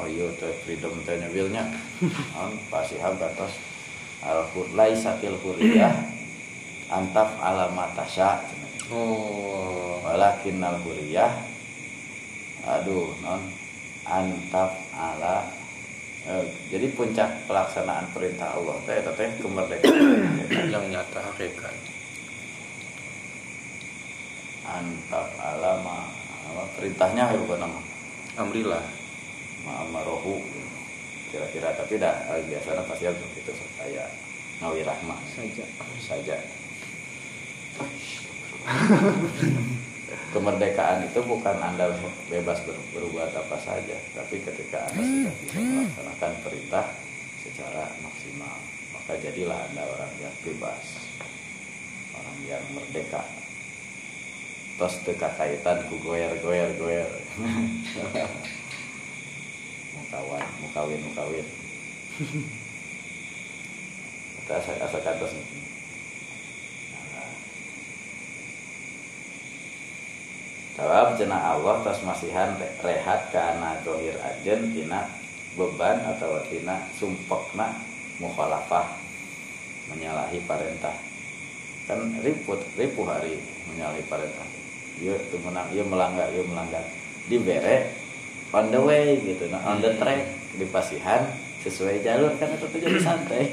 Oh 0.00 0.08
iya 0.08 0.32
teh 0.40 0.52
freedom 0.64 0.96
teh 1.04 1.20
nyebilnya. 1.20 1.68
On 2.40 2.56
pasti 2.72 2.96
tos 3.36 3.52
al 4.24 4.48
laisatil 4.72 5.36
huriyah 5.42 5.92
antaf 6.96 7.36
alamatasya 7.42 8.40
oh. 8.88 10.00
Walakin 10.02 10.64
al 10.64 10.80
huriyah. 10.80 11.32
Aduh 12.64 13.12
non. 13.20 13.42
Antaf 14.02 14.74
ala 14.90 15.61
jadi 16.70 16.86
puncak 16.94 17.50
pelaksanaan 17.50 18.06
perintah 18.14 18.54
Allah 18.54 18.78
teh 18.86 19.02
teh 19.02 19.30
kemerdekaan. 19.42 20.46
Yang 20.70 20.84
nyata 20.94 21.18
hakikat. 21.18 21.74
Antaf 24.62 25.28
ala 25.42 25.82
ma, 25.82 26.06
ma 26.54 26.62
perintahnya 26.78 27.34
ya 27.34 27.38
bukan 27.42 27.66
nama? 27.66 27.80
Amrilah. 28.38 28.86
Ma 29.66 29.82
amarohu 29.82 30.38
kira-kira 31.34 31.74
tapi 31.74 31.98
dah 31.98 32.14
eh, 32.38 32.44
biasanya 32.46 32.86
pasti 32.86 33.08
harus 33.10 33.34
itu 33.34 33.52
saya 33.74 34.06
nawi 34.62 34.86
rahmah. 34.86 35.18
Saja 35.34 35.66
saja 35.98 36.38
kemerdekaan 40.32 41.04
itu 41.04 41.20
bukan 41.22 41.56
anda 41.60 41.92
bebas 42.32 42.64
ber, 42.64 42.76
berbuat 42.96 43.36
apa 43.36 43.56
saja 43.60 43.96
tapi 44.16 44.40
ketika 44.40 44.88
anda 44.90 45.04
sudah 45.04 45.34
bisa 45.44 45.60
melaksanakan 45.60 46.32
perintah 46.40 46.86
secara 47.44 47.84
maksimal 48.00 48.56
maka 48.96 49.12
jadilah 49.20 49.60
anda 49.68 49.84
orang 49.84 50.12
yang 50.18 50.34
bebas 50.40 51.12
orang 52.16 52.38
yang 52.48 52.64
merdeka. 52.72 53.20
Tos 54.80 55.04
teka 55.04 55.28
kaitan 55.36 55.84
ku 55.86 56.00
goyer 56.00 56.32
goyer 56.40 56.72
goyer 56.80 57.06
mukawan 59.92 60.44
mukawin 60.64 61.00
mukawin 61.04 61.44
kita 64.42 64.58
asa 64.58 64.72
asa 64.80 64.98
kantos 70.72 70.82
Sebab 70.82 71.06
jena 71.20 71.38
Allah 71.52 71.84
tas 71.84 72.00
masihan 72.00 72.56
rehat 72.80 73.28
karena 73.28 73.76
dohir 73.84 74.16
ajen 74.16 74.72
tina 74.72 75.04
beban 75.52 76.00
atau 76.16 76.40
tina 76.48 76.80
sumpekna 76.96 77.76
mukhalafah 78.16 78.96
menyalahi 79.92 80.40
perintah. 80.48 80.96
Kan 81.84 82.16
ribut 82.24 82.62
ribu 82.80 83.04
hari 83.04 83.36
menyalahi 83.68 84.04
perintah. 84.08 84.48
Dia 84.96 85.16
menang 85.44 85.68
dia 85.72 85.84
melanggar 85.84 86.28
dia 86.32 86.44
melanggar. 86.44 86.84
Dibere 87.28 87.92
on 88.52 88.68
the 88.72 88.80
way 88.80 89.16
gitu 89.24 89.48
nah 89.48 89.62
on 89.64 89.80
the 89.80 89.92
track 89.96 90.28
di 90.58 90.68
pasihan 90.68 91.24
sesuai 91.64 92.04
jalur 92.04 92.34
kan 92.36 92.50
itu 92.52 92.66
jadi 92.80 93.00
santai. 93.06 93.44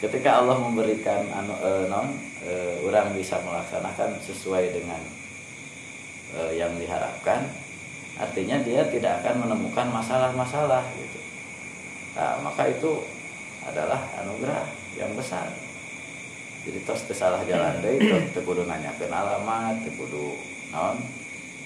Ketika 0.00 0.40
Allah 0.40 0.56
memberikan 0.56 1.28
anu 1.28 1.52
e, 1.60 1.70
non 1.92 2.08
e, 2.40 2.80
orang 2.88 3.12
bisa 3.12 3.36
melaksanakan 3.44 4.16
sesuai 4.24 4.72
dengan 4.72 5.19
e, 6.36 6.58
yang 6.58 6.72
diharapkan 6.78 7.46
artinya 8.20 8.60
dia 8.60 8.84
tidak 8.92 9.24
akan 9.24 9.48
menemukan 9.48 9.88
masalah-masalah 9.88 10.84
gitu. 10.98 11.20
Nah 12.18 12.36
maka 12.44 12.68
itu 12.68 13.00
adalah 13.64 14.00
anugerah 14.20 14.66
yang 14.98 15.12
besar. 15.16 15.48
Jadi 16.60 16.78
tos 16.84 17.08
salah 17.16 17.40
jalan 17.48 17.80
deh 17.80 17.96
itu 17.96 18.16
tekudu 18.36 18.68
nanya 18.68 18.92
ke 19.00 19.08
alamat 19.08 19.80
tekudu 19.88 20.36
non 20.74 21.00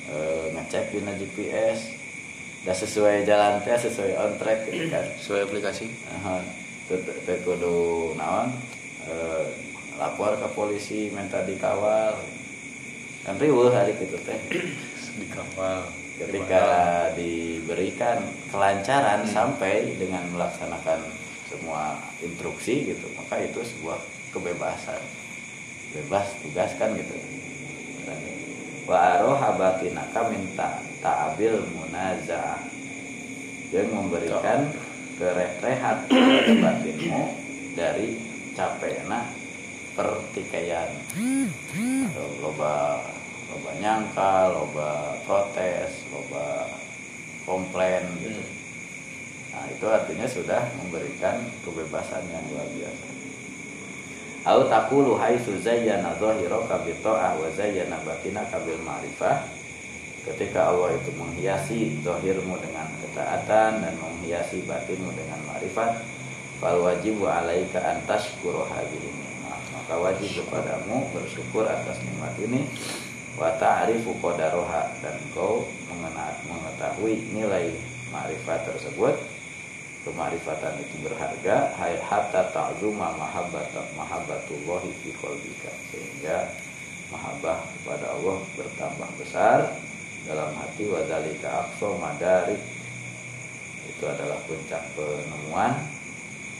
e, 0.06 0.16
ngecek 0.54 0.94
di 0.94 1.00
GPS 1.02 2.04
udah 2.64 2.72
sesuai 2.72 3.28
jalan 3.28 3.60
teh 3.60 3.76
sesuai 3.76 4.12
on 4.16 4.32
track 4.38 4.70
gitu 4.70 4.88
kan. 4.88 5.04
Sesuai 5.18 5.40
aplikasi. 5.50 5.90
Tekudu 7.26 8.14
naon 8.14 8.54
e, 9.04 9.14
lapor 9.98 10.38
ke 10.38 10.48
polisi 10.54 11.10
minta 11.10 11.42
dikawal 11.42 12.14
kan 13.24 13.34
riuh 13.40 13.72
hari 13.72 13.96
gitu 13.96 14.20
teh. 14.20 14.38
Dikawal 15.20 15.88
ketika 16.14 16.64
diberikan 17.18 18.22
kelancaran 18.52 19.26
sampai 19.26 19.98
dengan 19.98 20.22
melaksanakan 20.30 21.02
semua 21.50 21.98
instruksi 22.22 22.94
gitu 22.94 23.06
maka 23.18 23.42
itu 23.42 23.64
sebuah 23.64 23.98
kebebasan. 24.30 25.00
Bebas 25.96 26.28
tugas 26.44 26.70
kan 26.76 26.92
gitu. 26.94 27.16
Wa 28.84 29.16
aroha 29.16 29.56
batinaka 29.56 30.28
minta 30.28 30.84
ta'abil 31.00 31.56
munaza 31.72 32.60
yang 33.72 33.88
memberikan 33.90 34.68
kerehat 35.16 35.98
kepada 36.06 36.52
batinmu 36.60 37.22
dari 37.74 38.18
capekna 38.54 39.43
pertikaian. 39.95 40.90
Atau 42.11 42.28
loba 42.42 43.01
loba 43.51 43.70
nyangka 43.78 44.51
loba 44.51 45.18
protes 45.26 46.07
loba 46.11 46.68
komplain 47.47 48.05
gitu. 48.20 48.42
Nah 49.55 49.64
itu 49.70 49.86
artinya 49.86 50.26
sudah 50.26 50.62
memberikan 50.82 51.38
kebebasan 51.62 52.26
yang 52.30 52.42
luar 52.51 52.66
biasa. 52.74 53.07
Au 54.45 54.61
taqulu 54.68 55.16
haitsu 55.16 55.57
zayyana 55.62 56.20
dhahiraka 56.20 56.84
bi 56.84 56.92
ta'ah 57.01 57.32
wa 57.38 57.49
zayyana 57.55 57.97
batinaka 58.05 58.61
bil 58.66 58.76
ma'rifah. 58.82 59.40
Ketika 60.24 60.72
Allah 60.72 60.97
itu 60.97 61.12
menghiasi 61.16 62.01
zahirmu 62.01 62.57
dengan 62.61 62.88
ketaatan 63.05 63.84
dan 63.84 63.95
menghiasi 64.01 64.64
batinmu 64.64 65.12
dengan 65.12 65.36
ma'rifat 65.53 66.01
fal 66.64 66.80
wajibu 66.80 67.28
alaika 67.28 67.76
an 67.84 68.01
tashkuru 68.09 68.64
hadhihi 68.64 69.34
maka 69.85 70.01
wajib 70.01 70.49
kepadamu 70.49 71.12
bersyukur 71.12 71.68
atas 71.68 72.01
nikmat 72.01 72.32
ini. 72.41 72.64
Wa 73.37 73.53
ta'rifu 73.61 74.16
qadaroha 74.16 74.89
dan 75.05 75.12
kau 75.37 75.68
mengetahui 76.49 77.20
nilai 77.37 77.68
ma'rifat 78.09 78.64
tersebut. 78.64 79.12
Kemarifatan 80.09 80.80
itu 80.80 81.05
berharga 81.05 81.76
hatta 82.01 82.49
ta'zuma 82.57 83.12
mahabbat 83.12 83.76
mahabbatullahi 83.93 84.89
fi 85.05 85.12
qalbika. 85.20 85.68
Sehingga 85.93 86.49
mahabbah 87.12 87.61
kepada 87.76 88.16
Allah 88.16 88.41
bertambah 88.57 89.11
besar. 89.20 89.68
Dalam 90.24 90.49
hati 90.57 90.89
wadalika 90.89 91.68
aqsa 91.68 91.93
madarik. 92.01 92.61
Itu 93.85 94.09
adalah 94.09 94.41
puncak 94.49 94.80
penemuan. 94.97 95.76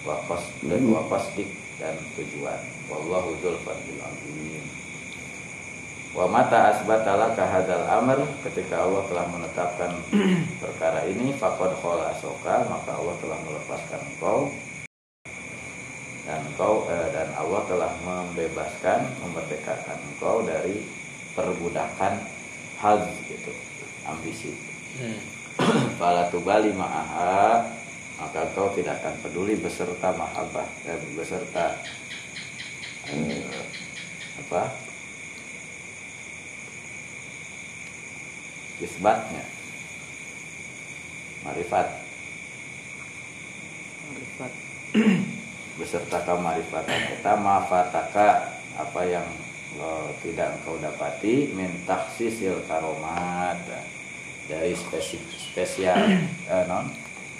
Wa 0.05 0.21
wa 0.29 1.01
qasdik 1.09 1.49
dan 1.81 1.97
tujuan 2.21 2.74
wallahu 2.91 3.37
dzul 3.41 3.57
fadlil 3.63 4.03
azim. 4.03 4.65
Wa 6.15 6.31
mata 6.31 6.71
asbatala 6.71 7.35
kahadal 7.35 7.87
amr 7.91 8.23
ketika 8.47 8.87
Allah 8.87 9.03
telah 9.11 9.27
menetapkan 9.35 9.91
perkara 10.63 11.05
ini 11.11 11.35
faqad 11.35 11.75
soka 12.23 12.57
maka 12.71 12.91
Allah 12.95 13.17
telah 13.19 13.39
melepaskan 13.43 14.01
engkau. 14.15 14.51
Dan 16.25 16.41
engkau 16.55 16.89
eh, 16.89 17.09
dan 17.13 17.29
Allah 17.37 17.63
telah 17.69 17.93
membebaskan 18.01 19.01
memerdekakan 19.21 19.99
engkau 20.15 20.41
dari 20.47 20.87
perbudakan 21.35 22.17
hal 22.79 23.03
gitu 23.27 23.53
ambisi. 24.07 24.55
Hmm. 24.97 25.21
fala 25.99 26.27
tubali 26.31 26.71
ma'aha 26.75 27.63
maka 28.15 28.47
kau 28.55 28.71
tidak 28.79 29.03
akan 29.03 29.15
peduli 29.27 29.59
beserta 29.59 30.15
mahabbah 30.15 30.67
dan 30.87 30.99
beserta 31.19 31.75
eh, 33.11 33.65
apa? 34.41 34.63
Isbatnya. 38.81 39.45
Marifat. 41.45 41.89
Ma'rifat. 44.09 44.53
Beserta 45.79 46.23
kamarifatan 46.23 47.01
kita 47.19 47.35
mafataka 47.35 48.59
apa 48.79 49.03
yang 49.05 49.27
eh, 49.79 50.09
tidak 50.25 50.59
engkau 50.61 50.81
dapati 50.81 51.53
min 51.53 51.71
taksisil 51.85 52.65
karomat. 52.67 53.61
Dari 54.45 54.77
spesifik 54.77 55.41
spesial 55.41 56.01
eh, 56.53 56.65
non 56.69 56.89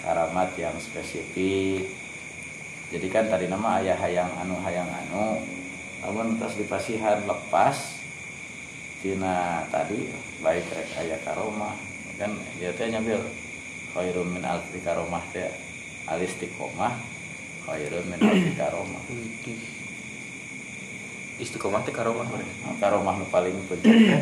karamat 0.05 0.53
yang 0.61 0.77
spesifik 0.77 2.04
jadi 2.93 3.07
kan 3.09 3.25
tadi 3.29 3.49
nama 3.49 3.81
ayah 3.81 3.97
hayang 3.97 4.29
anu 4.41 4.55
hayang 4.61 4.89
anu 4.89 5.41
namun 6.05 6.37
tas 6.37 6.53
dipasihan 6.53 7.25
lepas 7.25 7.97
tina 9.01 9.65
tadi 9.73 10.09
baik 10.41 10.65
rek 10.69 10.89
ayah 11.01 11.19
karomah 11.25 11.73
kan 12.15 12.31
dia 12.61 12.71
teh 12.71 12.87
nyambil 12.87 13.19
khairun 13.93 14.27
min 14.29 14.43
alfi 14.45 14.79
karomah 14.81 15.23
teh 15.33 15.49
alistiqomah 16.07 16.93
khairun 17.65 18.05
min 18.07 18.19
alfi 18.21 18.53
karomah. 18.53 19.03
Istiqomah 21.35 21.83
teh 21.83 21.91
karomah 21.91 22.23
bener. 22.31 22.47
karomah 22.79 23.19
nu 23.19 23.27
paling 23.27 23.59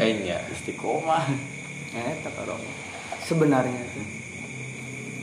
Eh 0.01 0.26
nya. 0.26 0.41
istiqomah 0.49 1.30
eh 1.93 2.14
tak 2.26 2.34
karomah 2.34 2.74
sebenarnya 3.22 3.86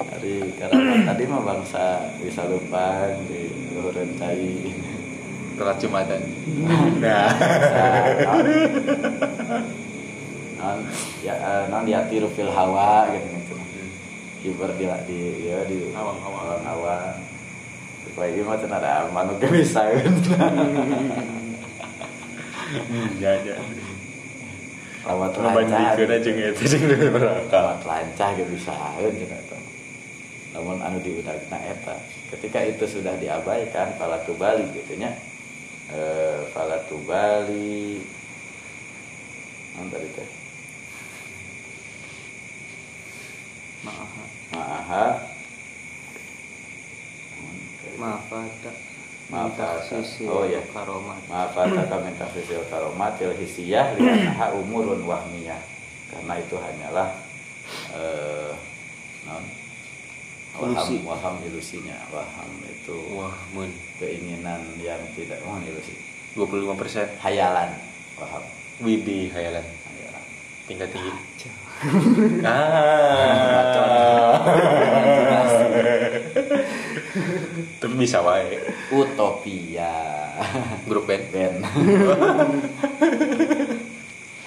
dari 0.09 0.49
karena 0.57 1.13
tadi 1.13 1.23
mah 1.29 1.43
bangsa 1.45 2.17
bisa 2.23 2.49
lupa 2.49 3.13
di 3.29 3.53
luhureun 3.77 4.17
cai 4.17 4.73
Kelas 5.61 5.77
Jumatan. 5.77 6.23
Nah. 7.05 7.29
non 10.61 10.85
ya 11.25 11.35
eh, 11.41 11.65
non 11.73 11.89
ya 11.89 12.05
tiru 12.09 12.29
fil 12.37 12.53
hawa 12.53 13.09
gitu 13.17 13.29
gitu 13.33 13.57
kibar 14.45 14.69
di 14.77 14.85
di 15.09 15.49
ya 15.49 15.65
di 15.65 15.89
Awang-awang. 15.97 16.61
awang 16.69 17.17
supaya 18.05 18.29
gimana 18.37 18.61
tuh 18.61 18.69
ada 18.69 19.09
manu 19.09 19.41
bisa 19.41 19.89
kan 19.89 20.15
Ya 23.19 23.35
ya. 23.43 23.59
rawat 25.03 25.35
lancar 25.35 25.97
gitu 25.97 26.61
rawat 27.49 27.81
lancar 27.83 28.31
gitu 28.37 28.53
bisa 28.53 28.77
kan 28.77 29.13
gitu 29.17 29.57
namun 30.61 30.77
anu 30.85 31.01
diudagna 31.01 31.57
eta 31.57 31.97
ketika 32.37 32.61
itu 32.69 32.85
sudah 32.85 33.17
diabaikan 33.17 33.97
fala 33.97 34.21
tubali 34.29 34.69
gitu 34.77 35.01
nya 35.01 35.17
eh 35.89 36.45
fala 36.53 36.85
tubali. 36.85 38.05
Tadi 39.81 40.09
teh? 40.13 40.29
Maaf 43.81 44.13
maaha. 44.53 45.07
Ma'afata. 47.97 48.73
Ma'afata. 49.33 49.99
Oh, 50.29 50.45
iya. 50.45 50.61
karomat. 50.69 51.25
Maaf 51.33 51.57
kata 51.57 51.97
minta 52.05 52.29
fisil 52.29 52.61
karomatil 52.69 53.33
hisiyah 53.41 53.97
lianaha 53.97 54.53
umurun 54.53 55.01
wahmiyah. 55.09 55.65
Karena 56.13 56.35
itu 56.37 56.61
hanyalah 56.61 57.09
eh 57.97 58.53
non 59.25 59.45
Ilusi. 60.53 60.97
waham 61.03 61.35
ilusinya 61.41 61.97
waham 62.11 62.51
itu 62.65 62.97
Wah, 63.15 63.35
mun 63.53 63.71
keinginan 63.97 64.61
yang 64.77 65.01
tidak 65.15 65.41
oh 65.43 65.59
ilusi 65.59 65.95
25%. 66.35 67.19
hayalan 67.19 67.71
waham 68.17 68.43
Widih 68.81 69.29
hayalan. 69.31 69.63
hayalan 69.63 70.25
Tingkat 70.65 70.89
tinggi. 70.89 71.13
Ah. 72.47 74.41
Tapi 77.77 77.95
bisa 77.97 78.21
wae. 78.21 78.57
utopia 78.91 79.93
Grup 80.87 81.05
band. 81.05 81.25
Ben 81.31 81.55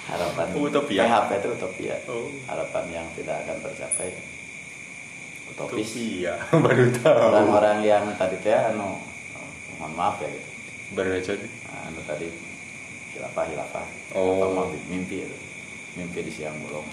harapan 0.04 0.46
Utopia. 0.54 1.00
PHP 1.04 1.30
itu 1.36 1.48
utopia 1.52 1.94
Oh. 2.06 2.28
harapan 2.46 2.84
yang 2.92 3.06
tidak 3.14 3.36
akan 3.44 3.56
tercapai 3.60 4.08
utopis 5.54 5.94
Iya, 5.94 6.34
baru 6.64 6.90
tahu. 6.96 7.18
orang-orang 7.30 7.78
yang 7.80 8.04
tadi 8.14 8.34
teh 8.38 8.50
anu 8.50 8.98
oh, 9.32 9.48
mohon 9.78 9.94
maaf 9.94 10.18
ya 10.18 10.28
gitu. 10.28 10.48
Baru 10.92 11.10
aja. 11.12 11.32
Nah, 11.32 11.88
anu 11.88 12.00
tadi 12.02 12.26
hilafah 13.10 13.46
hilafah 13.46 13.86
Oh. 14.12 14.36
Apa 14.36 14.46
mau 14.48 14.66
mimpi 14.84 15.22
itu 15.22 15.36
mimpi 15.94 16.20
di 16.20 16.32
siang 16.32 16.54
bolong. 16.60 16.86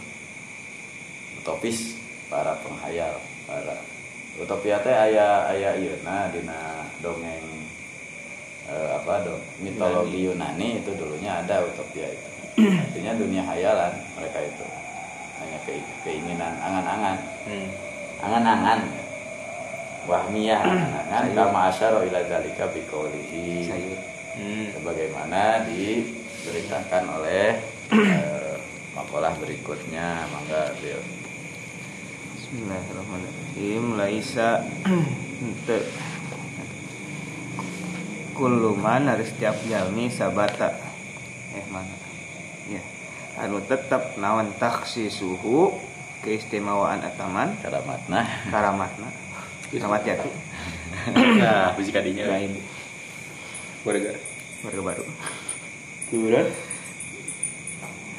Utopis 1.38 1.98
para 2.28 2.54
penghayal 2.62 3.18
para 3.44 3.78
utopia 4.38 4.78
teh 4.80 4.94
aya 4.94 5.46
aya 5.48 5.74
ieu-na 5.76 6.30
dina 6.30 6.58
dongeng 6.98 7.46
eh, 8.66 8.90
apa 8.92 9.22
dong 9.22 9.42
mitologi 9.60 10.22
Yunani. 10.24 10.80
Itu 10.80 10.94
dulunya 10.94 11.42
ada 11.42 11.62
utopia 11.62 12.06
itu. 12.08 12.30
Artinya 12.62 13.14
dunia 13.16 13.42
hayalan 13.44 13.90
mereka 14.14 14.40
itu. 14.40 14.66
Hanya 15.38 15.58
ke- 15.64 15.88
keinginan 16.02 16.54
angan-angan. 16.60 17.18
Hmm. 17.46 17.70
Angan-angan. 18.22 18.80
Wahmiyah 20.06 20.62
angan-angan. 20.62 21.24
Kama 21.34 21.60
asyara 21.74 22.06
ila 22.06 22.20
zalika 22.30 22.70
biqaulihi. 22.70 23.70
Hmm. 24.32 24.72
sebagaimana 24.72 25.68
diberitakan 25.68 27.04
oleh 27.20 27.60
eh, 27.92 28.56
makalah 28.96 29.36
berikutnya. 29.44 30.24
Mangga 30.32 30.72
Bill 30.80 31.04
Bismillahirrahmanirrahim. 32.40 34.00
Laisa 34.00 34.64
ente 35.44 35.84
kullu 38.32 38.72
man 38.80 39.12
harus 39.12 39.36
setiap 39.36 39.60
jalmi 39.68 40.08
sabata. 40.08 40.80
Eh 41.52 41.66
mana? 41.68 41.92
Ya. 42.72 42.82
Anu 43.36 43.60
tetap 43.68 44.16
nawan 44.16 44.56
taksi 44.56 45.12
suhu 45.12 45.76
keistimewaan 46.22 47.02
ataman. 47.02 47.58
Karamatna. 47.62 48.22
Karamatna. 48.50 49.08
Karamat 49.72 50.04
jati 50.04 50.28
Nah, 51.16 51.72
biji 51.80 51.96
kadinya. 51.96 52.28
lain 52.28 52.60
Warga. 53.88 54.14
baru 54.62 54.82
baru. 54.84 55.06
Kemudian 56.12 56.46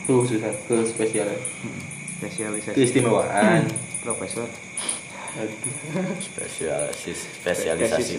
tuh 0.09 0.27
susah. 0.27 0.51
Ke 0.67 0.83
spesialan 0.83 1.39
spesialisasi 2.19 2.75
keistimewaan. 2.75 3.69
Profesor. 4.03 4.49
Spesialis 6.19 7.21
spesialisasi. 7.39 8.17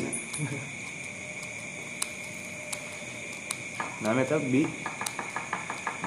Namanya 4.06 4.40
tapi 4.40 4.64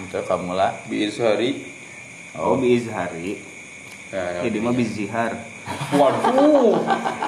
untuk 0.00 0.22
kamu 0.24 0.52
lah. 0.56 0.72
Bi 0.88 1.10
hari 1.12 1.50
oh 2.40 2.56
bi 2.56 2.80
izhari 2.80 3.55
nah, 4.14 4.42
jadi 4.44 4.58
mah 4.62 4.74
bizihar 4.74 5.32
waduh 5.94 6.78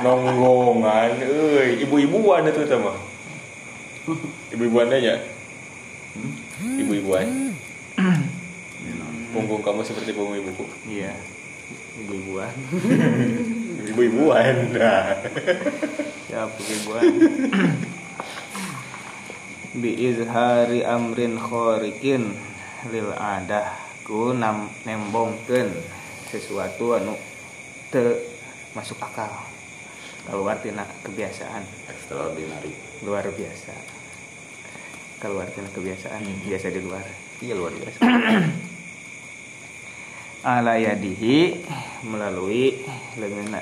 nonggongan 0.03 1.19
euy 1.23 1.83
ibu-ibuan 1.83 2.47
itu 2.47 2.63
mah. 2.79 2.99
Ibu-ibuan 4.55 4.89
aja 4.89 5.21
ibu-ibuan 6.65 7.55
punggung 9.31 9.61
kamu 9.61 9.85
seperti 9.85 10.17
punggung 10.17 10.41
ibuku. 10.41 10.65
Iya. 10.89 11.13
Ibu-ibuan 11.99 12.55
ibu-ibuan 13.89 14.57
nah 14.73 15.19
ya 16.31 16.47
ibu-ibuan 16.47 17.05
bi 19.79 19.91
izhari 19.97 20.83
amrin 20.87 21.37
khorikin 21.37 22.33
lil 22.89 23.11
adah 23.13 23.75
ku 24.07 24.33
nam 24.33 24.73
nembongkeun 24.89 25.69
sesuatu 26.29 26.93
anu 26.93 27.17
te 27.89 28.21
masuk 28.77 29.01
akal. 29.01 29.33
Keluar 30.29 30.61
tina 30.61 30.85
kebiasaan. 31.01 31.65
Extraordinary. 31.89 32.77
Luar 33.01 33.25
biasa. 33.33 33.73
Keluar 35.25 35.49
tina 35.49 35.73
kebiasaan 35.73 36.21
biasa 36.45 36.69
di 36.69 36.81
luar. 36.85 37.07
Iya 37.41 37.55
luar 37.57 37.73
biasa. 37.73 37.99
Ala 40.61 40.77
yadihi 40.77 41.65
melalui 42.05 42.85
lengan 43.19 43.59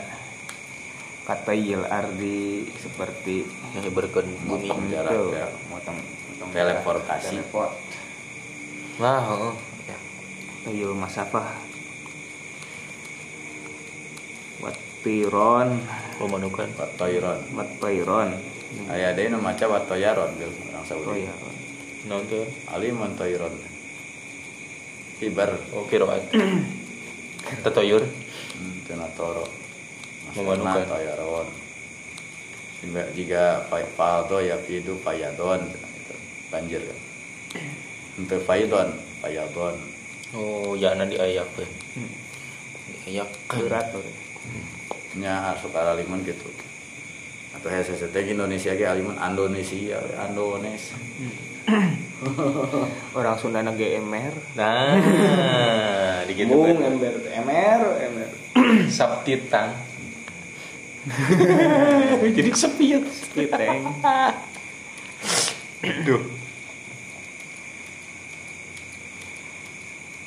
katayil 1.25 1.87
ardi 1.87 2.67
seperti 2.77 3.47
berken 3.91 4.27
bumi 4.47 4.71
jarak 4.93 5.15
ya. 5.35 5.49
motong 5.73 5.99
motong 5.99 6.51
Teleportasi. 6.53 7.41
teleport. 7.41 7.73
Wah 9.01 9.25
oh. 9.51 9.55
ya. 9.89 9.99
tayil 10.69 10.93
masafah 10.95 11.66
watiron 15.07 15.79
pemanukan 16.19 16.67
watoiron 16.75 17.39
watairon 17.55 18.35
aya 18.91 19.15
deui 19.15 19.31
nu 19.31 19.39
maca 19.39 19.71
watoyaron 19.71 20.35
Bill 20.35 20.51
orang 20.51 20.83
Saudi. 20.83 21.07
Toyaron 21.07 21.55
nonton 22.11 22.43
ali 22.75 22.91
montoiron 22.91 23.55
Ibar. 25.23 25.55
Oh 25.79 25.87
kiroat 25.87 26.27
tetoyur 27.63 28.03
hmm, 28.03 28.83
tina 28.83 29.07
toro 29.15 29.47
Memanukan. 30.35 30.91
toyaron 30.91 31.47
sehingga 32.83 33.07
jika 33.15 33.63
fa- 33.71 33.87
faldo 33.95 34.43
ya 34.43 34.59
fidu 34.59 34.99
fayadon. 35.07 35.71
Gitu. 35.71 36.15
banjir 36.51 36.83
kan? 36.83 36.99
Untuk 38.19 38.43
faidon 38.43 38.91
fayadon. 39.23 39.79
Oh, 40.35 40.75
ya 40.75 40.99
nanti 40.99 41.15
ayak 41.15 41.47
ya. 41.57 41.67
Ayak. 43.07 43.31
Berat 43.49 43.95
tuh 43.95 44.03
nya 45.17 45.57
asup 45.57 45.73
aliman 45.73 46.21
gitu 46.23 46.49
atau 47.57 47.73
HSST 47.73 48.13
Indonesia 48.37 48.77
ge 48.77 48.85
aliman 48.85 49.17
Indonesia 49.17 49.97
Indonesia 50.29 50.97
orang 53.19 53.37
Sunda 53.41 53.59
nage 53.65 53.99
emer 53.99 54.31
Nah, 54.55 56.23
digitu 56.29 56.55
Bung 56.55 56.79
kan. 56.79 56.95
ember 56.95 57.15
emer 57.33 57.81
emer 58.07 58.29
Sabtitang. 58.87 59.75
Jadi 62.37 62.51
sepi 62.55 62.95
ya. 62.95 63.01
kiteng 63.35 63.83
Duh. 66.07 66.23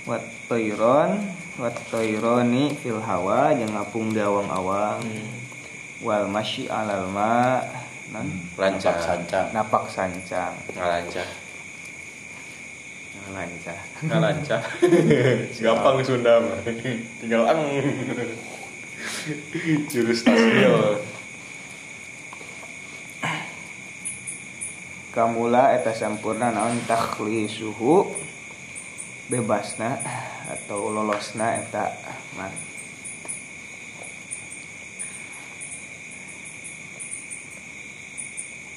wat 0.08 0.26
toiron 0.50 1.22
wat 1.60 1.76
toironi 1.92 2.72
fil 2.80 3.04
hawa 3.04 3.52
jeung 3.52 3.76
ngapung 3.76 4.16
di 4.16 4.24
awang-awang 4.24 5.04
wal 6.00 6.26
masyi 6.32 6.72
alal 6.72 7.12
ma 7.12 7.60
non 8.16 8.26
Lancar. 8.56 8.96
sancang 8.98 9.52
napak 9.52 9.92
sancang 9.92 10.56
Ngalancar. 10.74 11.28
lancar 13.36 13.78
Ngalancar. 14.02 14.62
Gampang 15.64 16.02
Sunda 16.02 16.42
mah. 16.42 16.66
Tinggal 17.22 17.46
ang. 17.46 17.62
Jurus 19.86 20.26
tasbih. 20.26 20.98
kamula 25.10 25.76
eta 25.76 25.92
sampurna 25.92 26.54
naon 26.54 26.80
takhlisuhu 26.86 28.08
bebasna 29.28 30.00
atau 30.50 30.90
lolosna 30.90 31.62
eta 31.62 31.94
man 32.34 32.50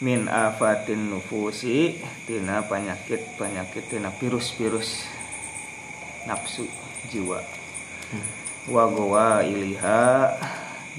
min 0.02 0.28
afatin 0.28 1.08
nufusi 1.08 1.96
tina 2.28 2.66
penyakit 2.66 3.22
penyakit 3.38 3.86
tina 3.88 4.10
virus-virus 4.18 5.06
nafsu 6.26 6.66
jiwa. 7.10 7.42
Wa 8.70 8.86
gowa 8.90 9.42
iliha 9.42 10.38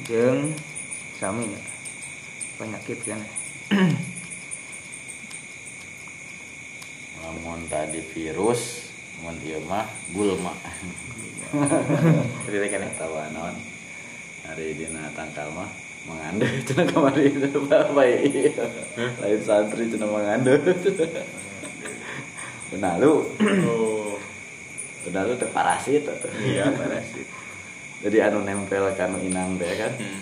jeung 0.03 0.51
saminya. 1.19 1.59
Penyakit 2.59 2.99
kan? 3.03 3.19
Lamun 7.23 7.67
tadi 7.71 8.03
virus 8.03 8.82
mun 9.23 9.39
ieu 9.47 9.63
mah 9.63 9.87
gulma 10.11 10.51
Jadi 12.43 12.67
kan 12.67 12.83
tahu 12.99 13.13
naon 13.31 13.55
hari 14.43 14.75
dina 14.75 15.07
tangkal 15.15 15.47
mah 15.55 15.69
mengandung 16.03 16.51
cenah 16.67 16.85
kamari 16.91 17.31
itu 17.31 17.47
baik. 17.95 18.51
Lain 19.23 19.39
santri 19.39 19.87
cenah 19.87 20.09
mengandung 20.09 20.59
benalu. 22.71 23.23
Oh. 23.63 24.19
benalu 25.03 25.35
teh 25.39 25.49
parasit. 25.51 26.03
Atuh. 26.07 26.31
Iya, 26.43 26.71
parasit. 26.75 27.27
jadi 28.03 28.27
anu 28.27 28.43
nempel 28.43 28.91
kanu 28.99 29.19
inang 29.23 29.55
teh 29.55 29.71
kan? 29.79 29.93
Hmm. 29.95 30.21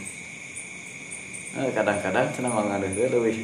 Eh, 1.66 1.70
kadang-kadang 1.74 2.30
cenah 2.30 2.52
mengandung 2.54 2.94
teh 2.94 3.10
leuwih 3.10 3.38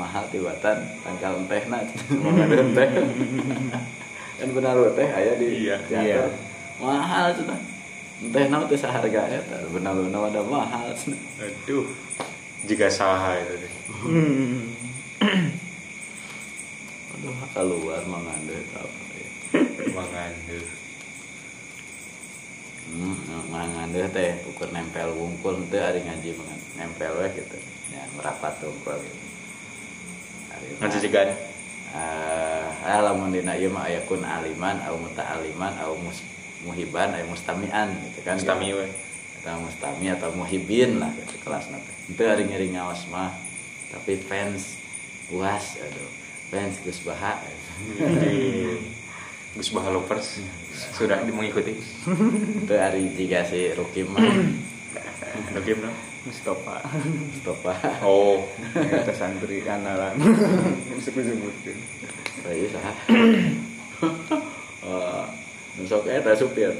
mahal 0.00 0.24
tibatan 0.32 0.80
tangkal 1.04 1.44
entehna 1.44 1.84
cenah 1.84 2.16
mengandung 2.24 2.72
teh 2.78 2.88
kan 4.34 4.48
benalu 4.48 4.92
teh 4.92 5.08
aya 5.08 5.32
di 5.36 5.46
Iya. 5.64 5.76
teater. 5.86 6.02
Iya. 6.02 6.24
mahal 6.78 7.30
cenah 7.32 7.60
enteh 8.22 8.44
naon 8.46 8.66
teh 8.66 8.76
saharga 8.76 9.22
eta 9.28 9.58
benalu 9.68 10.08
na 10.08 10.18
ada 10.22 10.42
mahal 10.42 10.90
Aduh. 11.38 11.86
Jika 12.62 12.86
saha 12.86 13.38
itu 13.38 13.54
deh. 13.58 13.72
aduh 17.12 17.34
keluar 17.52 18.02
mengandung 18.04 18.56
eta 18.56 18.78
apa 18.80 19.14
ya 19.14 19.28
Mangandeu. 19.98 20.62
Hmm, 22.92 23.16
mangandeuh 23.48 24.08
teh 24.10 24.30
ukur 24.46 24.68
nempel 24.70 25.10
wungkul 25.12 25.60
teu 25.68 25.80
ari 25.80 26.02
ngaji 26.02 26.34
nempel 26.76 27.12
we 27.18 27.26
gitu. 27.32 27.56
Ya 27.90 28.02
merapat 28.14 28.56
wungkul 28.60 28.96
gitu. 28.98 29.18
Ari 30.50 30.66
mah, 30.76 30.80
Ngaji 30.82 30.98
jegan. 31.00 31.28
Eh, 31.92 32.88
ah 32.88 33.04
lamun 33.04 33.28
dina 33.28 33.52
ieu 33.52 33.68
mah 33.68 33.84
aya 33.84 34.00
kun 34.08 34.24
aliman 34.24 34.80
au 34.88 34.96
muta'aliman 34.96 35.76
au 35.84 35.92
mus, 36.00 36.24
muhiban 36.64 37.12
aya 37.12 37.28
mustamian 37.28 37.92
gitu 38.08 38.24
kan. 38.24 38.40
Mustami 38.40 38.72
we. 38.72 38.88
Eta 39.42 39.60
mustami 39.60 40.08
atau 40.08 40.32
muhibin 40.32 40.96
lah 40.96 41.12
gitu 41.12 41.36
kelasna 41.44 41.76
teh. 41.76 41.96
Itu 42.16 42.22
ari 42.24 42.48
ngeri 42.48 42.72
ngawas 42.72 43.04
mah. 43.12 43.36
Tapi 43.92 44.16
fans 44.24 44.80
uas 45.28 45.76
aduh. 45.84 46.10
Fans 46.48 46.80
Gus 46.80 47.04
Baha. 47.04 47.44
Gus 49.56 49.68
Baha 49.68 49.92
Lovers 49.92 50.40
sudah 50.96 51.20
mengikuti. 51.28 51.76
Itu 52.64 52.72
ari 52.72 53.12
jiga 53.12 53.44
si 53.44 53.68
Rukim 53.76 54.16
mah. 54.16 54.24
Oke, 55.52 55.76
no? 55.76 56.11
Mustafa 56.22 56.78
Stop 57.42 57.58
Baha. 57.66 57.98
Oh, 58.06 58.46
eta 58.78 59.10
santri 59.10 59.58
kanalan 59.66 60.14
disebutkeun 60.94 61.78
Saya 62.46 62.66
sah. 62.70 62.94
Oh, 64.86 65.26
sok 65.82 66.06
eta 66.06 66.30
supir. 66.38 66.70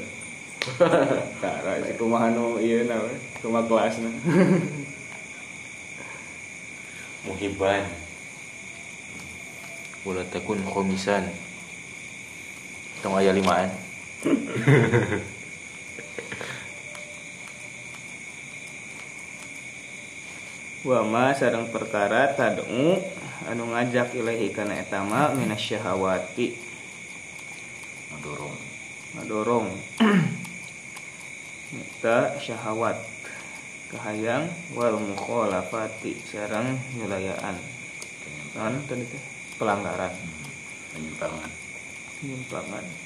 Kara 1.43 1.83
si 1.83 1.91
kumaha 1.99 2.31
nu 2.31 2.55
ieu 2.59 2.87
na 2.87 2.95
we 3.03 3.11
kumaha 3.43 3.67
kelasna 3.67 4.11
muhiban. 7.27 7.83
Wala 10.07 10.23
takun 10.31 10.63
komisan. 10.67 11.27
Tong 13.03 13.19
aya 13.19 13.35
limaan. 13.35 13.67
wa 20.83 20.99
ma 21.07 21.31
sareng 21.31 21.71
perkara 21.71 22.35
tad'u 22.35 22.99
anu 23.47 23.63
ngajak 23.71 24.11
ilahi 24.19 24.51
kana 24.51 24.83
eta 24.83 24.99
ma 24.99 25.31
minasyahawati. 25.31 26.59
Ngedorong. 28.11 28.57
ngadorong. 29.15 29.67
Eta 31.71 32.35
syahawat 32.43 32.99
kahayang 33.95 34.51
wal 34.75 34.99
mukhalafati. 34.99 36.19
Sareng 36.27 36.75
nyulayaan. 36.99 37.55
Non 38.59 38.75
tadi 38.83 39.07
teh 39.07 39.23
pelanggaran. 39.55 40.11
Penyimpangan. 40.91 41.51
penyimpangan 42.19 43.02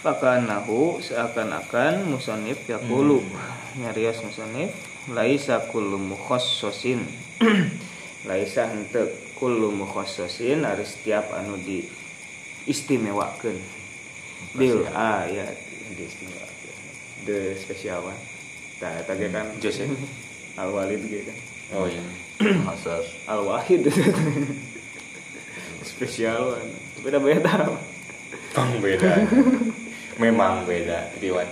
Fakanahu 0.00 0.96
seakan-akan 1.04 2.08
musonif 2.08 2.64
yakulu 2.64 3.20
nyarios 3.76 4.24
musonif 4.24 4.72
laisa 5.12 5.60
kullu 5.68 6.00
mukhassasin. 6.00 7.04
Laisa 8.28 8.68
henteu 8.68 9.08
kullu 9.40 9.72
mukhassasin 9.72 10.64
ari 10.64 10.84
setiap 10.84 11.32
anu 11.32 11.56
di 11.56 11.84
istimewakeun 12.68 13.56
bil 14.56 14.84
ayat 14.92 15.56
di 15.96 16.04
istimewakeun 16.04 16.76
the 17.24 17.56
special 17.56 18.08
one 18.08 18.20
tah 18.80 19.04
eta 19.04 19.12
ge 19.16 19.28
kan? 19.28 19.46
Joseph. 19.60 19.92
al 20.60 20.72
walid 20.72 21.04
ge 21.04 21.28
kan? 21.28 21.36
Oh 21.76 21.84
iya. 21.84 22.00
Khusus. 22.40 23.06
al 23.28 23.44
wahid 23.44 23.84
spesial 25.84 26.56
one 26.56 26.72
beda 27.04 27.20
beda 27.20 27.56
Bang 28.50 28.82
beda. 28.82 29.28
Memang 30.20 30.68
beda, 30.68 31.08
Riwan. 31.16 31.48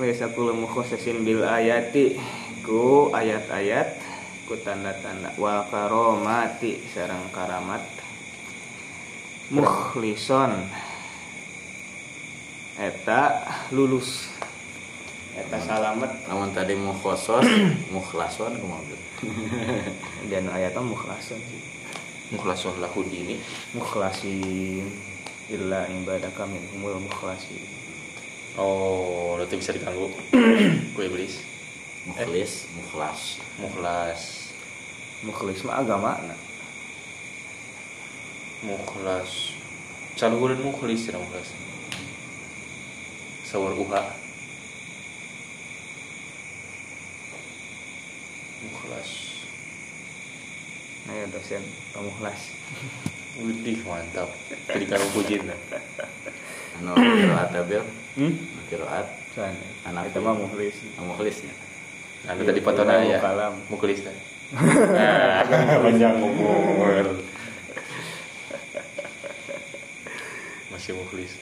Wesa 0.00 0.32
kula 0.32 0.56
mukhasasin 0.56 1.28
bil 1.28 1.44
ayati. 1.44 2.16
Ku 2.64 3.12
ayat-ayat 3.12 4.00
ku 4.48 4.56
tanda-tanda. 4.64 5.36
Wal 5.36 5.68
karomati 5.68 6.80
sareng 6.88 7.28
karamat. 7.36 7.84
Mukhlison 9.52 10.64
eta 12.80 13.44
lulus. 13.76 14.32
Eta 15.36 15.60
salamet. 15.60 16.08
Namun 16.32 16.56
tadi 16.56 16.72
mukhosos, 16.80 17.44
mukhlason 17.94 18.56
kumaha 18.56 18.88
gitu. 18.88 19.04
dan 20.32 20.48
ayatnya 20.48 20.80
mukhlason 20.80 21.36
sih 21.36 21.79
Mukhlasun 22.30 22.78
lahu 22.78 23.02
dini. 23.10 23.42
mukhlasin 23.74 24.86
illa 25.50 25.82
ibadaka 25.90 26.46
minhumul 26.46 27.02
mukhlasin 27.02 27.58
Oh, 28.58 29.38
berarti 29.38 29.62
bisa 29.62 29.70
diganggu. 29.70 30.10
Ku 30.94 31.00
iblis. 31.06 31.46
mukhlis 32.00 32.66
mukhlas 32.74 33.38
Mukhlas. 33.60 34.50
mukhlis 35.22 35.62
mah 35.62 35.78
agama 35.84 36.18
nah. 36.26 36.40
Mukhlas. 38.66 39.54
Caluhuran 40.18 40.58
mukhlis 40.64 41.06
ya 41.08 41.16
mukhlas. 41.16 41.54
Sawar 43.46 43.72
uha. 43.78 44.02
Mukhlas. 48.66 49.29
Nah 51.10 51.18
ya 51.18 51.26
dosen 51.26 51.58
mukhlas 51.98 52.54
Widih 53.40 53.82
mantap. 53.82 54.30
Jadi 54.70 54.84
kalau 54.86 55.06
pujin. 55.10 55.42
anu 56.78 56.92
kiroat 56.94 57.50
ya 57.50 57.62
bil 57.66 57.82
hmm 58.14 58.34
kiroat 58.70 59.06
Anak 59.90 60.14
itu 60.14 60.18
mah 60.22 60.38
mukhlis 60.38 60.76
mukhlisnya 61.02 61.54
Anu 62.30 62.46
Iya, 62.46 62.48
tadi 62.54 62.60
foto 62.62 62.86
iya, 62.86 63.16
ya. 63.16 63.18
mukalam. 63.18 63.54
Mukhlis 63.72 64.06
teh. 64.06 64.16
Ah, 64.54 65.80
panjang 65.82 66.20
umur. 66.20 67.16
Masih 70.70 70.94
mukhlis. 70.94 71.32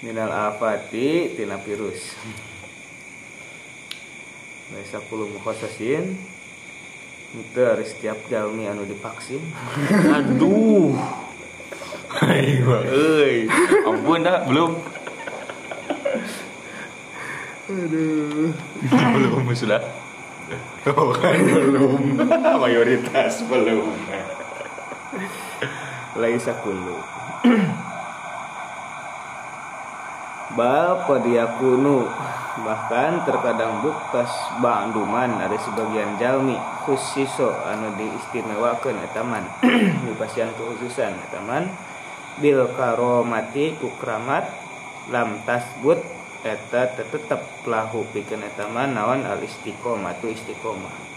minal 0.00 0.32
afati 0.32 1.36
tina 1.36 1.60
virus 1.60 2.16
Laisa 4.70 4.98
kulu 5.10 5.26
mukhasasin 5.34 6.14
Itu 7.34 7.60
harus 7.62 7.94
setiap 7.94 8.18
jalmi 8.30 8.66
anu 8.70 8.86
divaksin 8.86 9.42
Aduh. 10.16 10.94
Ayo, 12.10 12.74
euy. 12.90 13.46
Ampun 13.86 14.26
dah, 14.26 14.42
belum. 14.42 14.74
Aduh 17.70 18.50
belum 19.14 19.46
sudah. 19.54 19.78
Oh, 20.90 21.14
kan 21.14 21.38
belum. 21.38 22.18
Mayoritas 22.58 23.46
belum. 23.46 23.94
Laisa 26.18 26.52
Bal 30.50 30.90
qad 31.06 31.24
yakunu 31.30 32.10
bahkan 32.62 33.24
terkadang 33.24 33.80
buktas 33.80 34.30
ba'duman 34.60 35.40
ada 35.40 35.56
sebagian 35.60 36.16
jalmi 36.20 36.56
khusiso 36.84 37.50
anu 37.66 37.92
diistimewakeun 37.96 39.00
eta 39.04 39.24
man 39.24 39.44
dipasian 40.06 40.52
kekhususan 40.54 41.16
eta 41.28 41.40
man 41.44 41.70
bil 42.40 42.70
karomati 42.72 43.76
kukramat 43.76 44.48
lam 45.12 45.42
tasbut 45.44 46.00
eta 46.40 46.88
tetep 46.96 47.40
lahu 47.68 48.06
pikeun 48.14 48.40
eta 48.44 48.64
man 48.70 48.96
naon 48.96 49.28
al 49.28 49.40
istiqomatu 49.44 50.32
istiqomah. 50.32 51.12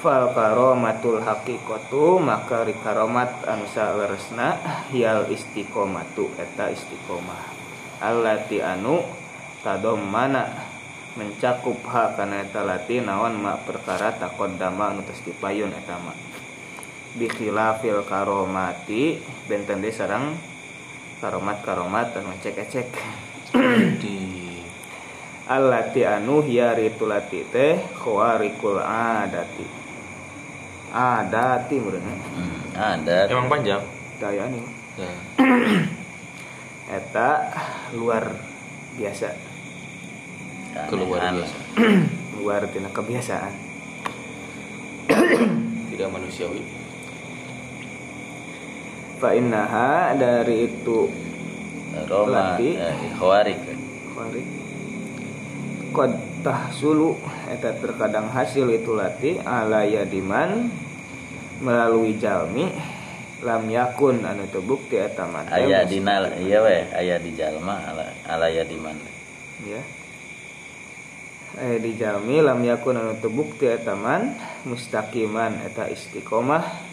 Fal 0.00 0.36
karomatul 0.36 1.24
hakikatu 1.24 2.20
maka 2.20 2.64
ri 2.64 2.76
karomat 2.80 3.44
anu 3.48 3.64
saleresna 3.68 4.60
hial 4.92 5.28
istiqomatu 5.28 6.32
eta 6.40 6.72
istiqomah. 6.72 7.52
Allati 8.04 8.60
anu 8.60 9.23
tadom 9.64 10.04
mana? 10.04 10.44
Mencakup 11.16 11.80
hak 11.88 12.20
kana 12.20 12.44
eta 12.44 12.60
lati 12.66 13.00
naon 13.00 13.40
ma 13.40 13.56
perkara 13.56 14.12
taqaddama 14.14 14.92
anu 14.92 15.00
tos 15.08 15.24
dipayun 15.24 15.72
eta 15.72 15.96
ma. 15.98 16.12
Bi 17.16 17.30
khilafil 17.30 18.04
karomati 18.04 19.18
benten 19.48 19.80
deui 19.80 19.94
sareng 19.94 20.36
karomat-karomat 21.24 22.20
anu 22.20 22.36
cek-cek. 22.44 22.92
Di 24.02 24.18
allati 25.48 26.02
anu 26.04 26.44
hiya 26.44 26.76
ritulati 26.76 27.46
teh 27.48 27.80
khawarikul 27.96 28.82
adati. 28.82 29.66
Adati 30.94 31.74
meureun 31.82 32.06
hmm, 32.06 32.78
ada 32.78 33.26
emang 33.26 33.50
panjang. 33.50 33.82
daya 34.22 34.46
nih 34.46 34.62
Ya. 34.94 35.10
eta 37.02 37.50
luar 37.98 38.30
biasa 38.94 39.34
Keluar 40.84 41.20
Aneh-aneh. 41.22 41.40
biasa. 41.40 41.56
luar 42.36 42.62
tina 42.68 42.90
kebiasaan 42.90 43.52
Tidak 45.90 46.08
manusiawi. 46.08 46.60
fa 49.14 49.30
innaha 49.32 50.12
dari 50.12 50.68
itu 50.68 51.08
Roma 52.04 52.58
Lati. 52.58 52.74
eh, 52.74 52.94
khawarik 53.14 53.56
kharik 54.10 54.46
qad 55.90 56.12
tahsulu 56.42 57.16
eta 57.46 57.72
terkadang 57.74 58.28
hasil 58.28 58.66
itu 58.68 58.92
lati 58.92 59.38
ala 59.38 59.86
yadiman 59.86 60.68
melalui 61.58 62.18
jalmi 62.18 62.68
lam 63.40 63.64
yakun 63.64 64.20
anu 64.20 64.44
teu 64.46 64.60
bukti 64.60 64.98
eta 64.98 65.24
mah 65.24 65.46
teh 65.46 65.62
aya 65.62 65.80
mus- 65.80 65.88
dina 65.88 66.14
iya 66.36 66.58
weh 66.60 66.82
aya 66.90 67.16
di 67.16 67.32
jalma 67.32 67.78
ala 67.86 68.04
ala 68.26 68.50
ya 68.50 68.66
di 68.66 68.76
mana 68.76 69.06
ya 69.62 69.80
eh 71.54 71.78
di 71.78 71.94
jalmi 71.94 72.42
lam 72.42 72.58
yakun 72.62 72.98
anu 72.98 73.14
teu 73.22 73.30
bukti 73.30 73.70
eta 73.70 73.94
man 73.94 74.34
mustaqiman 74.66 75.62
eta 75.66 75.86
istiqomah. 75.86 76.92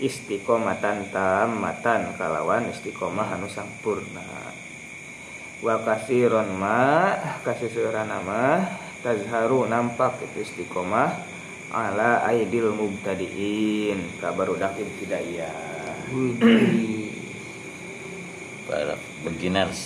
Istiqomatan 0.00 1.12
tammatan 1.12 2.16
kalawan 2.16 2.72
istiqomah 2.72 3.36
anu 3.36 3.52
sampurna. 3.52 4.24
Wa 5.60 5.76
kasiron 5.84 6.56
ma 6.56 7.14
kasisuran 7.44 8.08
mah 8.24 8.64
tazharu 9.04 9.68
nampak 9.68 10.24
itu 10.24 10.48
istiqomah 10.48 11.20
ala 11.68 12.24
aidil 12.26 12.72
mubtadiin. 12.72 14.18
Kabar 14.18 14.48
udakin 14.48 14.88
tidak 15.04 15.20
iya. 15.28 15.52
Para 18.66 18.96
beginners. 19.22 19.84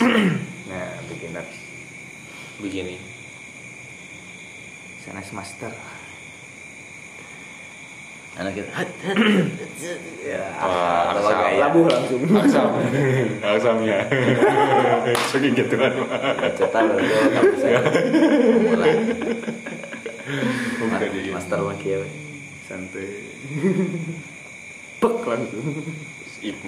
Nah 0.70 0.94
beginner 1.10 1.44
Begini. 2.62 3.13
Sanes 5.04 5.28
master. 5.36 5.68
Anak 8.34 8.56
kita 8.56 8.72
hat 8.72 8.90
hat. 9.04 9.14
Ya 10.24 10.42
Wah, 10.58 11.14
asal. 11.14 11.36
gaya 11.38 11.60
labuh 11.60 11.84
langsung. 11.86 12.24
Aksam. 12.34 12.68
Aksamnya. 13.44 13.98
Saking 15.30 15.54
gituan 15.54 15.92
mah. 15.92 16.08
cetak 16.56 16.82
loh 16.88 16.98
kamu 16.98 17.54
saya 17.60 17.78
mulai 18.64 18.94
master 21.30 21.60
lagi 21.62 21.88
ya 21.94 22.00
santai. 22.64 23.06
Pek 24.98 25.16
langsung. 25.28 25.66
Ip 26.42 26.58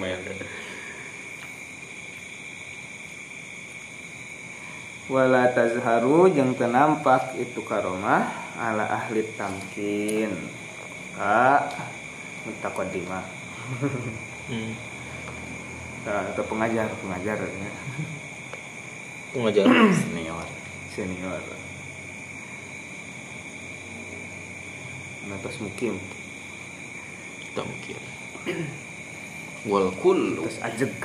wala 5.07 5.47
tazharu 5.55 6.27
jeung 6.31 6.51
teu 6.59 6.67
nampak 6.67 7.35
itu 7.39 7.63
karomah 7.63 8.27
ala 8.59 8.85
ahli 8.91 9.23
tamkin 9.39 10.31
ka 11.15 11.63
mutaqaddimah 12.43 13.37
Hmm. 14.47 14.71
Atau 16.07 16.43
pengajar 16.47 16.87
pengajar 17.03 17.35
ya. 17.35 17.71
Itu 19.27 19.37
ngajar. 19.43 19.65
senior 20.07 20.47
senior 20.95 21.43
Natos 25.27 25.59
mukim 25.59 25.99
Tak 27.51 27.67
mungkin. 27.67 27.99
Wal 29.67 29.91
kullu. 29.99 30.47
terus 30.47 30.63
ajeg 30.63 30.95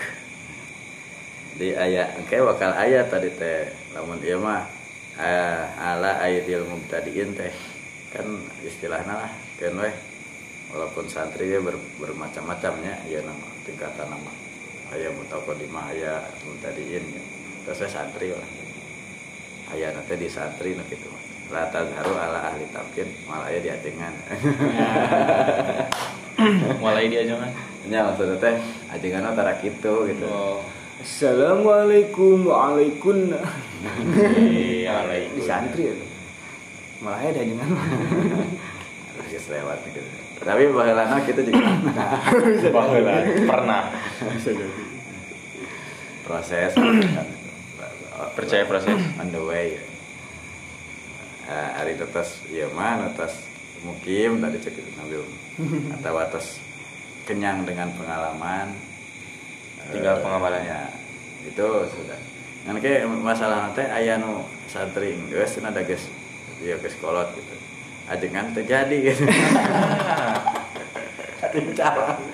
di 1.56 1.76
ayat 1.76 2.16
kayak 2.28 2.44
bakal 2.54 2.70
ayat 2.72 3.08
tadi 3.08 3.30
teh. 3.32 3.68
Namun 3.92 4.18
iya 4.24 4.36
mah 4.40 4.64
eh, 5.18 5.62
ala 5.78 6.20
ayatil 6.24 6.64
mubtadiin 6.68 7.36
teh. 7.36 7.52
Kan 8.12 8.26
istilahnya 8.64 9.14
lah 9.26 9.32
kan 9.60 9.74
weh. 9.76 9.94
Walaupun 10.72 11.04
santri 11.04 11.52
ber, 11.60 11.76
bermacam-macamnya 12.00 13.04
ya 13.08 13.20
nama 13.20 13.48
tingkatan 13.68 14.08
nama. 14.08 14.32
Ayat 14.92 15.12
mutakodimah 15.16 15.92
ayat 15.92 16.32
mubtadiin. 16.48 17.04
Ya. 17.12 17.22
terus 17.68 17.78
saya 17.86 18.02
santri 18.02 18.32
lah. 18.32 18.50
Ayat 19.72 19.94
nanti 19.96 20.16
di 20.16 20.28
santri 20.28 20.74
nah 20.74 20.84
gitu 20.88 21.12
la 21.52 21.68
tazharu 21.68 22.16
ala 22.16 22.48
ahli 22.48 22.64
tamkin 22.72 23.04
malah 23.28 23.52
ya 23.52 23.60
diajengan 23.60 24.14
Mulai 26.80 27.06
dia 27.12 27.28
jangan. 27.28 27.52
nya 27.92 28.08
maksudnya 28.08 28.40
teh 28.40 28.56
ajengan 28.94 29.36
tara 29.36 29.52
gitu 29.60 30.08
gitu. 30.08 30.24
Oh. 30.24 30.64
Assalamualaikum 31.02 32.46
waalaikum. 32.46 33.34
Iya, 34.38 35.02
di 35.34 35.42
santri 35.42 35.90
ya? 35.90 35.94
Malah 37.02 37.26
ada 37.26 37.42
jangan 37.42 37.74
Harus 39.18 39.46
lewat 39.50 39.82
gitu. 39.90 39.98
Tapi 40.46 40.62
baheulana 40.70 41.18
kita 41.26 41.42
juga 41.42 41.74
Baheula 42.70 43.18
pernah. 43.50 43.90
Proses 46.22 46.70
percaya 48.38 48.62
proses. 48.70 48.94
on 49.18 49.34
the 49.34 49.42
way. 49.42 49.82
Eh, 51.50 51.68
hari 51.82 51.98
tetes 51.98 52.46
iya 52.46 52.70
mah 52.70 53.10
atas 53.10 53.42
mukim 53.82 54.38
tadi 54.38 54.62
cek 54.62 54.78
itu 54.78 54.90
nabi 54.94 55.18
atau 55.98 56.14
atas 56.22 56.62
kenyang 57.26 57.66
dengan 57.66 57.90
pengalaman 57.98 58.70
Tinggal 59.90 60.22
pengamalannya. 60.22 60.70
ya, 60.70 60.80
itu 61.48 61.66
sudah. 61.90 62.18
Kan 62.62 62.78
masalah 63.18 63.66
nanti 63.66 63.82
ayah 63.82 64.22
nu 64.22 64.46
santri 64.70 65.18
geus 65.26 65.59
ada 65.59 65.82
geus 65.82 66.06
ya 66.62 66.78
geus 66.78 66.94
kolot 67.02 67.34
gitu. 67.34 67.54
Ajengan 68.06 68.54
terjadi 68.54 68.96
gitu 69.10 69.26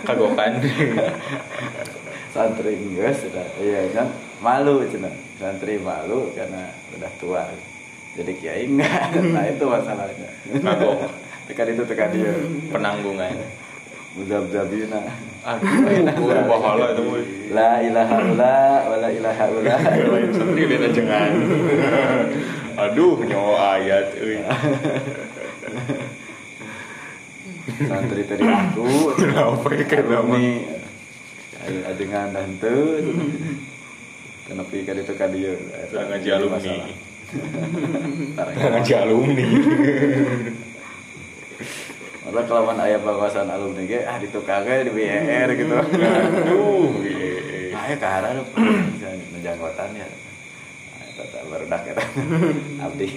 Kagokan. 0.04 0.60
santri 2.34 2.72
geus 2.92 3.24
sudah. 3.24 3.46
Iya 3.56 3.88
kan? 3.96 4.12
Malu 4.44 4.84
cina. 4.92 5.08
Santri 5.40 5.80
malu 5.80 6.28
karena 6.36 6.76
udah 6.92 7.12
tua. 7.16 7.48
Jadi 8.18 8.32
kiai 8.36 8.68
enggak. 8.68 9.16
Nah 9.34 9.44
itu 9.48 9.64
masalahnya. 9.64 10.28
Kagok. 10.60 11.08
tekan 11.48 11.72
itu 11.72 11.82
tekan 11.88 12.12
dia. 12.12 12.36
Penanggungan. 12.68 13.32
Muzab-zabina 14.16 15.00
Aduh, 15.48 16.44
bahala 16.44 16.92
itu 16.92 17.02
mah. 17.08 17.22
la 17.54 17.70
ilaha 17.80 18.16
illa 18.20 18.56
wa 18.84 18.96
la 19.00 19.08
ilaha 19.08 19.44
illa 19.48 19.74
Lain 20.12 20.30
santri 20.34 20.62
beda 20.68 20.88
jengan. 20.92 21.32
Aduh, 22.76 23.16
nyawa 23.24 23.80
ayat 23.80 24.12
santri 27.88 28.22
tadi 28.28 28.44
aku 28.44 29.12
Kenapa 29.16 29.68
ya 29.72 30.00
nama? 30.04 30.34
ini 30.36 30.52
ajengan 31.84 32.28
dan 32.32 32.48
tuh 32.60 33.04
kenapa 34.48 34.72
kan 34.72 34.96
itu 34.96 35.12
kan 35.20 35.28
dia 35.28 35.52
ngaji 35.92 36.28
alumni. 36.32 36.74
Ngaji 38.56 38.92
alumni. 38.96 39.46
Malah 42.28 42.44
kelawan 42.44 42.76
ayah 42.84 43.00
bawasan 43.00 43.48
alumni 43.48 43.88
ge 43.88 44.04
ah 44.04 44.20
ditukangnya 44.20 44.84
di 44.84 44.92
BR 44.92 45.48
gitu. 45.56 45.72
Aduh, 45.80 47.00
iya. 47.00 47.72
Nah, 47.72 47.84
ya 47.88 47.96
ke 47.96 48.04
arah 48.04 48.30
lu 48.36 48.44
menjanggotan 49.32 49.96
ya. 49.96 50.04
Nah, 50.04 51.04
itu 51.08 51.22
tak 51.32 51.42
barudak 51.48 51.82
ya. 51.88 51.94
Abdi. 52.84 53.08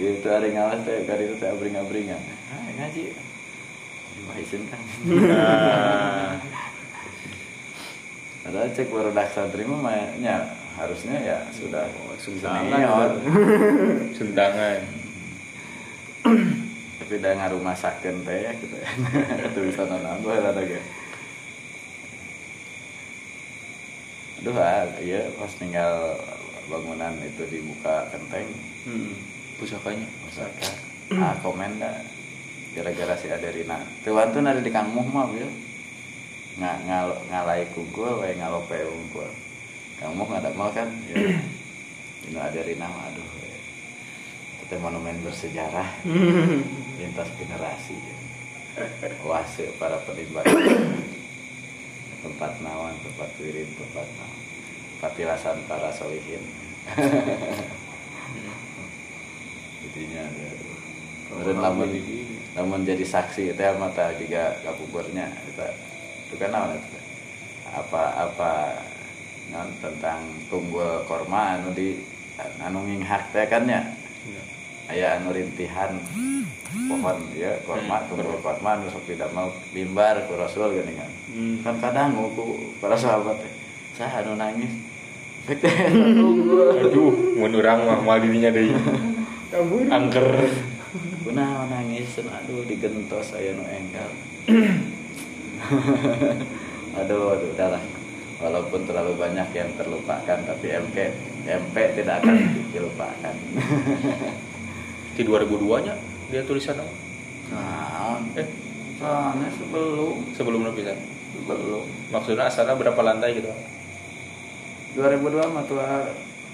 Gitu 0.00 0.26
ada 0.32 0.48
ngawas 0.48 0.80
teh 0.88 1.04
kali 1.04 1.28
itu 1.28 1.34
teh 1.36 1.48
abring-abringan. 1.52 2.20
Ah, 2.48 2.72
ngaji. 2.72 3.12
Dimahisin 4.16 4.62
kan. 4.72 4.80
Nah, 5.28 6.40
Padahal 8.42 8.72
cek 8.72 8.88
barudak 8.88 9.28
santri 9.36 9.68
mah 9.68 9.76
mainnya 9.78 10.56
harusnya 10.80 11.20
ya 11.20 11.38
sudah 11.52 11.84
suntangan. 12.16 12.64
senior. 12.64 13.10
suntangan. 14.16 14.80
Tapi 16.22 17.12
udah 17.18 17.32
ngarumah 17.34 17.74
saken 17.74 18.22
teh 18.22 18.54
gitu 18.56 18.76
ya. 18.78 18.88
Itu 19.50 19.60
bisa 19.66 19.82
nambah 19.84 20.32
ada 20.38 20.62
ge. 20.62 20.78
Aduh, 24.42 24.58
ah, 24.58 24.86
iya 24.98 25.30
pas 25.38 25.50
tinggal 25.54 26.18
bangunan 26.66 27.14
itu 27.22 27.42
dibuka 27.46 28.10
kenteng, 28.10 28.46
Hmm. 28.82 29.14
Pusakanya. 29.58 30.06
pusaka. 30.26 30.70
Ah, 31.14 31.38
komen 31.38 31.78
dah. 31.78 32.02
Gara-gara 32.74 33.14
si 33.14 33.30
Aderina. 33.30 33.78
Tuan 34.02 34.34
tuh 34.34 34.42
ada 34.42 34.58
di 34.58 34.72
Kang 34.74 34.90
Muh 34.90 35.06
mah, 35.06 35.30
ya. 35.30 35.46
Nggak 36.58 36.76
ngal 36.90 37.08
ngalai 37.30 37.62
kungkul, 37.70 38.18
wae 38.18 38.34
ngalope 38.34 38.74
unggul. 38.82 39.30
Kang 40.02 40.18
Muh 40.18 40.26
nggak 40.26 40.42
ada 40.42 40.50
mal 40.58 40.70
kan? 40.74 40.90
Ya. 41.10 41.38
Ini 42.26 42.38
Aderina 42.38 42.86
mah, 42.90 43.06
aduh. 43.10 43.41
Ya. 44.62 44.66
Itu 44.70 44.74
monumen 44.78 45.18
bersejarah 45.26 45.88
lintas 47.02 47.28
generasi. 47.34 47.98
Ya. 47.98 48.16
Wase 49.26 49.74
para 49.76 49.98
penimba 50.06 50.46
tempat 52.22 52.52
nawan, 52.62 52.94
tempat 53.02 53.30
wirid, 53.42 53.68
tempat 53.74 54.06
nawan. 54.06 54.40
Patilasan 55.02 55.58
para 55.66 55.90
solihin. 55.90 56.40
Ada. 56.86 57.42
Kemudian 61.32 61.58
lamun 61.64 61.88
lamun 62.52 62.84
jadi 62.84 63.04
saksi 63.08 63.56
itu 63.56 63.64
mata 63.80 64.12
juga 64.20 64.52
kapubernya 64.60 65.32
kita 65.48 65.66
itu 66.28 66.34
kan 66.36 66.52
naon 66.52 66.76
eta? 66.76 67.00
apa 67.72 68.02
apa 68.28 68.52
non 69.48 69.68
tentang 69.80 70.20
tunggul 70.52 71.08
korma 71.08 71.56
anu 71.56 71.72
di 71.72 72.04
anu 72.60 72.84
nginghak 72.84 73.32
teh 73.32 73.48
kan 73.48 73.64
ya 73.64 73.80
aya 74.92 75.16
anu 75.16 75.32
rintihan 75.32 75.96
pohon 76.88 77.16
ya 77.32 77.56
korma 77.64 78.04
tunggul 78.04 78.36
korma 78.44 78.76
anu 78.76 78.92
sok 78.92 79.08
tidak 79.08 79.32
mau 79.32 79.48
bimbar 79.72 80.28
ku 80.28 80.36
rasul 80.36 80.68
geuning 80.68 81.00
kan 81.00 81.10
Hmm. 81.32 81.64
kan 81.64 81.80
kadang 81.80 82.12
ku 82.36 82.76
para 82.76 82.92
sahabat 82.92 83.40
teh 83.40 83.52
saya 83.96 84.20
anu 84.20 84.36
nangis 84.36 84.68
Aduh, 86.86 87.34
mun 87.34 87.50
urang 87.50 87.82
mah 87.82 87.98
mal 87.98 88.22
dirinya 88.22 88.54
deui. 88.54 88.70
Angker. 89.90 90.22
Kuna 91.26 91.66
nangis 91.66 92.14
aduh 92.22 92.62
digentos 92.62 93.34
saya 93.34 93.50
nu 93.50 93.66
enggal. 93.66 94.06
aduh, 97.02 97.34
aduh 97.34 97.48
udahlah. 97.58 97.82
Walaupun 98.38 98.86
terlalu 98.86 99.18
banyak 99.18 99.50
yang 99.50 99.70
terlupakan 99.74 100.38
tapi 100.46 100.66
MP 100.78 101.10
MP 101.42 101.74
tidak 101.98 102.22
akan 102.22 102.36
dilupakan. 102.70 103.34
Di 105.12 105.22
2002 105.22 105.84
nya 105.84 105.94
dia 106.28 106.42
tulisan 106.42 106.76
apa? 106.76 106.92
Nah, 107.52 108.16
Eh, 108.32 108.46
soalnya 108.96 109.48
sebelum 109.52 110.14
sebelumnya 110.32 110.72
bisa. 110.72 110.92
sebelum 111.34 111.84
Maksudnya 112.08 112.44
asalnya 112.46 112.74
berapa 112.74 112.96
lantai 112.98 113.36
gitu? 113.36 113.52
2002 114.94 115.48
mah 115.48 115.64
tuh 115.64 115.80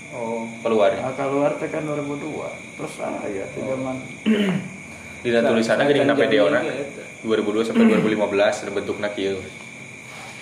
Oh, 0.08 0.48
keluarnya. 0.64 1.04
ah, 1.04 1.12
keluar 1.12 1.52
teh 1.54 1.68
kan 1.68 1.84
2002. 1.84 2.48
Terus 2.74 2.94
ah 2.98 3.20
ya 3.24 3.44
teh 3.46 3.60
zaman 3.60 3.96
Di 5.20 5.28
tulisannya 5.34 5.84
gini 5.84 6.06
na 6.06 6.14
PDO 6.14 6.46
na 6.48 6.62
2002 7.20 7.66
sampai 7.66 7.84
Hmm. 7.84 8.00
2015 8.00 8.70
bentukna 8.72 9.10
kieu. 9.10 9.36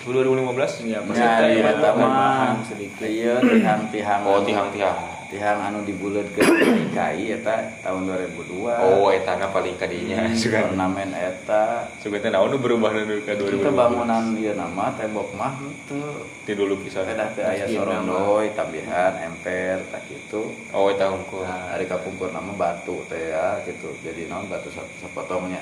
2015? 0.07 0.79
Ya, 0.79 1.03
Ya, 1.03 1.03
iya, 1.43 1.67
Maksudnya 1.67 1.91
mah 1.99 2.63
sedikit. 2.63 3.03
iya 3.03 3.35
tihang-tihang 3.41 4.21
Oh, 4.23 4.39
tihang-tihang. 4.39 5.16
Tihang 5.27 5.59
anu 5.61 5.83
dibuleutkeun 5.83 6.47
kai 6.89 7.29
eta 7.29 7.55
tahun 7.79 8.07
2002 8.07 8.63
Oh, 8.63 9.07
etana 9.09 9.47
paling 9.47 9.75
kadinya. 9.75 10.31
Sugan. 10.33 10.71
ornamen 10.71 11.11
eta 11.11 11.83
Sugan 11.97 12.19
teh 12.19 12.29
naon 12.29 12.55
berubah 12.55 12.91
nu 12.91 13.19
ka 13.21 13.33
2015. 13.33 13.67
bangunan 13.69 14.23
ieu 14.33 14.53
nama 14.53 14.91
tembok 14.93 15.29
mah 15.33 15.59
itu 15.59 15.99
Di 16.41 16.53
dulu 16.53 16.79
pisan. 16.79 17.03
ada 17.05 17.27
teh 17.29 17.41
aya 17.41 17.63
Masjid 17.63 17.75
sorondoy 17.75 18.51
tabihan 18.51 19.13
emper 19.21 19.83
tak 19.87 20.07
gitu 20.07 20.47
Oh, 20.71 20.87
eta 20.87 21.07
hungkul. 21.07 21.43
nah 21.43 21.71
hari 21.71 21.85
kapungkur 21.85 22.29
nama 22.29 22.51
batu 22.53 23.03
teh 23.05 23.19
ya 23.29 23.59
gitu 23.61 23.91
jadi 23.99 24.25
naon 24.25 24.47
batu 24.47 24.71
sapotongnya 24.71 25.59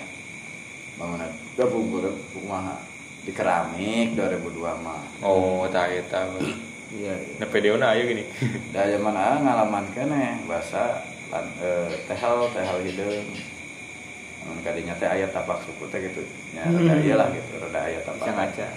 bangunan 0.96 1.28
kapungkur 1.54 2.06
kumaha 2.32 2.78
di 3.22 3.32
keramik 3.32 4.14
2002 4.14 4.62
mah 4.80 5.02
Oh, 5.20 5.66
eta 5.66 5.90
eta. 5.90 6.30
Iya, 6.96 7.14
iya. 7.14 7.36
Na 7.38 7.46
PDO 7.46 7.76
na 7.76 7.92
aya 7.92 8.04
gini. 8.04 8.24
da 8.74 8.88
zaman 8.88 9.12
ah 9.14 9.36
ngalaman 9.38 9.86
kene 9.92 10.40
bahasa 10.46 11.04
lan, 11.28 11.46
eh, 11.60 11.92
tehel 12.06 12.48
tehel 12.50 12.78
hideung 12.82 13.28
Namun 14.42 14.62
kadinya 14.62 14.94
teh 14.94 15.06
aya 15.06 15.26
tapak 15.28 15.58
suku 15.60 15.90
teh 15.90 16.00
gitu 16.00 16.22
nya 16.54 16.64
rada 16.64 16.96
ieu 16.98 17.16
lah 17.16 17.28
gitu 17.30 17.52
rada 17.60 17.80
aya 17.82 17.98
Bisa 17.98 18.08
tapak 18.08 18.28
ngaca. 18.32 18.68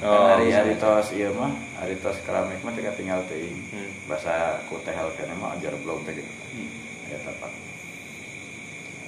oh, 0.00 0.24
hari 0.26 0.48
hari 0.48 0.74
tos 0.74 1.12
ieu 1.12 1.28
mah 1.30 1.52
hari 1.76 1.94
tos 1.96 2.16
keramik 2.20 2.58
mah 2.60 2.72
teh 2.72 2.82
tinggal 2.90 3.20
teuing 3.26 3.60
Hmm. 3.68 3.90
bahasa 4.08 4.32
ku 4.64 4.80
tehel 4.80 5.12
kene 5.14 5.36
mah 5.36 5.54
ajar 5.54 5.76
belum 5.76 6.02
teh 6.02 6.16
gitu 6.16 6.32
aya 7.06 7.18
tapak 7.20 7.52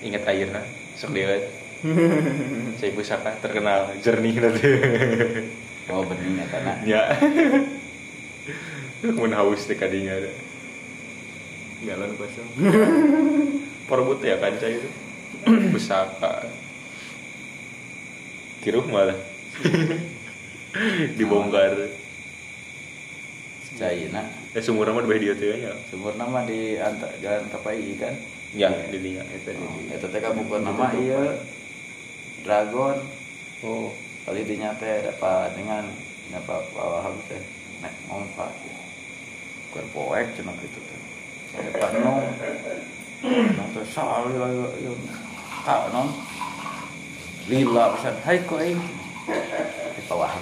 Ingat 0.02 0.26
airna 0.26 0.62
sok 0.92 1.14
dilihat. 1.14 1.46
Saya 2.78 2.90
pusaka 2.90 3.38
terkenal 3.38 3.90
jernih 3.98 4.34
nanti. 4.36 4.68
oh 5.88 6.02
bening 6.04 6.38
eta 6.38 6.58
na 6.60 6.72
Ya. 6.84 7.02
Mun 9.18 9.34
haus 9.34 9.66
teh 9.66 9.74
kadinya 9.74 10.14
ada. 10.14 10.30
Galon 11.82 12.14
kosong. 12.14 12.48
Perebut 13.90 14.22
ya 14.22 14.38
kanca 14.38 14.66
itu. 14.70 14.88
Pusaka. 15.74 16.46
Kiruh 18.62 18.86
malah. 18.86 19.18
Dibongkar. 21.18 21.74
Caina 23.72 24.22
Ya 24.52 24.60
sumur 24.60 24.84
mah 24.92 25.00
di 25.00 25.16
dia 25.16 25.32
teh 25.32 25.64
ya. 25.64 25.72
sumur 25.88 26.12
nama 26.20 26.44
di 26.44 26.76
anta, 26.76 27.08
jalan 27.24 27.48
Tapai 27.48 27.96
kan 27.96 28.12
ya 28.52 28.68
didinya 28.92 29.24
Eta 29.32 29.56
di 29.56 29.64
dieu. 29.64 29.96
Eta 29.96 30.06
teh 30.12 30.20
kabukuan 30.20 30.60
nama 30.60 30.92
ieu 30.92 31.40
Dragon 32.44 33.00
oh 33.64 33.96
kali 34.28 34.44
dinya 34.44 34.76
teh 34.76 35.08
dapat 35.08 35.56
dengan 35.56 35.88
dapat 36.28 36.68
bawah 36.76 37.10
teh 37.32 37.40
nek 37.80 37.96
ngompa 38.12 38.52
keur 39.72 39.86
poek 39.96 40.28
cenah 40.36 40.52
kitu 40.60 40.80
teh 40.84 41.00
saya 41.48 41.70
pak 41.80 41.90
no 42.04 42.20
no 43.24 43.64
teh 43.72 43.84
sali 43.88 44.36
lah 44.36 44.48
ieu 44.76 44.94
ka 45.64 45.88
non 45.96 46.12
lila 47.48 47.96
pesan 47.96 48.14
hai 48.28 48.38
ko 48.44 48.60
aing 48.60 48.80
di 49.96 50.02
bawah 50.06 50.32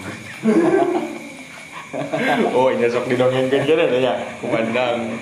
oh 2.59 2.69
ini 2.75 2.91
sok 2.91 3.07
didongengkeun 3.07 3.67
kan 3.71 3.87
ada 3.87 3.99
ya 4.03 4.15
kumandang 4.43 5.15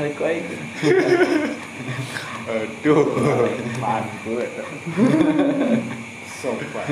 hai 0.00 0.10
ko 0.16 0.24
aing 0.24 0.48
aduh 2.48 3.06
Mantu 3.82 4.38
eta. 4.38 4.62
Sopan. 6.42 6.86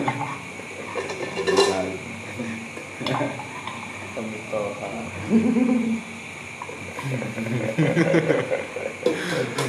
Temitoha. 4.15 4.89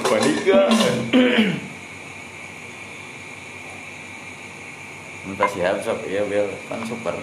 Panika. 0.08 0.62
Entah 5.22 5.50
siap 5.52 5.80
sok 5.86 6.04
iya 6.12 6.28
bel. 6.28 6.52
Kan 6.68 6.84
super. 6.84 7.16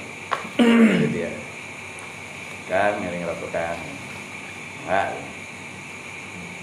Itu 0.56 1.06
dia. 1.12 1.30
Kan 2.68 3.00
ngiring 3.00 3.24
rokok 3.28 3.50
kan 3.52 3.76
enggak 4.88 5.08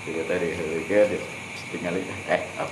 dia 0.05 0.23
tadi 0.29 0.53
ke 0.85 0.99
dia 1.09 1.21
tinggal 1.73 1.97
eh 2.29 2.41
apa? 2.57 2.71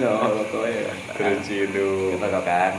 No 0.00 0.12
rokok 0.40 0.64
ya. 0.68 0.92
Terciduk 1.12 2.16
kita 2.16 2.26
rokokan 2.32 2.74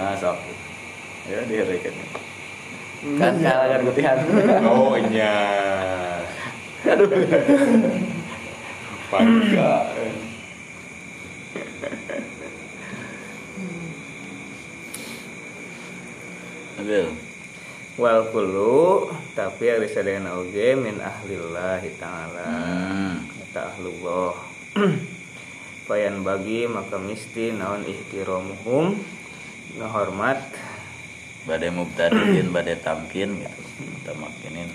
nah 0.00 0.16
sok 0.16 0.40
ya 1.28 1.44
diherikan 1.44 1.94
kan 3.20 3.34
kalah 3.40 3.66
kan 3.76 3.80
kutihan 3.84 4.18
oh 4.64 4.94
iya 4.96 5.36
panika 9.10 9.90
Ambil. 16.80 17.12
Wal 18.00 18.32
kullu 18.32 19.12
tapi 19.36 19.68
ada 19.68 19.84
sadayana 19.84 20.40
oge 20.40 20.72
min 20.80 20.96
ahlillah 20.96 21.84
taala. 22.00 22.48
Hmm. 22.48 23.28
Eta 23.44 23.76
ahlullah. 23.76 24.32
Payan 25.84 26.24
bagi 26.24 26.64
maka 26.64 26.96
misti 26.96 27.52
naon 27.52 27.84
ihtiramuhum 27.84 28.96
ngahormat 29.76 30.40
badai 31.48 31.70
mubtadiin 31.72 32.52
badai 32.52 32.76
tamkin 32.80 33.40
gitu. 33.40 33.62
Kita 33.80 34.12
makinin 34.16 34.68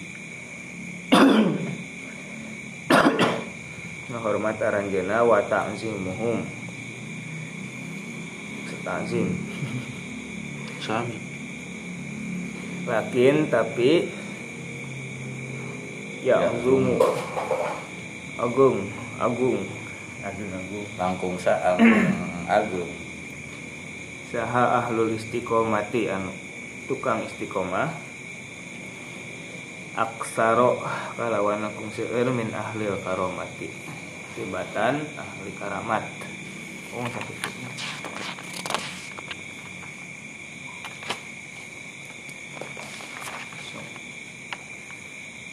ngahormat 4.09 4.57
aranjeuna 4.61 5.25
wa 5.25 5.41
ta'zimuhum. 5.43 6.45
Ta'zim. 8.85 9.33
sami. 10.77 11.17
Lakin 12.85 13.49
tapi 13.49 14.13
ya 16.21 16.37
Ya. 16.37 16.53
agumu 16.53 17.01
agung 18.37 18.85
agung. 19.17 19.57
Agung 20.21 20.49
agung. 20.53 20.85
Langkung 21.01 21.35
sa 21.41 21.57
langkung 21.65 22.13
agung. 22.45 22.91
Saha 24.29 24.85
ahlul 24.85 25.17
istiqomati 25.17 26.13
anu 26.13 26.29
tukang 26.85 27.25
istiqomah. 27.25 27.89
Aksaro 29.95 30.83
kalawan 31.15 31.71
seueur 31.95 32.29
min 32.35 32.51
ahlil 32.51 32.99
karomati. 33.01 33.71
Tibatan 34.35 35.05
ahli 35.15 35.51
karamat. 35.55 36.03
Oh 36.95 37.07
sakit 37.07 37.55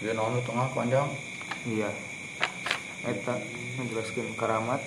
dia 0.02 0.18
naon 0.18 0.34
nu 0.34 0.42
tengah 0.42 0.66
panjang 0.74 1.06
iya. 1.62 1.86
Eta 3.06 3.38
menjelaskan 3.78 4.34
karamat 4.34 4.82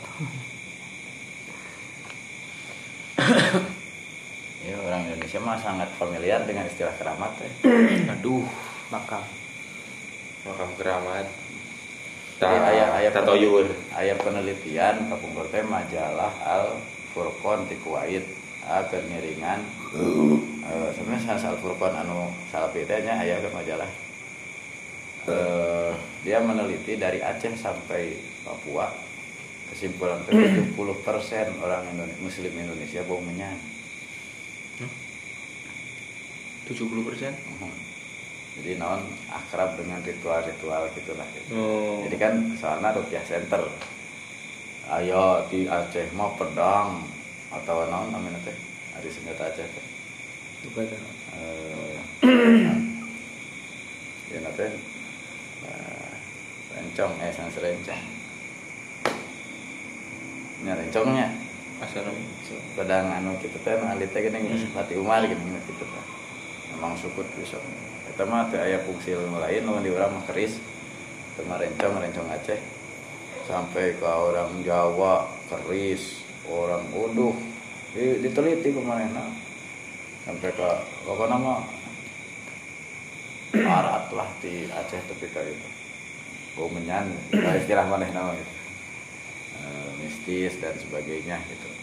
ya 4.68 4.76
orang 4.76 5.16
Indonesia 5.36 5.52
mah 5.52 5.60
sangat 5.60 5.90
familiar 6.00 6.40
dengan 6.48 6.64
istilah 6.64 6.96
keramat 6.96 7.36
ya. 7.44 7.52
aduh 8.16 8.48
maka 8.88 9.20
makam 10.48 10.72
keramat. 10.80 11.28
Ayah 12.40 12.96
ayah 13.04 13.12
tatoyur 13.12 13.68
ayah 14.00 14.16
penelitian 14.16 15.12
kapungkur 15.12 15.44
teh 15.52 15.60
majalah 15.68 16.32
Al 16.40 16.80
Furqon 17.12 17.68
di 17.68 17.76
Kuwait 17.84 18.24
agar 18.64 19.04
ngiringan. 19.12 19.60
Eh 20.66 20.90
sebenarnya 20.98 21.38
salah 21.38 21.52
Al 21.52 21.60
Furqon 21.60 21.94
anu 21.94 22.32
salapi 22.48 22.88
teh 22.88 23.04
nya 23.04 23.20
aya 23.20 23.36
ke 23.44 23.52
majalah. 23.52 23.92
Eh 25.28 25.92
dia 26.24 26.40
meneliti 26.40 26.96
dari 26.96 27.20
Aceh 27.20 27.60
sampai 27.60 28.16
Papua. 28.48 28.88
Kesimpulan 29.68 30.24
teh 30.24 30.32
70% 30.32 30.80
orang 31.60 31.84
Indonesia 31.92 32.24
muslim 32.24 32.54
Indonesia 32.56 33.04
bau 33.04 33.20
menyan 33.20 33.75
70 36.66 37.02
persen 37.02 37.32
Mhm. 37.32 37.72
jadi 38.56 38.72
naon 38.76 39.02
akrab 39.28 39.76
dengan 39.76 40.00
ritual-ritual 40.00 40.90
gitulah 40.92 41.28
gitu. 41.32 41.50
oh 41.54 42.02
Jadi 42.04 42.16
kan 42.16 42.34
soalnya 42.56 42.92
rupiah 42.92 43.22
center. 43.22 43.68
Ayo 44.88 45.44
di 45.48 45.66
Aceh 45.66 46.08
mah 46.12 46.34
pedang 46.36 47.04
atau 47.50 47.84
naon 47.86 48.10
namanya 48.10 48.38
teh? 48.42 48.56
Ada 48.94 49.08
senjata 49.08 49.50
Aceh 49.50 49.66
teh. 49.66 49.86
ada 50.66 50.98
Eh, 51.36 52.00
ya 54.32 54.40
nate 54.42 54.66
eh, 55.62 56.10
rencong 56.72 57.14
eh 57.20 57.32
sans 57.32 57.56
rencong. 57.56 58.02
Nya 60.64 60.74
rencongnya 60.74 61.28
asal 61.78 62.08
pedang 62.74 63.12
anu 63.12 63.36
kita 63.38 63.60
teh 63.60 63.76
nu 63.76 63.86
alit 63.86 64.10
teh 64.10 64.24
geuning 64.24 64.48
Pati 64.72 64.96
Umar 64.96 65.22
geuning 65.22 65.60
gitu 65.62 65.84
teh. 65.84 66.04
Memang 66.74 66.98
sukut 66.98 67.28
besok. 67.38 67.62
Eta 68.10 68.24
mah 68.26 68.48
teu 68.50 68.58
aya 68.58 68.82
fungsi 68.82 69.14
ilmu 69.14 69.38
lain 69.38 69.68
nu 69.68 69.78
di 69.84 69.92
urang 69.92 70.18
mah 70.18 70.24
keris. 70.26 70.58
Teu 71.36 71.46
rencong 71.46 72.02
rencong 72.02 72.30
Aceh. 72.32 72.60
Sampai 73.46 73.94
ke 73.94 74.08
orang 74.08 74.66
Jawa 74.66 75.30
keris, 75.52 76.26
orang 76.50 76.90
Uduh. 76.96 77.36
Di, 77.94 78.20
diteliti 78.20 78.74
kemarin 78.74 79.14
Sampai 80.26 80.50
ke 80.50 80.70
pokoknya 81.06 81.38
mah 81.38 81.62
arat 83.80 84.10
lah 84.16 84.30
di 84.42 84.66
Aceh 84.72 85.02
tapi 85.06 85.26
kayak 85.30 85.54
itu. 85.54 85.70
Bau 86.56 86.72
menyan, 86.72 87.12
istilah 87.62 87.86
mana 87.86 88.08
nama 88.10 88.32
gitu. 88.34 88.54
Eh, 89.56 89.90
mistis 90.04 90.54
dan 90.60 90.76
sebagainya 90.76 91.40
gitu 91.52 91.75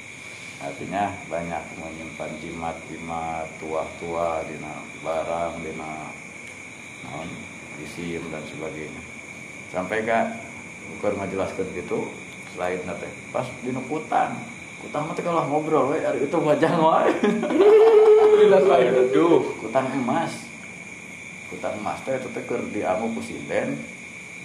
artinya 0.63 1.11
banyak 1.27 1.65
menyimpan 1.75 2.31
jimat-jimat 2.39 3.51
tua-tua 3.59 4.47
dina 4.47 4.79
barang 5.03 5.59
dina 5.67 6.07
naon 7.03 7.27
isim 7.83 8.23
dan 8.31 8.47
sebagainya. 8.47 9.03
Sampai 9.75 10.07
kak 10.07 10.39
ukur 10.99 11.19
ngajelaskan 11.19 11.67
gitu 11.75 12.07
selain 12.55 12.79
nate 12.87 13.11
pas 13.35 13.49
dina 13.67 13.83
kutang 13.91 14.39
kutang 14.87 15.03
mah 15.11 15.15
teh 15.19 15.25
kalau 15.27 15.43
ngobrol 15.51 15.95
we 15.95 15.99
ari 16.03 16.27
itu 16.27 16.39
majang 16.39 16.79
wae 16.79 17.11
aduh 18.47 19.43
kutang 19.59 19.91
emas. 19.99 20.47
Kutang 21.51 21.75
emas 21.83 21.99
teh 22.07 22.15
itu 22.15 22.31
teh 22.31 22.43
keur 22.47 22.63
diamu 22.71 23.11
ku 23.11 23.21
sinden 23.25 23.83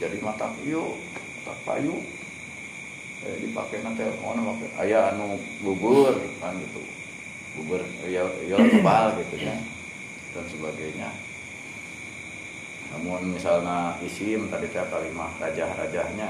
jadi 0.01 0.17
mata 0.25 0.49
pieu 0.57 0.97
mata 1.45 1.53
payu 1.61 2.01
dipakai 3.41 3.83
nanti 3.83 4.07
mana 4.23 4.55
pakai? 4.55 4.69
Ayah 4.87 5.11
anu 5.11 5.35
bubur 5.59 6.15
kan 6.39 6.55
gitu. 6.55 6.81
Bubur 7.59 7.81
ya 8.05 8.23
ya 8.47 8.55
kebal 8.55 9.19
gitu 9.19 9.35
ya 9.43 9.55
dan 10.35 10.45
sebagainya. 10.47 11.09
Namun 12.95 13.35
misalnya 13.35 13.99
isim 13.99 14.47
tadi 14.47 14.71
teh 14.71 14.79
kalimah 14.87 15.33
rajah-rajahnya 15.43 16.29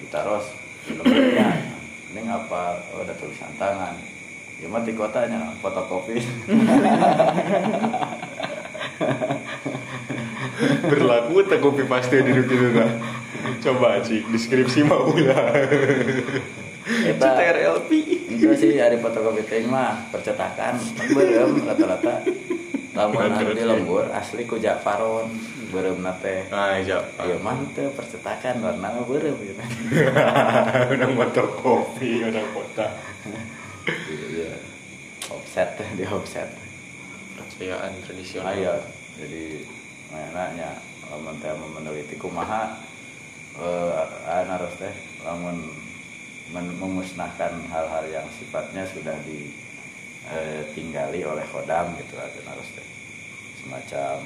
ditaros 0.00 0.56
lembutnya 0.88 1.60
ini 2.14 2.30
apa 2.30 2.80
oh, 2.94 3.02
ada 3.04 3.12
tulisan 3.18 3.52
tangan. 3.60 3.94
Ya 4.62 4.70
mati 4.70 4.94
kotanya 4.94 5.50
fotokopi 5.58 6.22
berlaku 10.86 11.42
tak 11.50 11.60
kopi 11.60 11.82
paste 11.84 12.22
di 12.22 12.32
itu 12.32 12.54
coba 13.64 14.00
cik 14.00 14.30
deskripsi 14.30 14.86
mau 14.86 15.10
lah 15.12 15.52
Eta 16.84 17.32
TRLP 17.32 17.90
itu 18.28 18.52
sih 18.52 18.76
hari 18.76 19.00
fotokopi 19.00 19.40
teh 19.48 19.64
mah 19.64 20.04
percetakan. 20.12 20.76
Berem 21.16 21.64
rata-rata. 21.64 22.20
Lamun 22.92 23.24
anu 23.24 23.56
di 23.56 23.64
lembur 23.64 24.04
asli 24.12 24.44
ku 24.44 24.60
Japaron 24.60 25.32
berem 25.72 26.04
nate. 26.04 26.44
Ah 26.52 26.76
iya 26.76 27.00
Iya 27.24 27.40
mantep 27.40 27.96
percetakan. 27.96 28.60
Warna 28.60 29.00
berem 29.08 29.32
gitu. 29.40 29.56
udah 30.92 31.08
fotokopi 31.08 32.28
udah 32.28 32.44
kota 32.52 32.86
Iya. 34.04 34.52
Offset 35.32 35.80
di 35.96 36.04
offset. 36.04 36.52
percayaan 37.34 37.96
tradisional. 38.04 38.52
Ayo 38.52 38.76
jadi 39.16 39.64
enaknya 40.12 40.68
lamun 41.08 41.40
teh 41.40 41.48
mau 41.56 41.80
meneliti 41.80 42.20
kumaha 42.20 42.76
eh 43.54 44.44
harus 44.50 44.74
teh 44.82 44.94
lamun 45.22 45.62
men- 46.50 46.76
memusnahkan 46.78 47.54
hal-hal 47.70 48.04
yang 48.10 48.26
sifatnya 48.34 48.82
sudah 48.86 49.14
ditinggali 49.22 51.22
oleh 51.22 51.46
kodam 51.54 51.94
gitu 51.98 52.18
ada 52.18 52.40
harus 52.50 52.68
teh. 52.74 52.86
Semacam 53.62 54.18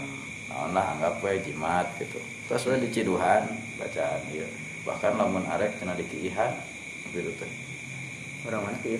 naon 0.49 0.73
lah 0.73 0.97
anggap 0.97 1.21
we 1.21 1.37
jimat 1.45 1.93
gitu. 2.01 2.17
Terus 2.49 2.65
we 2.73 2.81
diciduhan 2.89 3.45
bacaan 3.77 4.25
ieu 4.33 4.49
bahkan 4.89 5.13
lamun 5.21 5.45
arek 5.45 5.77
cenah 5.77 5.93
dikiihan 6.01 6.57
gitu 7.13 7.29
teh. 7.37 7.53
Orang 8.49 8.65
mana 8.65 8.81
kieu 8.81 8.97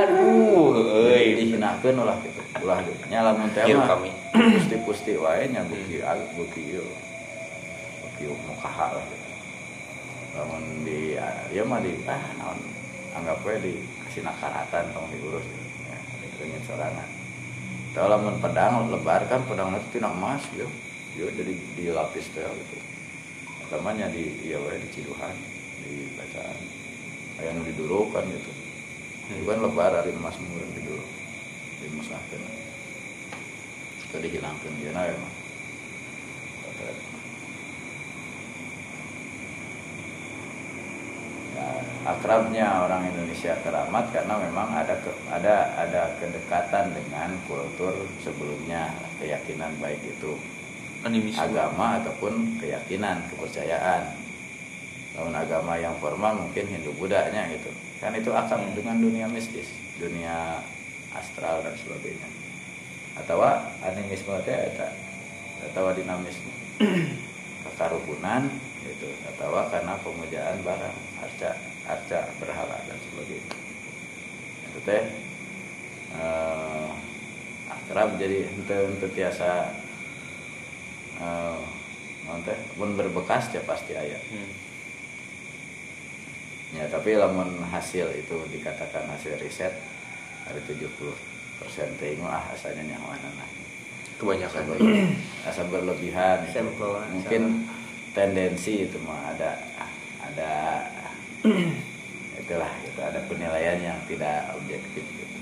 aduh 0.00 0.80
euy 1.04 1.36
dihinakeun 1.36 1.98
ulah 1.98 2.16
gitu 2.24 2.40
ulah 2.64 2.80
nya 3.12 3.20
lamun 3.26 3.50
teh 3.52 3.68
mah. 3.74 3.90
kami. 3.90 4.14
pusti-pusti 4.32 5.18
wae 5.20 5.50
nya 5.52 5.60
buki 5.66 6.00
buki 6.38 6.78
ieu 6.78 6.86
buki 8.18 8.34
mukaha 8.50 8.98
lah 8.98 9.04
gitu 9.06 9.30
lamun 10.34 10.82
di 10.82 11.14
ya 11.54 11.62
mah 11.62 11.78
di 11.78 11.94
ah 12.06 12.22
naon. 12.38 12.58
Anggap 13.14 13.42
we 13.46 13.54
di 13.62 13.72
kasih 14.06 14.22
nakaratan 14.26 14.90
tong 14.94 15.06
diurus. 15.10 15.42
Ya 15.86 15.98
dikeungin 16.22 16.62
sorangan 16.66 17.08
Tau 17.96 18.06
lamun 18.06 18.38
pedang 18.38 18.90
lebar 18.90 19.26
kan 19.26 19.42
pedang 19.46 19.74
itu 19.74 19.98
tina 19.98 20.10
emas 20.10 20.42
yo. 20.54 20.66
Yo 21.14 21.30
jadi 21.30 21.54
dilapis 21.78 22.30
teh 22.34 22.42
gitu. 22.42 22.76
Namanya 23.74 24.10
di 24.10 24.50
iya 24.50 24.58
we 24.58 24.78
di 24.78 24.88
ciduhan 24.92 25.34
di 25.82 26.10
bacaan. 26.14 26.58
Aya 27.38 27.54
nu 27.54 27.62
didurukan 27.66 28.26
gitu. 28.26 28.52
Itu 29.30 29.42
kan 29.46 29.62
lebar 29.62 29.94
hari 29.94 30.10
emas 30.10 30.36
murah 30.42 30.66
dulu 30.74 31.02
dimusnahkan 31.78 32.42
itu 34.08 34.16
dihilangkan 34.24 34.72
dia 34.80 34.90
nah. 34.96 35.04
Emang 35.04 35.34
ya, 41.58 41.87
akrabnya 42.06 42.86
orang 42.86 43.10
Indonesia 43.10 43.56
keramat 43.64 44.10
karena 44.14 44.34
memang 44.38 44.68
ada 44.70 44.94
ke- 45.02 45.20
ada 45.30 45.74
ada 45.74 46.02
kedekatan 46.22 46.94
dengan 46.94 47.34
kultur 47.50 47.94
sebelumnya 48.22 48.94
keyakinan 49.18 49.74
baik 49.82 49.98
itu. 50.04 50.38
Animisme. 51.02 51.38
Agama 51.38 52.02
ataupun 52.02 52.58
keyakinan 52.58 53.22
kepercayaan. 53.30 54.14
Tahun 55.14 55.34
agama 55.34 55.74
yang 55.78 55.94
formal 55.98 56.46
mungkin 56.46 56.66
Hindu 56.66 56.94
Budanya 56.94 57.50
gitu. 57.50 57.70
Kan 57.98 58.14
itu 58.14 58.30
akan 58.30 58.74
dengan 58.78 59.02
dunia 59.02 59.26
mistis 59.26 59.66
dunia 59.98 60.62
astral 61.14 61.62
dan 61.66 61.74
sebagainya. 61.74 62.28
Atau 63.18 63.42
animisme 63.82 64.38
teh 64.46 64.54
eta 64.54 64.94
atau 65.70 65.90
dinamisme. 65.90 66.52
Kekarukunan 67.66 68.46
gitu. 68.86 69.10
Atau 69.34 69.54
karena 69.70 69.98
pemujaan 70.02 70.62
barang 70.62 71.07
arca 71.22 71.50
arca 71.88 72.20
berhala 72.38 72.76
dan 72.86 72.98
sebagainya. 73.10 73.54
Itu 74.68 74.78
teh 74.86 75.02
eh, 76.18 76.88
akrab 77.68 78.18
jadi 78.20 78.48
ente 78.48 78.76
ente 78.76 79.08
tiasa 79.12 79.72
teh 82.46 82.58
mun 82.78 82.94
berbekas 82.94 83.50
ya 83.52 83.62
pasti 83.66 83.92
aya. 83.98 84.18
Hmm. 84.30 84.50
ya 86.68 86.84
tapi 86.92 87.16
lamun 87.16 87.64
hasil 87.64 88.12
itu 88.12 88.36
dikatakan 88.52 89.08
hasil 89.08 89.40
riset 89.40 89.72
ada 90.44 90.60
70 90.68 90.84
persen 91.56 91.88
ting 91.96 92.20
ah 92.22 92.44
asalnya 92.52 92.94
nyaman 92.94 93.20
nah. 93.36 93.48
Kebanyakan. 94.18 94.74
Asa 95.46 95.62
berlebihan. 95.70 96.42
Gitu. 96.42 96.58
Sampel, 96.58 96.90
mungkin 97.14 97.42
tendensi 98.10 98.90
itu 98.90 98.98
mah 99.06 99.30
ada 99.30 99.54
ada 100.18 100.52
itulah 102.42 102.72
gitu. 102.84 103.00
Ada 103.02 103.20
penilaian 103.28 103.78
yang 103.78 103.98
tidak 104.08 104.56
objektif 104.56 105.04
gitu. 105.04 105.38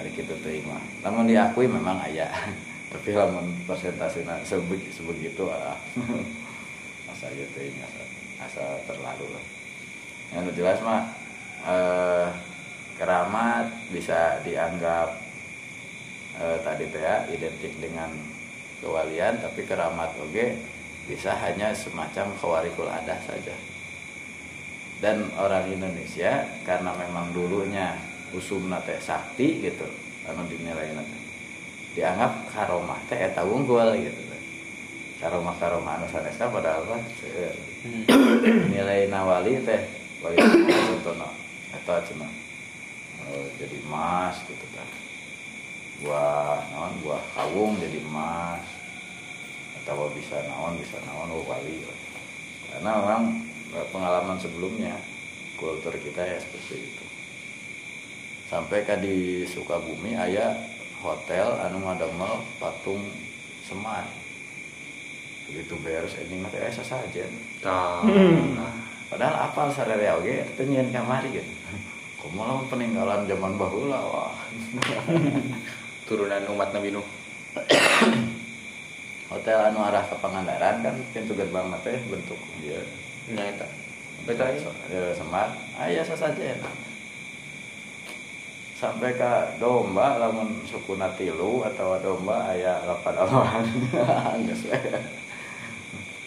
Hari 0.00 0.10
kita 0.16 0.34
terima. 0.40 0.80
Namun 1.04 1.28
diakui 1.28 1.68
memang 1.68 2.00
ayah 2.08 2.32
tapi 2.92 3.16
persentasenya 3.64 4.44
sebeg- 4.44 4.92
sebegitu 4.92 5.48
ah 5.48 5.76
asa 7.12 7.28
aja 7.28 7.44
teuing 7.56 7.76
asa, 7.80 8.02
asa 8.40 8.64
terlalu 8.88 9.26
lah. 9.32 9.44
Yang 10.32 10.60
jelas 10.60 10.78
mah 10.80 11.02
eh, 11.68 12.28
keramat 12.96 13.68
bisa 13.92 14.40
dianggap 14.44 15.08
eh, 16.40 16.58
tadi 16.64 16.84
teh 16.88 17.00
ya, 17.00 17.24
identik 17.28 17.72
dengan 17.80 18.12
kewalian 18.82 19.38
tapi 19.38 19.62
keramat 19.62 20.10
oge 20.18 20.58
bisa 21.06 21.34
hanya 21.38 21.70
semacam 21.74 22.34
kawarikul 22.38 22.90
adah 22.90 23.18
saja 23.22 23.54
dan 25.02 25.26
orang 25.34 25.66
Indonesia 25.66 26.46
karena 26.62 26.94
memang 26.94 27.34
dulunya 27.34 27.98
usumna 28.30 28.78
teh 28.86 28.96
sakti 29.02 29.60
gitu 29.66 29.84
anu 30.30 30.46
dinilai 30.46 30.94
teh 30.94 31.20
dianggap 31.98 32.48
karomah 32.54 33.02
teh 33.10 33.18
eta 33.18 33.42
unggul 33.42 33.98
gitu 33.98 34.22
karomah 35.18 35.58
karomah 35.58 35.98
anu 35.98 36.06
sanesna 36.06 36.46
padahal 36.48 36.86
mah 36.86 37.02
seueur. 37.18 37.54
nilai 38.70 39.10
nawali 39.10 39.58
teh 39.66 39.82
wali 40.22 40.38
contohna 40.38 41.28
eta 41.74 41.98
cenah 42.06 42.32
eh, 43.26 43.46
jadi 43.58 43.76
emas 43.82 44.38
gitu 44.46 44.66
kan 44.70 44.86
buah 46.02 46.58
naon 46.74 46.92
buah 47.06 47.22
kawung 47.38 47.78
jadi 47.78 48.02
emas. 48.02 48.66
Atau 49.82 50.10
bisa 50.14 50.38
naon 50.50 50.78
bisa 50.78 50.98
naon 51.06 51.30
wali. 51.46 51.86
Karena 52.70 52.90
memang 52.98 53.24
eh, 53.30 53.51
pengalaman 53.92 54.36
sebelumnya 54.36 54.94
kultur 55.56 55.94
kita 55.96 56.22
ya 56.22 56.38
seperti 56.38 56.76
itu. 56.84 57.04
Sampai 58.52 58.84
ke 58.84 59.00
di 59.00 59.48
Sukabumi 59.48 60.12
ayah 60.12 60.52
hotel 61.02 61.58
anu 61.66 61.82
ngadamel 61.82 62.44
patung 62.62 63.02
semar 63.66 64.06
begitu 65.50 65.74
beres 65.82 66.14
ini 66.22 66.38
mah 66.38 66.48
teh 66.48 66.62
asa 66.62 66.80
saja 66.86 67.26
Tah. 67.58 68.06
padahal 69.10 69.50
apal 69.50 69.68
sadaya 69.74 70.16
oge 70.16 70.46
teu 70.54 70.64
nyieun 70.64 70.88
kamari 70.94 71.28
gitu 71.34 71.52
kumaha 72.22 72.62
peninggalan 72.70 73.26
zaman 73.26 73.58
baheula 73.58 73.98
wah. 73.98 74.30
Turunan 76.06 76.46
umat 76.54 76.70
Nabi 76.70 76.94
Nuh. 76.94 77.06
Hotel 79.32 79.58
anu 79.58 79.82
arah 79.82 80.06
ke 80.06 80.14
Pangandaran 80.22 80.86
kan 80.86 80.94
pintu 81.10 81.34
gerbang 81.34 81.66
teh 81.82 81.98
bentuk 82.06 82.38
dia 82.62 82.78
nya 83.32 83.44
eta 83.48 83.68
beta 84.28 84.46
ya 84.52 85.12
semar 85.16 85.50
aya 85.80 86.04
sasaja 86.04 86.54
sampai 88.78 89.14
ke 89.14 89.32
domba 89.62 90.18
lamun 90.18 90.62
suku 90.66 90.98
tilu 91.14 91.62
atau 91.62 91.98
domba 92.02 92.50
aya 92.50 92.82
lapan 92.82 93.14
alaman 93.14 93.64
geus 94.46 94.66
we 94.72 94.78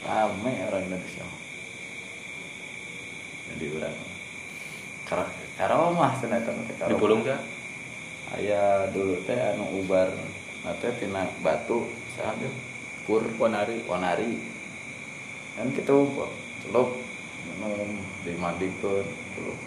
rame 0.05 0.53
orang 0.69 0.85
Indonesia. 0.85 1.25
Jadi 3.49 3.65
urang 3.73 3.97
kar 5.05 5.25
karomah 5.57 6.13
cenah 6.17 6.41
eta 6.41 6.51
teh 6.53 6.65
di 6.65 6.73
karomah. 6.77 7.01
pulung 7.01 7.21
teh? 7.25 7.39
Aya 8.37 8.89
dulu 8.93 9.21
teh 9.25 9.37
anu 9.37 9.81
ubar 9.81 10.13
nate 10.65 10.89
tina 11.01 11.25
batu 11.41 11.89
saha 12.13 12.37
pur 13.09 13.25
Ponari. 13.37 13.81
Ponari. 13.85 14.37
Kan 15.57 15.73
gitu 15.73 16.13
celup 16.65 16.89
minum 17.45 18.01
dimandikeun 18.25 19.05
celup 19.37 19.59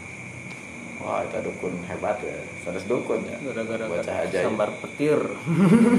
wah 0.99 1.23
itu 1.23 1.39
dukun 1.47 1.75
hebat 1.87 2.19
ya. 2.23 2.39
Sanes 2.66 2.85
dukun 2.87 3.23
ya. 3.23 3.39
Gara-gara 3.51 3.87
bocah 3.87 4.16
ajaib. 4.27 4.45
sambar 4.51 4.70
petir. 4.83 5.20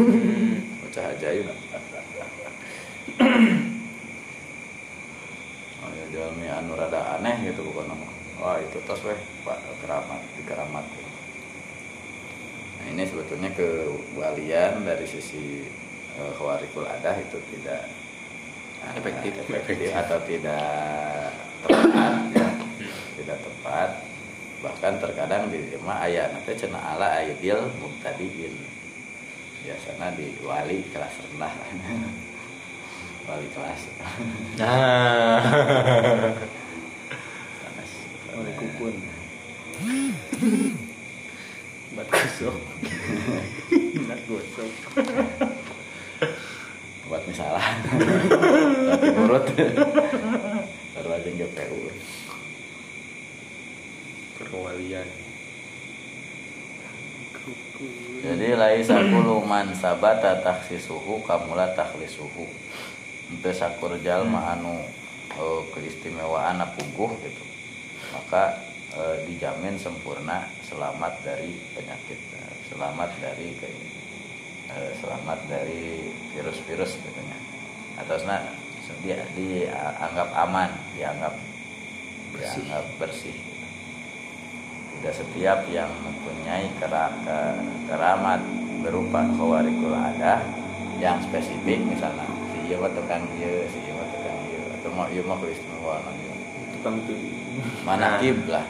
Bocah 0.84 1.06
ajaib. 1.16 1.48
Oh 5.80 5.88
ya 5.96 6.06
jalmi 6.12 6.44
anu 6.44 6.76
rada 6.76 7.16
aneh 7.16 7.40
gitu 7.48 7.64
bukan 7.64 7.96
wah 8.36 8.60
itu 8.60 8.84
tos 8.84 9.00
weh 9.08 9.16
pak 9.48 9.64
keramat 9.80 10.20
di 10.36 10.44
keramat. 10.44 10.84
Nah 12.76 12.86
ini 12.92 13.08
sebetulnya 13.08 13.48
kewalian 13.56 14.84
dari 14.84 15.08
sisi 15.08 15.64
eh, 16.20 16.32
khawarikul 16.36 16.84
adah 16.84 17.16
itu 17.16 17.40
tidak 17.56 17.88
Efektif. 18.80 19.34
efektif 19.48 19.92
atau 19.94 20.18
tidak 20.26 21.32
tepat 21.64 22.14
ya. 22.34 22.50
tidak 23.20 23.38
tepat 23.44 23.90
bahkan 24.60 24.94
terkadang 25.00 25.48
di 25.48 25.72
mah 25.80 26.04
ayat 26.04 26.36
nanti 26.36 26.52
cina 26.56 26.80
ala 26.80 27.24
aidil 27.24 27.72
mubtadiin 27.80 28.56
biasanya 29.64 30.16
di 30.20 30.36
wali 30.44 30.84
kelas 30.92 31.16
rendah 31.28 31.54
wali 33.30 33.48
kelas 33.56 33.82
Nah. 34.60 35.44
Oleh 38.40 38.56
kukun. 38.56 38.96
Bat 41.92 42.08
gosok. 42.08 42.56
Bat 44.08 44.22
gosok. 44.32 44.72
misalah 47.30 47.62
tapi 48.90 49.08
urut 49.14 49.46
baru 50.98 51.10
aja 51.16 51.30
GPU 51.32 51.80
Perwalian. 54.40 55.08
jadi 58.20 58.56
laisa 58.56 59.04
kullu 59.08 59.44
man 59.44 59.72
sabata 59.76 60.40
takhsisuhu 60.44 61.24
kamula 61.28 61.72
takhlisuhu. 61.76 62.48
Untuk 63.30 63.54
sakur 63.54 63.94
jalma 64.02 64.58
anu 64.58 64.80
eh, 65.38 65.62
keistimewaan 65.76 66.60
puguh 66.76 67.14
gitu. 67.20 67.46
Maka 68.16 68.64
eh, 68.96 69.28
dijamin 69.28 69.78
sempurna 69.78 70.50
selamat 70.66 71.20
dari 71.24 71.56
penyakit 71.78 72.20
eh, 72.36 72.54
selamat 72.74 73.12
dari 73.22 73.54
ke- 73.60 73.99
eh, 74.70 74.92
selamat 74.96 75.40
dari 75.46 75.84
virus-virus 76.32 76.92
gitu 76.96 77.20
nya 77.22 77.38
atasnya 77.98 78.38
dia 79.00 79.22
dianggap 79.32 80.30
aman 80.36 80.70
dianggap 80.92 81.34
Bersih. 82.30 82.62
dianggap 82.62 82.86
bersih 82.98 83.34
gitu. 83.34 83.66
tidak 84.98 85.14
setiap 85.16 85.60
yang 85.68 85.90
mempunyai 86.00 86.68
kera- 86.76 87.14
ke- 87.22 87.60
keramat 87.86 88.42
berupa 88.80 89.24
khawarikul 89.32 89.94
ada 89.94 90.42
yang 90.98 91.22
spesifik 91.22 91.80
misalnya 91.86 92.26
si 92.50 92.58
iya 92.66 92.78
tukang 92.82 93.24
iya 93.36 93.52
si 93.68 93.78
iya 93.80 94.04
tukang 94.10 94.38
iya 94.44 94.60
atau 94.74 94.90
mau 94.92 95.08
iya 95.08 95.22
mah 95.22 95.38
keistimewaan 95.38 96.14
iya 96.16 96.34
Tukang 96.74 96.96
tuh. 97.04 97.18
manakib 97.84 98.48
lah 98.48 98.64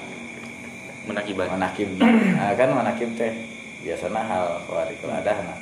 Menakibat. 1.05 1.47
manakib 1.49 1.89
nah, 1.97 2.53
kan 2.53 2.69
manakib 2.71 3.09
teh 3.15 3.33
biasanya 3.81 4.21
hal 4.21 4.45
khawarikul 4.65 5.09
ada 5.09 5.33
nah 5.41 5.57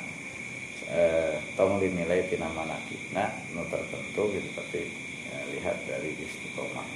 eh, 0.88 1.36
tong 1.56 1.76
dinilai 1.80 2.24
tina 2.28 2.48
manakib 2.52 3.00
nah 3.12 3.28
nu 3.52 3.64
tertentu 3.68 4.32
gitu 4.32 4.48
tapi 4.56 4.88
ya, 5.28 5.38
lihat 5.52 5.76
dari 5.84 6.16
istiqomah. 6.16 6.88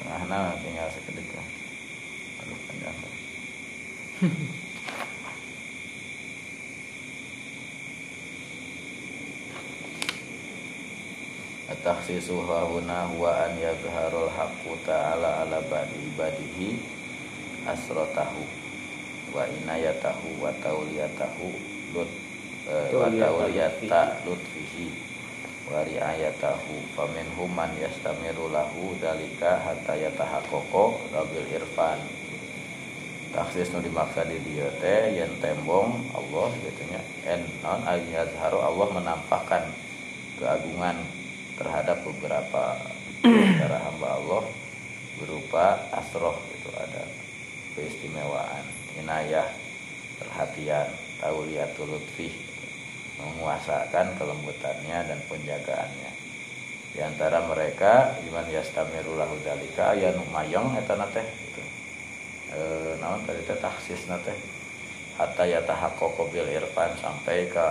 Tengahna 0.00 0.56
tinggal 0.64 0.88
sekedik 0.92 1.28
lah 1.32 1.48
aduh 2.44 2.58
panjang 2.68 2.96
At-takhsisu 11.82 12.46
hahuna 12.46 13.10
huwa 13.10 13.42
an 13.42 13.58
yadharul 13.58 14.30
haqqu 14.30 14.70
ta'ala 14.86 15.42
ala 15.42 15.58
badi 15.66 16.14
ibadihi 16.14 16.78
asratahu 17.66 18.38
wa 19.34 19.42
inayatahu 19.42 20.38
wa 20.38 20.54
tauliyatahu 20.62 21.50
lut 21.90 22.06
eh, 22.70 22.86
wa 22.94 23.10
Tauliyata 23.10 24.14
lutfihi 24.22 24.94
wa 25.74 25.82
riayatahu 25.82 26.86
faminhum 26.94 27.50
man 27.50 27.74
yastamiru 27.74 28.46
lahu 28.54 28.94
dalika 29.02 29.58
hatta 29.66 29.98
yatahaqqaqo 29.98 31.10
rabil 31.10 31.50
irfan. 31.50 31.98
Taksis 33.34 33.74
nu 33.74 33.82
dimaksa 33.82 34.22
di 34.30 34.38
dia 34.46 34.70
teh 34.78 35.18
yang 35.18 35.34
tembong 35.42 35.98
Allah 36.14 36.46
gitu 36.62 36.82
nya 36.94 37.02
en 37.26 37.42
non 37.58 37.82
ayazharu 37.82 38.62
Allah 38.62 38.86
menampakkan 39.02 39.66
keagungan 40.38 41.21
terhadap 41.62 42.02
beberapa 42.02 42.82
para 43.62 43.78
hamba 43.78 44.18
Allah 44.18 44.42
berupa 45.22 45.86
asroh 45.94 46.34
itu 46.58 46.70
ada 46.74 47.06
keistimewaan 47.78 48.66
inayah 48.98 49.46
perhatian 50.18 50.90
tauliyatul 51.22 51.86
lutfi 51.86 52.34
menguasakan 53.22 54.18
kelembutannya 54.18 54.98
dan 55.06 55.18
penjagaannya 55.30 56.10
di 56.92 57.00
antara 57.00 57.40
mereka 57.48 58.20
iman 58.28 58.46
yastamiru 58.52 59.16
lahu 59.16 59.38
dalika 59.40 59.96
aya 59.96 60.12
nu 60.12 60.28
mayong 60.28 60.76
eta 60.76 60.92
na 60.92 61.08
teh 61.08 61.24
gitu. 61.24 61.62
Naon 63.00 63.24
tadi 63.24 63.40
teh 63.48 63.56
taksis 63.56 64.04
na 64.12 64.20
teh 64.20 64.36
hatta 65.16 65.48
yatahaqqaqu 65.48 66.22
bil 66.28 66.44
irfan 66.52 66.92
sampai 67.00 67.48
ke 67.48 67.66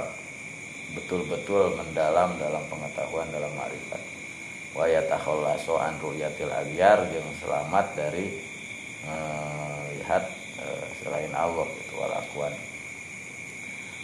betul-betul 0.94 1.76
mendalam 1.80 2.36
dalam 2.40 2.64
pengetahuan 2.68 3.28
dalam 3.32 3.52
marifat. 3.56 4.02
Wa 4.72 4.88
yatakhallasu 4.88 5.76
an 5.80 6.00
ru'yatil 6.00 6.52
aghyar 6.52 7.04
yang 7.12 7.28
selamat 7.44 7.86
dari 7.96 8.52
melihat 10.12 10.24
eh, 10.60 10.86
selain 11.00 11.32
Allah 11.32 11.64
itu 11.72 11.94
wal 11.96 12.12
akwan 12.12 12.54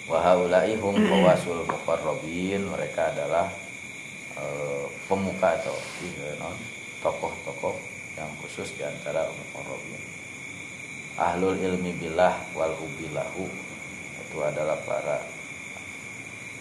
wa 0.07 0.23
haula'i 0.23 0.79
hum 0.79 0.95
qawasul 1.11 1.67
muqarrabin 1.67 2.63
mereka 2.63 3.11
adalah 3.11 3.51
eh, 4.39 4.85
pemuka 5.11 5.59
atau 5.59 5.75
eh, 6.07 6.39
tokoh-tokoh 7.03 7.75
yang 8.15 8.31
khusus 8.39 8.71
di 8.79 8.87
antara 8.87 9.27
muqarrabin. 9.27 10.01
Ahlul 11.17 11.59
ilmi 11.59 11.91
billah 11.97 12.33
wal 12.55 12.71
hubilahu 12.77 13.45
itu 14.21 14.37
adalah 14.39 14.77
para 14.85 15.17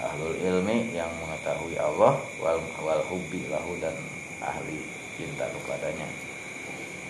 ahlul 0.00 0.36
ilmi 0.36 0.92
yang 0.92 1.08
mengetahui 1.24 1.76
Allah 1.80 2.20
wal, 2.40 2.60
wal 2.84 3.02
hubbi 3.08 3.48
lahu 3.48 3.76
dan 3.80 3.96
ahli 4.44 4.80
cinta 5.16 5.48
kepadanya. 5.48 6.08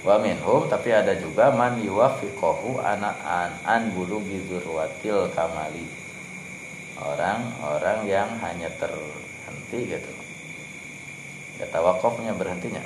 Wa 0.06 0.22
minhum 0.22 0.70
tapi 0.70 0.94
ada 0.94 1.18
juga 1.18 1.50
man 1.50 1.82
yuwafiqahu 1.82 2.78
ana 2.78 3.10
an 3.26 3.50
an 3.66 3.82
bulughi 3.90 4.38
dzurwatil 4.46 5.34
kamali. 5.34 5.86
Orang-orang 6.96 8.08
yang 8.08 8.30
hanya 8.40 8.72
terhenti 8.80 9.80
gitu. 9.84 10.12
Ya 11.60 11.66
tawakufnya 11.68 12.32
berhentinya. 12.36 12.80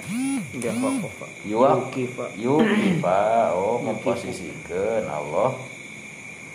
Yukifa. 1.46 2.26
yukifa 2.34 3.20
oh 3.54 3.78
memposisikan 3.82 5.06
Allah. 5.06 5.54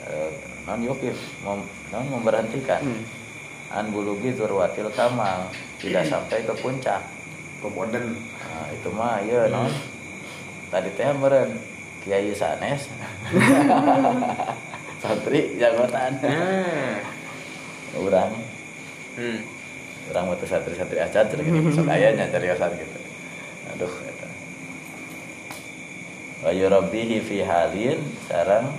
Eh, 0.05 0.31
non 0.67 0.81
yukif 0.84 1.17
mem, 1.41 1.63
non 1.93 2.05
memberhentikan. 2.11 2.81
Hmm. 2.84 3.24
An 3.69 3.89
bulugi 3.89 4.31
zurwatil 4.31 4.89
kamal. 4.91 5.49
Tidak 5.77 6.03
sampai 6.11 6.41
ke 6.41 6.53
puncak. 6.55 7.01
Pemoden. 7.57 8.13
nah, 8.37 8.67
itu 8.69 8.89
mah 8.89 9.17
iya 9.19 9.47
non. 9.47 9.71
Tadi 10.69 10.89
teh 10.91 11.07
meren 11.11 11.57
kiai 12.01 12.29
sanes. 12.31 12.85
Santri 15.01 15.53
jagotan 15.55 16.17
Nah. 16.19 16.97
orang 17.95 18.31
Hmm. 19.15 19.39
orang 20.11 20.25
waktu 20.27 20.45
santri-santri 20.45 20.99
acan 20.99 21.25
gitu. 21.31 21.71
Sok 21.71 21.87
ayahnya 21.87 22.27
cariyosan 22.27 22.73
gitu. 22.75 22.97
Aduh 23.71 23.93
eta. 24.03 24.27
Wa 26.41 26.51
yurabbihi 26.51 27.17
fi 27.19 27.39
halin 27.39 27.97
sarang 28.25 28.75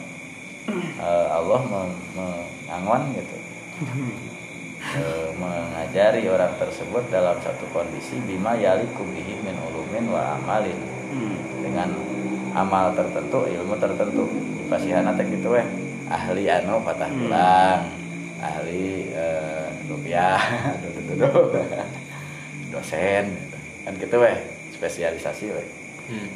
eh, 1.00 1.26
Allah 1.30 1.60
meng- 1.64 2.00
mengangon 2.12 3.02
gitu 3.14 3.36
Eh, 4.86 5.28
mengajari 5.34 6.30
orang 6.30 6.54
tersebut 6.62 7.10
dalam 7.10 7.34
satu 7.42 7.66
kondisi 7.74 8.22
bima 8.22 8.54
yaliku 8.54 9.02
bihi 9.02 9.42
min 9.42 9.58
ulumin 9.66 10.14
wa 10.14 10.38
amalin. 10.38 10.78
Hmm. 11.06 11.38
dengan 11.62 11.90
amal 12.54 12.94
tertentu 12.94 13.50
ilmu 13.50 13.74
tertentu. 13.82 14.30
Pasihana 14.70 15.10
teh 15.18 15.26
gitu 15.26 15.58
weh. 15.58 15.66
Ahli 16.06 16.46
anu 16.46 16.78
patah 16.86 17.10
Hmm. 17.10 17.26
tulang 17.26 17.82
ahli 18.38 19.10
eh, 19.10 19.66
rupiah. 19.90 20.38
Dosen. 22.70 23.34
Kan 23.82 23.94
gitu 23.98 24.16
weh. 24.22 24.38
Spesialisasi 24.70 25.50
weh. 25.50 25.66
Hmm. 26.06 26.30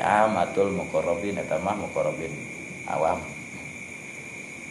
amatul 0.00 0.72
muqarrabin 0.72 1.36
eta 1.36 1.60
mah 1.60 1.76
muqarrabin 1.76 2.32
awam 2.88 3.20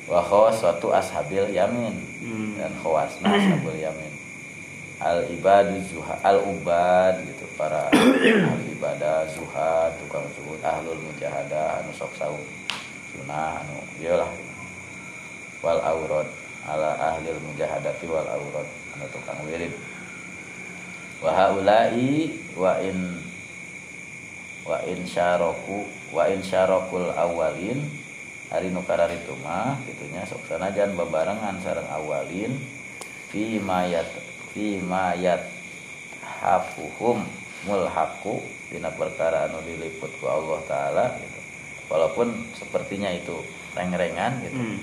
wa 0.08 0.24
suatu 0.56 0.96
ashabil 0.96 1.52
yamin. 1.52 1.96
Hmm. 2.24 2.56
dan 2.56 2.72
khawasna 2.80 3.28
ashabul 3.28 3.76
yamin. 3.76 4.12
Al 4.98 5.30
ibad 5.30 5.70
zuha 5.86 6.18
al 6.26 6.42
ubad 6.42 7.22
gitu 7.22 7.46
para 7.54 7.86
al 8.52 8.62
ibadah 8.66 9.30
zuhad 9.30 9.94
tukang 10.02 10.26
zuhud 10.34 10.58
ahlul 10.64 10.98
mujahadah 10.98 11.84
anu 11.84 11.92
sok 11.94 12.16
saum. 12.18 12.42
Sunah 13.14 13.62
anu 13.62 13.78
iyalah. 14.02 14.32
Wal 15.62 15.82
aurad 15.84 16.28
ala 16.66 16.98
ahlil 17.14 17.38
mujahadati 17.44 18.10
wal 18.10 18.26
aurad 18.26 18.68
anu 18.98 19.06
tukang 19.14 19.38
wirid. 19.46 19.76
Wa 21.22 21.36
haula'i 21.36 22.32
wa 22.56 22.80
in 22.82 23.22
wa 24.66 24.82
in 24.84 25.06
syaraku 25.06 25.86
wa 26.12 26.26
in 26.28 26.42
syarakul 26.42 27.12
awalin 27.14 27.80
hari 28.48 28.72
nukarar 28.72 29.12
itu 29.12 29.36
mah 29.44 29.76
gitunya 29.84 30.24
sok 30.24 30.48
sanajan 30.48 30.96
bebarengan 30.96 31.60
sareng 31.60 31.88
awalin 31.92 32.56
fi 33.28 33.60
mayat 33.60 34.08
fi 34.56 34.80
mayat 34.80 35.44
hafuhum 36.40 37.28
mulhaku 37.68 38.40
dina 38.72 38.92
perkara 38.94 39.52
anu 39.52 39.60
diliput 39.68 40.12
ku 40.20 40.26
Allah 40.28 40.60
taala 40.68 41.06
gitu 41.20 41.40
walaupun 41.92 42.32
sepertinya 42.56 43.12
itu 43.12 43.36
reng-rengan 43.76 44.44
gitu 44.44 44.60
Hmm. 44.60 44.80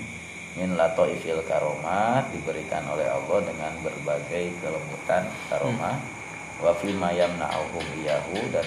min 0.55 0.69
latoifil 0.79 1.43
karomat 1.49 2.31
diberikan 2.31 2.85
oleh 2.87 3.03
Allah 3.09 3.43
dengan 3.43 3.73
berbagai 3.83 4.55
kelembutan 4.63 5.27
karomah 5.51 5.99
wa 6.63 6.71
fi 6.79 6.95
ma 6.95 7.11
yamna'uhum 7.11 7.85
iyahu 7.99 8.39
dan 8.55 8.63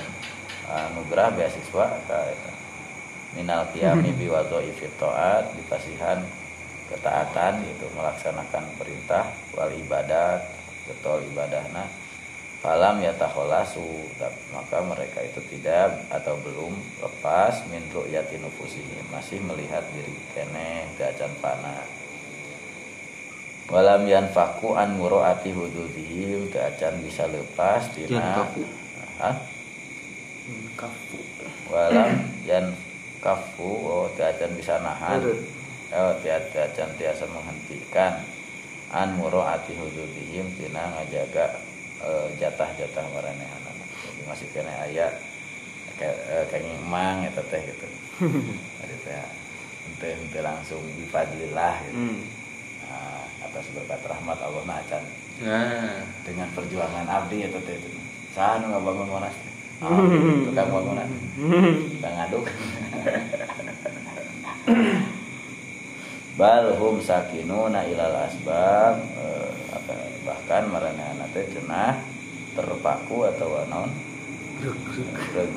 anugerah 0.68 1.32
beasiswa 1.32 1.86
ka 2.04 2.18
eta. 2.28 2.52
Minal 3.36 3.68
qiyami 3.74 4.14
bi 4.16 4.30
wadhaifit 4.32 4.94
taat 4.96 5.52
dipasihan 5.58 6.24
ketaatan 6.88 7.60
itu 7.68 7.86
melaksanakan 7.92 8.64
perintah 8.80 9.28
wal 9.52 9.68
ibadat 9.68 10.40
betul 10.88 11.20
ibadahna 11.28 11.84
falam 12.64 12.98
yatakholasu 13.04 14.08
maka 14.50 14.82
mereka 14.82 15.20
itu 15.22 15.38
tidak 15.52 16.08
atau 16.08 16.34
belum 16.40 16.74
lepas 17.04 17.62
min 17.68 17.84
ru'yati 17.92 18.40
nufusihim 18.40 19.04
masih 19.12 19.38
melihat 19.44 19.84
diri 19.92 20.16
kene 20.32 20.88
gajan 20.96 21.30
panah 21.44 21.86
walam 23.68 24.08
yanfaku 24.08 24.74
an 24.74 24.96
muroati 24.96 25.52
hududihim 25.52 26.48
keacan 26.48 27.04
bisa 27.04 27.28
lepas 27.28 27.92
tina. 27.92 28.48
Hah? 29.20 29.36
walam 31.68 32.24
yan 32.48 32.72
kafu 33.20 33.70
oh 33.86 34.06
keacan 34.14 34.52
bisa 34.54 34.78
nahan. 34.82 35.22
Oh 35.94 36.12
tiat 36.20 36.50
keacan 36.52 36.90
tiasa 36.98 37.24
menghentikan. 37.30 38.22
An 38.88 39.20
muroati 39.20 39.76
hududihim 39.76 40.48
tina 40.56 40.88
ngajaga 40.96 41.60
eh, 42.00 42.26
jatah-jatah 42.40 43.04
maranehana 43.12 43.68
jadi 43.98 44.22
masih 44.26 44.48
kena 44.54 44.72
ayat 44.86 45.12
kayak 45.98 46.46
kayak 46.54 46.62
emang 46.78 47.26
eta 47.26 47.42
teh 47.50 47.62
gitu. 47.66 47.86
Ada 48.82 48.96
teh 49.02 49.16
ente 49.90 50.08
ente 50.14 50.38
langsung 50.40 50.78
bifadlillah 50.94 51.74
gitu. 51.90 51.98
Hmm. 51.98 52.22
Nah, 52.88 53.22
atas 53.44 53.66
berkat 53.74 54.00
rahmat 54.06 54.38
Allah 54.40 54.62
nah 54.64 54.78
acan 54.80 55.04
Nah, 55.38 56.02
dengan 56.26 56.50
perjuangan 56.50 57.06
abdi 57.06 57.46
itu 57.46 57.58
teh 57.66 57.74
itu. 57.78 57.90
Sah 58.34 58.62
nu 58.62 58.70
ngabangun 58.70 59.10
monas 59.10 59.34
teh 59.34 59.54
Tukang 59.78 60.68
bangunan. 60.74 61.08
Tukang 61.38 62.14
ngaduk 62.18 62.44
bal 66.38 66.70
hum 66.78 67.02
sakinuna 67.02 67.82
ilal 67.90 68.14
asbab 68.30 68.94
eh, 69.18 69.50
bahkan 70.22 70.70
maranehana 70.70 71.26
teh 71.34 71.50
cenah 71.50 71.98
terpaku 72.54 73.26
atau 73.26 73.66
non 73.66 73.90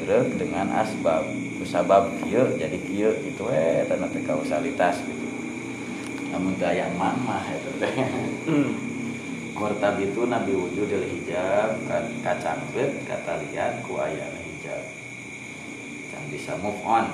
greg 0.01 0.27
dengan 0.37 0.69
asbab. 0.81 1.25
Sabab 1.61 2.09
kieu 2.25 2.57
jadi 2.57 2.77
kieu 2.81 3.13
gitu 3.21 3.45
eh 3.53 3.85
tanda 3.85 4.09
teh 4.09 4.25
kausalitas 4.25 5.05
gitu. 5.05 5.25
Namun 6.33 6.57
daya 6.57 6.89
mama 6.97 7.45
itu 7.53 7.69
teh 7.77 7.93
Hmm. 9.61 9.77
Murtabitu 9.77 10.25
nabi 10.25 10.57
wujudil 10.57 11.05
hijab 11.05 11.85
ka- 11.85 12.09
kacangkeut 12.25 13.05
kata 13.05 13.45
lihat 13.45 13.85
ku 13.85 14.01
ayana 14.01 14.41
hijab. 14.41 14.81
Can 16.09 16.25
bisa 16.33 16.57
move 16.57 16.81
on. 16.81 17.13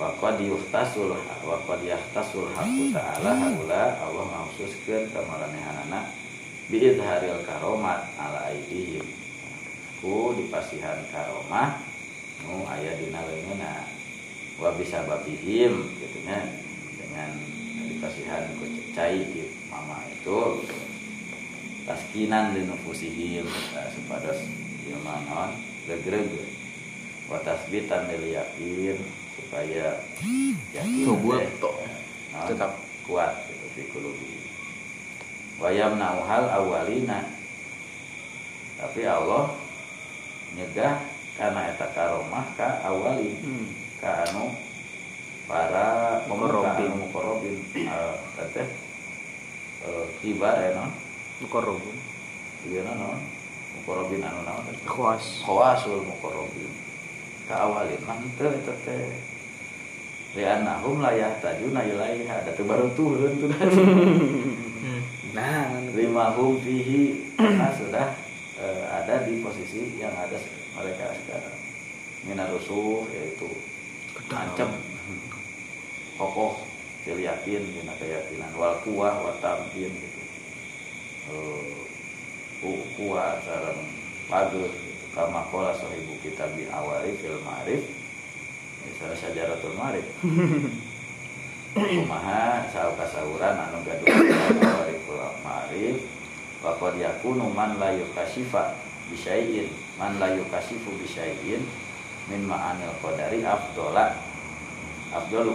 Wa 0.00 0.08
qad 0.16 0.40
yuhtasul 0.40 1.12
wa 1.12 1.56
qad 1.68 1.84
yahtasul 1.84 2.48
haqqu 2.56 2.96
ta'ala 2.96 3.28
haula 3.28 4.00
Allah 4.00 4.24
mangsuskeun 4.24 5.12
ka 5.12 5.20
maranehanana 5.28 6.08
bi 6.72 6.80
izharil 6.80 7.44
karomat 7.44 8.08
ala 8.16 8.48
aidihim. 8.48 9.04
Ku 10.00 10.32
dipasihan 10.32 10.96
karomah 11.12 11.76
nu 12.48 12.64
aya 12.64 12.96
dina 12.96 13.20
leungeunna 13.20 13.84
wa 14.56 14.72
bisa 14.80 15.04
babihim 15.04 15.92
gitu 16.00 16.18
nya 16.24 16.40
dengan 16.96 17.36
dipasihan 17.84 18.48
ku 18.56 18.64
cai 18.96 19.28
di 19.28 19.44
mama 19.68 20.00
itu 20.08 20.64
taskinan 21.92 22.56
di 22.56 22.64
nufusihim 22.64 23.44
supados 23.92 24.40
ieu 24.82 24.96
mah 25.04 25.20
naon 25.28 25.52
legreg 25.84 26.24
wa 27.28 27.36
tasbitan 27.38 28.08
lil 28.08 28.32
yakin 28.32 28.96
supaya 29.36 30.00
yakin 30.72 31.04
Subur, 31.04 31.36
teh, 31.36 31.52
naon, 32.32 32.48
Tetap. 32.48 32.72
kuat 33.04 33.44
gitu 33.44 33.66
fi 33.74 33.82
qulubi. 33.92 34.40
Wa 35.60 35.68
yamna'uhal 35.68 36.48
awalina. 36.48 37.28
Tapi 38.78 39.02
Allah 39.04 39.52
nyegah 40.54 41.02
karena 41.34 41.74
eta 41.74 41.92
karomah 41.92 42.46
ka 42.56 42.80
awalin 42.82 43.36
Hmm. 43.42 43.68
ka 43.98 44.22
anu 44.26 44.54
para 45.44 46.22
pemuka 46.24 46.62
Muqarrabin. 46.62 46.88
anu 46.88 46.96
muqarrabin 47.04 47.56
eh, 47.74 48.14
teteh 48.38 48.68
eh, 49.82 50.06
kibar 50.22 50.56
ya 50.56 50.70
non 50.78 50.90
Mukorobun. 51.42 51.96
iya 52.70 52.86
non 52.86 53.18
muqarrabin 53.74 54.22
anu 54.22 54.46
naon 54.46 54.62
Khuas. 54.86 55.42
khawasul 55.42 56.06
muqarrabin 56.06 56.70
ka 57.50 57.66
awalin 57.66 57.98
mah 58.06 58.22
teu 58.38 58.54
eta 58.54 58.74
teh 58.86 59.18
li'annahum 60.38 61.02
la 61.04 61.12
yahtajuna 61.12 61.84
ilaiha. 61.84 62.46
Da 62.46 62.52
teu 62.56 62.64
baru 62.64 62.88
turun 62.96 63.34
tuh. 63.36 63.50
Nah, 65.32 65.80
lima 65.96 66.36
hum 66.36 66.60
fihi. 66.60 67.32
Karena 67.40 67.72
sudah 67.72 68.12
eh, 68.60 68.84
ada 68.84 69.24
di 69.24 69.40
posisi 69.40 69.96
yang 69.96 70.12
ada 70.12 70.36
mereka 70.76 71.08
sekarang. 71.24 71.56
Minarusuh 72.28 73.08
yaitu 73.16 73.48
ancam. 74.28 74.76
Kokoh 76.20 76.60
yakin 77.08 77.64
dina 77.64 77.96
keyakinan 77.96 78.52
wal 78.60 78.76
kuah 78.84 79.24
wa 79.24 79.32
tamkin. 79.40 79.88
gitu 79.88 80.11
Eh, 81.30 81.82
sareng 83.42 83.80
pageuh 84.26 84.66
gitu 84.66 85.06
kama 85.14 85.46
qala 85.54 85.70
sahibu 85.76 86.18
kitab 86.18 86.50
bi 86.58 86.66
awari 86.66 87.14
fil 87.14 87.38
ma'rif. 87.46 87.84
Misalnya 88.82 89.14
sajaratul 89.14 89.76
ma'rif. 89.78 90.06
Kumaha 91.78 92.66
saau 92.68 92.92
kasauran 92.98 93.54
anu 93.54 93.86
gaduh 93.86 94.08
awari 94.66 94.96
fil 94.98 95.22
ma'rif. 95.46 95.96
Wa 96.58 96.74
qad 96.78 96.98
yakunu 96.98 97.50
man 97.54 97.78
la 97.78 97.94
yukashifa 97.94 98.74
bisyai'in 99.10 99.70
man 99.98 100.18
la 100.18 100.34
yukashifu 100.34 100.90
bisyai'in 100.98 101.62
min 102.30 102.40
ma'anil 102.50 102.94
qadari 102.98 103.46
afdola. 103.46 104.18
Afdolu 105.14 105.54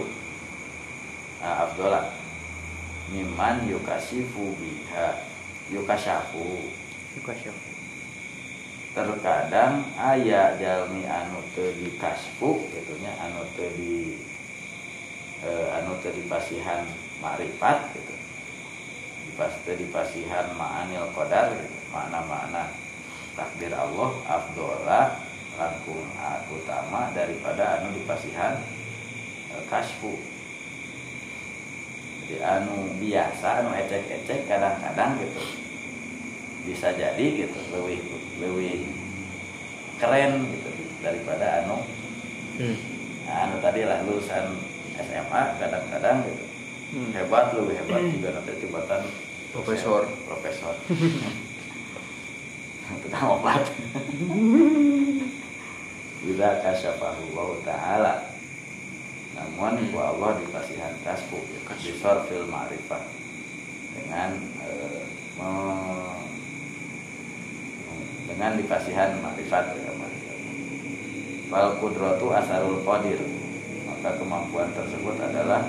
nah, 1.44 1.66
afdola. 1.68 2.00
Miman 3.08 3.64
yukasifu 3.64 4.52
biha 4.60 5.27
yukasyafu 5.68 6.72
suka 7.14 7.32
siapa? 7.36 7.68
terkadang 8.96 9.84
aya 9.94 10.56
jalmi 10.58 11.04
anu 11.06 11.38
teu 11.54 11.70
dikasfu 11.76 12.66
gitunya 12.72 13.12
anu 13.20 13.44
teu 13.54 13.68
di 13.76 14.18
eh, 15.44 15.68
anu 15.78 15.94
teu 16.02 16.10
dipasihan 16.16 16.82
makrifat 17.20 17.94
gitu 17.94 18.14
dipas 19.28 19.54
teu 19.62 19.76
dipasihan 19.76 20.50
ma'anil 20.56 21.14
qadar 21.14 21.52
gitu. 21.54 21.78
makna-makna 21.92 22.72
takdir 23.38 23.70
Allah 23.70 24.10
afdola 24.26 25.00
langkung 25.58 26.06
utama 26.50 27.12
daripada 27.14 27.82
anu 27.82 27.92
dipasihan 27.92 28.58
eh, 29.52 29.62
kasfu 29.68 30.16
anu 32.36 32.74
biasa 32.96 33.62
anu 33.62 33.70
ecek-ecek 33.74 34.44
kadang-kadang 34.44 35.16
gitu 35.16 35.40
bisa 36.62 36.92
jadi 36.92 37.24
gitu 37.38 37.56
lebih 37.72 38.04
lebih 38.38 38.84
keren 39.96 40.44
gitu 40.46 40.68
daripada 41.00 41.64
anu 41.64 41.82
Hmm. 42.58 42.74
anu 43.24 43.62
tadi 43.62 43.86
lah 43.86 44.02
lulusan 44.02 44.50
SMA 44.98 45.42
kadang-kadang 45.56 46.26
gitu 46.26 46.44
Hmm. 46.88 47.12
hebat 47.12 47.52
lebih 47.52 47.78
hebat 47.78 48.02
juga 48.08 48.28
nanti 48.34 48.52
jabatan 48.58 49.02
Profesor. 49.48 50.04
profesor 50.28 50.74
tukang 52.98 53.28
obat 53.30 53.62
Bila 56.18 56.48
kasyafahu 56.58 57.22
Allah 57.30 57.58
Ta'ala 57.62 58.12
Namun 59.38 59.78
ku 59.94 59.98
Allah 60.02 60.34
dikasihan 60.42 60.94
kasbu 61.06 61.38
Bisor 61.78 62.26
fil 62.26 62.46
ma'rifah. 62.50 63.02
Dengan 63.94 64.30
eh, 64.66 65.02
me- 65.38 66.18
Dengan 68.28 68.50
dikasihan 68.58 69.14
ma'rifat 69.22 69.64
ya, 69.78 69.92
ma'rifat. 69.94 70.38
Fal 71.48 71.68
kudratu 71.78 72.26
asarul 72.34 72.82
qadir. 72.82 73.22
Maka 73.86 74.18
kemampuan 74.18 74.68
tersebut 74.74 75.16
adalah 75.22 75.62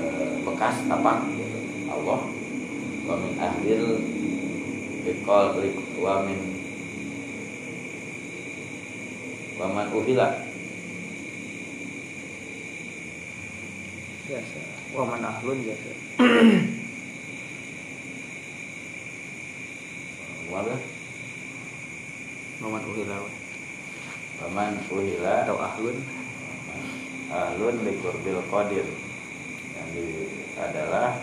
eh, 0.00 0.40
Bekas 0.40 0.76
tapak. 0.88 1.20
Allah. 1.92 2.20
Wa 3.06 3.14
min 3.14 3.34
ahlil 3.38 3.84
wa 6.00 6.14
min 6.26 6.40
Waman 9.56 9.88
uhila 9.88 10.28
biasa 14.26 14.58
waman 14.90 15.22
ahlun 15.22 15.58
biasa 15.62 15.90
Wala 20.46 20.78
waman 22.62 22.82
uhila. 22.86 23.18
Waman 24.40 24.78
uhila. 24.88 25.42
Atau 25.42 25.58
ahlun. 25.58 25.98
Ahlun 27.28 27.76
likurbil 27.82 28.40
qadir. 28.46 28.86
Yang 29.74 29.88
di, 29.92 30.06
adalah 30.54 31.18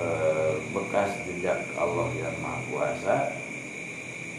eh, 0.00 0.52
Bekas 0.72 1.22
jejak 1.28 1.60
Allah 1.78 2.08
yang 2.18 2.34
maha 2.42 2.58
kuasa 2.72 3.16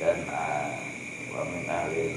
Dan 0.01 0.25
ah, 0.27 0.75
Wamin 1.31 1.63
ahlin 1.69 2.13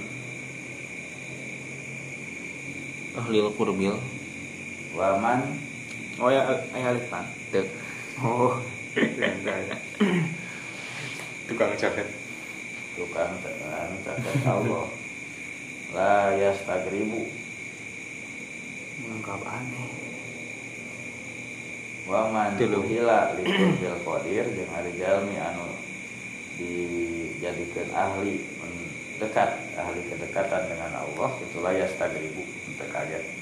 ahlil 3.10 3.50
kurbil 3.58 3.98
Waman. 4.94 5.40
Oh 6.18 6.28
ya 6.28 6.46
ay 6.74 6.82
alif 6.82 7.06
tan. 7.06 7.26
Dek. 7.54 7.66
oh 8.22 8.58
tukang 11.46 11.72
jaket. 11.78 12.08
Tukang 12.98 13.32
tenan 13.42 13.90
cacat 14.02 14.36
Allah. 14.46 14.86
La 15.90 16.34
yastagribu 16.38 17.26
menganggap 19.02 19.42
aneh. 19.46 20.10
Waman 22.10 22.58
tuhila 22.58 23.38
likurbil 23.38 23.98
qadir 24.02 24.42
Jeung 24.50 24.72
hari 24.74 24.90
jalmi 24.98 25.36
anu 25.38 25.68
Dijadikan 26.58 27.86
ahli 27.94 28.42
Dekat 29.20 29.78
Ahli 29.78 30.00
kedekatan 30.08 30.64
dengan 30.66 31.06
Allah 31.06 31.30
Itulah 31.38 31.70
yastagribu 31.70 32.42
Untuk 32.42 32.88
kaget. 32.90 33.39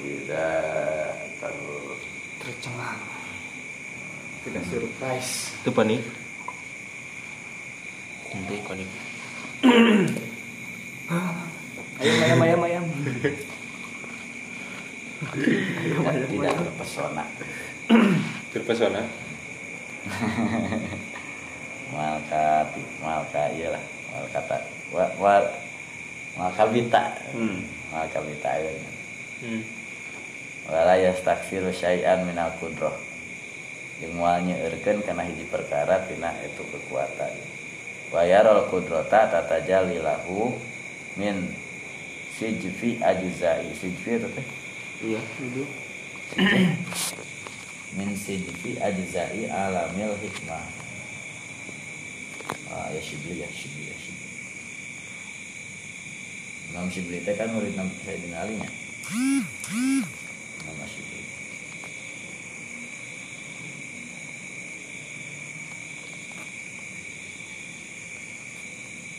Tidak 0.00 1.12
ter 1.36 1.54
tercengang. 2.40 3.00
Tidak 4.48 4.64
surprise. 4.64 5.52
Itu 5.60 5.70
panik 5.76 6.00
itu 8.30 8.54
panik 8.68 8.88
ayam 12.00 12.22
ayam 12.22 12.40
ayam 12.46 12.60
ayam 12.62 12.84
tidak, 15.34 16.14
tidak 16.30 16.52
terpesona 16.56 17.24
terpesona 18.54 19.02
malka 21.92 22.70
malka 23.04 23.42
iyalah. 23.52 23.84
Malka 24.10 24.40
tak 24.48 24.62
wa, 24.90 25.06
wa, 25.22 25.38
malka 26.34 26.66
bita. 26.70 27.14
Hmm. 27.34 27.62
malka 27.90 28.18
bita 28.22 28.50
ya 28.58 28.70
hmm. 29.42 29.62
Wala 30.68 30.98
yastaksiru 30.98 31.72
syai'an 31.72 32.26
minal 32.28 32.52
kudroh 32.60 32.92
jeung 34.00 34.16
moal 34.16 34.40
nyeueurkeun 34.44 35.04
kana 35.04 35.28
hiji 35.28 35.44
perkara 35.48 36.04
tina 36.08 36.32
itu 36.40 36.64
kekuatan. 36.64 37.36
Wa 38.08 38.24
yarol 38.24 38.66
kudrota 38.72 39.28
tatajalli 39.28 40.00
lahu 40.00 40.56
min 41.20 41.52
sijfi 42.40 42.96
ajzai. 42.96 43.70
Sijfi 43.76 44.10
itu 44.16 44.28
teh? 44.32 44.46
Iya 45.04 45.20
itu 45.20 45.64
min 48.00 48.10
sijfi 48.16 48.80
ajzai 48.80 49.52
alamil 49.52 50.16
hikmah. 50.16 50.64
Ah 52.72 52.88
ya 52.88 53.00
shibli 53.04 53.44
ya 53.44 53.48
shibli 53.52 53.84
ya 53.84 53.96
shibli. 54.00 54.30
Imam 56.70 56.86
Shibli 56.86 57.18
teh 57.26 57.34
kan 57.34 57.50
murid 57.50 57.74
Nabi 57.74 57.90
Sayyidina 58.06 58.46
Ali 58.46 58.54
nya 58.62 58.70
Imam 60.62 60.86
Shibli 60.86 61.18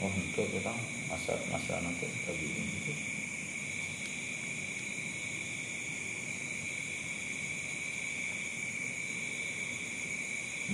Oh, 0.01 0.09
itu 0.17 0.41
kita 0.41 0.73
masa 1.11 1.37
masa 1.53 1.77
nanti 1.83 2.09
tapi 2.25 2.41
itu. 2.47 2.93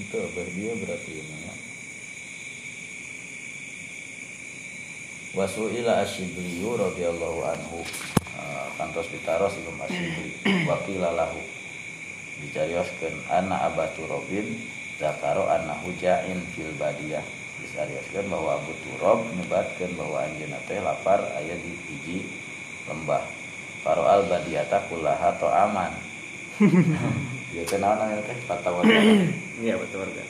Itu 0.08 0.24
apa 0.24 0.40
dia 0.56 0.72
berarti 0.72 1.20
namanya? 1.20 1.54
Wasu'ila 5.36 6.00
asyibliyu 6.00 6.80
radhiyallahu 6.80 7.44
anhu. 7.44 7.84
Ah, 8.40 8.72
kantos 8.80 9.12
ditaros 9.12 9.60
Imam 9.60 9.84
Asyibli 9.84 10.32
wakila 10.64 11.12
lahu. 11.12 11.44
Dicarioskeun 12.40 13.20
anna 13.28 13.68
abatu 13.68 14.08
robin 14.08 14.48
zakaro 14.96 15.52
anna 15.52 15.76
hujain 15.84 16.40
fil 16.56 16.72
badiyah. 16.80 17.28
Disarioskeun 17.60 18.32
bahwa 18.32 18.64
Abu 18.64 18.72
Turab 18.88 19.28
nyebatkeun 19.36 19.92
bahwa 20.00 20.24
anjeunna 20.24 20.64
teh 20.72 20.80
lapar 20.80 21.20
aya 21.36 21.60
di 21.60 21.76
hiji 21.84 22.32
lembah. 22.88 23.28
Faro 23.84 24.08
al 24.08 24.24
badiyata 24.32 24.88
kullaha 24.88 25.36
aman 25.68 25.92
Dia 27.48 27.64
teh 27.64 27.80
naon 27.80 27.96
aya 28.04 28.20
teh 28.28 28.36
patawa 28.44 28.84
iya 29.64 29.80
betul 29.80 30.04
warga. 30.04 30.24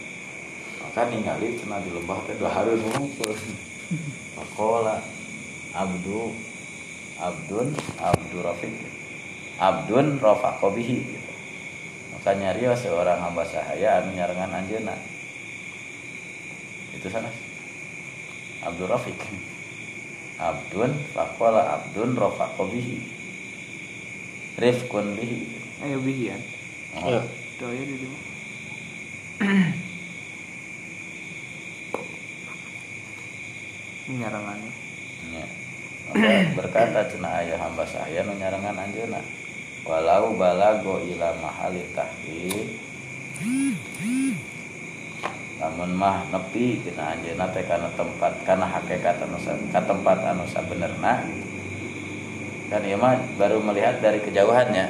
Maka 0.85 1.09
ningali 1.09 1.57
cenah 1.57 1.81
di 1.81 1.89
lembah 1.89 2.21
teh 2.29 2.37
dua 2.37 2.53
hari 2.53 2.77
ngumpul. 2.77 3.33
Pakola 4.37 5.01
Abdu 5.73 6.29
Abdun 7.17 7.73
Abdu 7.97 8.37
Rafiq. 8.45 8.75
Abdun 9.57 10.21
Rafakobihi 10.21 10.97
gitu. 11.01 11.31
maka 12.13 12.37
nyarios 12.37 12.85
seorang 12.85 13.17
hamba 13.17 13.41
sahaya 13.41 14.05
anu 14.05 14.13
nyarengan 14.13 14.53
anjeuna. 14.53 14.93
Itu 16.93 17.09
sana 17.09 17.33
Abdul 18.61 18.93
Rafiq. 18.93 19.17
Abdun 20.37 20.93
Fakola 21.17 21.81
Abdun 21.81 22.13
Rafakobihi 22.13 22.95
Rifkun 24.61 25.17
bihi. 25.17 25.57
Ayo 25.81 25.97
bihian 26.01 26.56
oh. 27.03 27.21
aja 27.67 27.83
di 27.83 27.95
situ 27.97 28.17
nyarangannya 34.07 34.71
Ya. 35.27 35.43
Berkata 36.55 37.03
cenah 37.11 37.43
ayah 37.43 37.59
hamba 37.59 37.83
saya 37.83 38.23
nu 38.23 38.31
nyarengan 38.39 38.79
anjeuna. 38.79 39.19
Walau 39.83 40.39
balago 40.39 41.03
ila 41.03 41.35
mahali 41.43 41.83
tahqiq 41.91 42.79
Namun 45.59 45.91
mah 45.99 46.23
nepi 46.31 46.79
kena 46.79 47.11
anjeuna 47.11 47.51
teh 47.51 47.65
kana 47.67 47.91
tempat 47.99 48.39
kana 48.47 48.63
hakikat 48.71 49.19
anu 49.19 49.35
ka 49.67 49.83
tempat 49.83 50.17
anu 50.23 50.47
sabenerna. 50.47 51.27
Kan 52.71 52.87
ieu 52.87 52.95
mah 52.95 53.19
baru 53.35 53.59
melihat 53.59 53.99
dari 53.99 54.23
kejauhannya. 54.23 54.87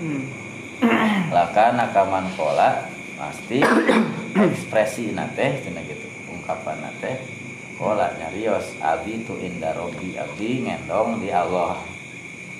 hmm. 0.00 0.41
Lakana 1.32 1.92
kaman 1.92 2.32
pola 2.36 2.88
pasti 3.20 3.60
ekspresi 4.48 5.12
nate 5.12 5.60
cenah 5.60 5.84
gitu 5.84 6.08
ungkapan 6.32 6.80
nate 6.80 7.20
pola 7.76 8.12
nyarios 8.16 8.76
abi 8.80 9.20
tu 9.24 9.36
inda 9.36 9.76
robi 9.76 10.16
abdi 10.16 10.64
ngendong 10.64 11.20
di 11.20 11.28
Allah 11.28 11.80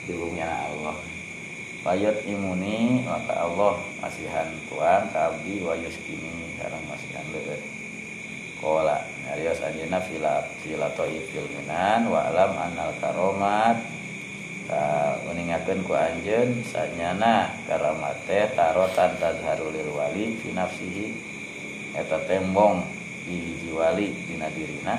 di 0.04 0.12
bumi 0.12 0.42
Allah. 0.42 0.98
Wayut 1.82 2.22
imuni 2.30 3.02
maka 3.02 3.42
Allah 3.42 3.74
masihan 3.98 4.46
tuan 4.70 5.10
ke 5.10 5.18
abdi 5.18 5.66
wa 5.66 5.74
yuskini 5.74 6.54
sekarang 6.54 6.78
masihan 6.86 7.26
leueur 7.34 7.58
Kola 8.62 9.02
nyarios 9.26 9.58
anjeuna 9.58 9.98
fila 9.98 10.46
fila 10.62 10.86
fil 10.94 11.48
minan 11.50 12.06
wa 12.06 12.30
alam 12.30 12.54
anal 12.54 12.94
karomat 13.02 13.82
ka 14.68 15.18
meningakeun 15.26 15.82
ku 15.82 15.94
anjeun 15.94 16.62
sanyana 16.66 17.51
karamat 17.66 18.18
teh 18.26 18.47
tarotan 18.55 19.16
tazharul 19.18 19.74
lil 19.74 19.90
wali 19.94 20.39
fi 20.39 20.55
nafsihi. 20.55 21.06
Eta 21.93 22.24
tembong 22.24 22.86
di 23.26 23.36
hiji 23.36 23.70
wali 23.74 24.10
dina 24.26 24.48
dirina. 24.51 24.98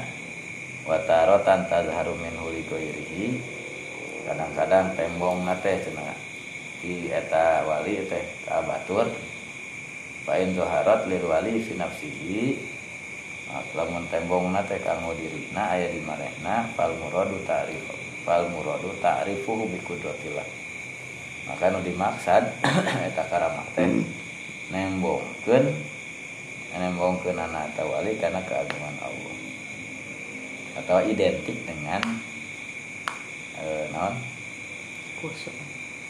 Wa 0.84 1.00
tarotan 1.08 1.68
tazharu 1.72 2.16
min 2.20 2.36
huli 2.40 2.64
kadang-kadang 4.24 4.96
tembong 4.96 5.44
nate 5.44 5.84
cenah 5.84 6.16
di 6.80 7.12
eta 7.12 7.68
wali 7.68 8.08
teh 8.08 8.24
ka 8.48 8.64
batur 8.64 9.12
Pain 10.24 10.56
zoharat 10.56 11.04
lil 11.12 11.20
wali 11.28 11.60
fi 11.60 11.76
nafsihi. 11.76 12.56
Nah, 13.52 13.60
lamun 13.76 14.08
tembong 14.08 14.56
nate 14.56 14.80
kanggo 14.80 15.12
dirina 15.20 15.76
aya 15.76 15.92
di 15.92 16.00
marehna 16.00 16.72
fal 16.80 16.96
muradu 16.96 17.44
ta'rif 17.44 18.03
fal 18.24 18.48
muradu 18.50 18.92
ta'rifuhu 19.04 19.68
bi 19.68 19.80
qudratillah. 19.84 20.48
Maka 21.44 21.76
nu 21.76 21.84
dimaksad 21.84 22.56
eta 23.12 23.24
karamah 23.28 23.68
teh 23.76 23.88
nembongkeun 24.72 25.66
nembongkeun 26.74 27.38
anak 27.38 27.76
atau 27.76 27.92
wali 27.92 28.16
karena 28.18 28.40
keagungan 28.48 28.98
Allah. 29.04 29.36
Atau 30.74 31.06
identik 31.06 31.68
dengan 31.68 32.02
eh, 33.62 33.86
naon? 33.94 34.18
Kuasa. 35.22 35.52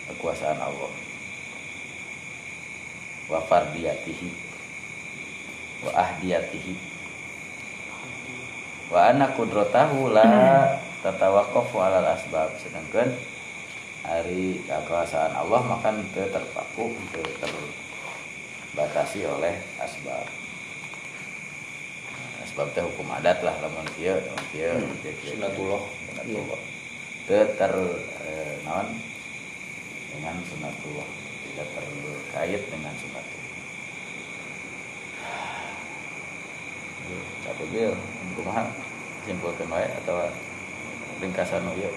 Kekuasaan 0.07 0.60
Allah. 0.61 0.91
Wa 3.27 3.40
fardiyatihi. 3.44 4.30
Wa 5.84 5.91
ahdiyatihi. 5.99 6.73
Wa 8.88 9.11
anna 9.11 9.34
qudratahu 9.35 10.14
la 10.14 10.30
tatawaqafu 11.04 11.76
alal 11.78 12.08
asbab. 12.16 12.56
Sedangkan 12.58 13.12
hari 14.08 14.64
kekuasaan 14.64 15.36
Allah 15.36 15.62
maka 15.68 15.92
itu 15.92 16.24
terpaku 16.32 16.96
itu 16.96 17.22
terbatasi 17.44 19.28
oleh 19.28 19.60
asbab. 19.84 20.26
Asbab 22.42 22.72
teh 22.72 22.84
hukum 22.84 23.12
adat 23.12 23.44
lah 23.44 23.56
lamun 23.60 23.88
kieu 24.00 24.16
lamun 24.16 24.46
kieu 24.56 24.74
kieu, 25.04 25.14
kieu. 25.20 25.36
Sunatullah. 25.36 25.84
sunatullah. 26.10 26.62
Itu 27.24 27.40
ter 27.56 27.74
eh, 28.28 28.54
naon? 28.64 28.88
Dengan 30.16 30.36
sunatullah. 30.48 31.08
Tidak 31.44 31.68
terkait 31.76 32.62
dengan 32.72 32.94
sunatullah. 32.96 33.44
Capek 37.44 37.68
bil, 37.76 37.92
kumaha? 38.40 38.64
Simpulkan 39.28 39.68
wae 39.72 39.88
atau 40.04 40.24
ringkasan 41.24 41.64
ieu. 41.80 41.91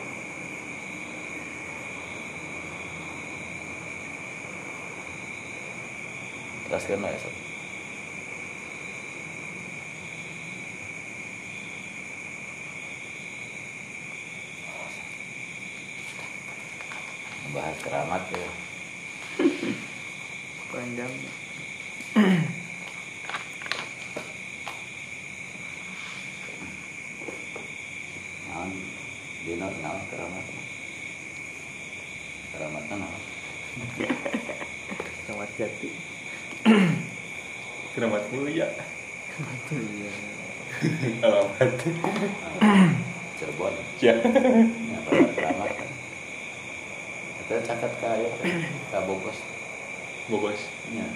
Teruskan 6.67 7.03
wae 7.05 7.19
sob. 7.23 7.35
Bahas 17.55 17.79
keramat 17.81 18.23
ya. 18.31 18.49
panjang 20.71 21.13
naon 28.47 28.71
dino 29.45 29.67
naon 29.75 30.01
keramat 30.09 30.45
keramatna 32.53 32.95
naon 32.97 33.23
Keramat 35.27 35.51
jati 35.59 35.91
Keramat 37.93 38.25
mulia. 38.31 38.69
iya 39.73 40.13
Alamat. 41.23 41.71
Cirebon 43.37 43.75
Ya. 44.01 44.13
ya 44.17 44.99
pada 45.03 45.33
keramat 45.33 45.71
kan 45.73 45.89
itu 47.47 47.55
catat 47.63 47.93
ka 48.03 48.09
aya 48.13 48.29
ka 48.91 48.99
Bogos 49.07 49.39
Bogos. 50.27 50.61
ya 50.91 51.07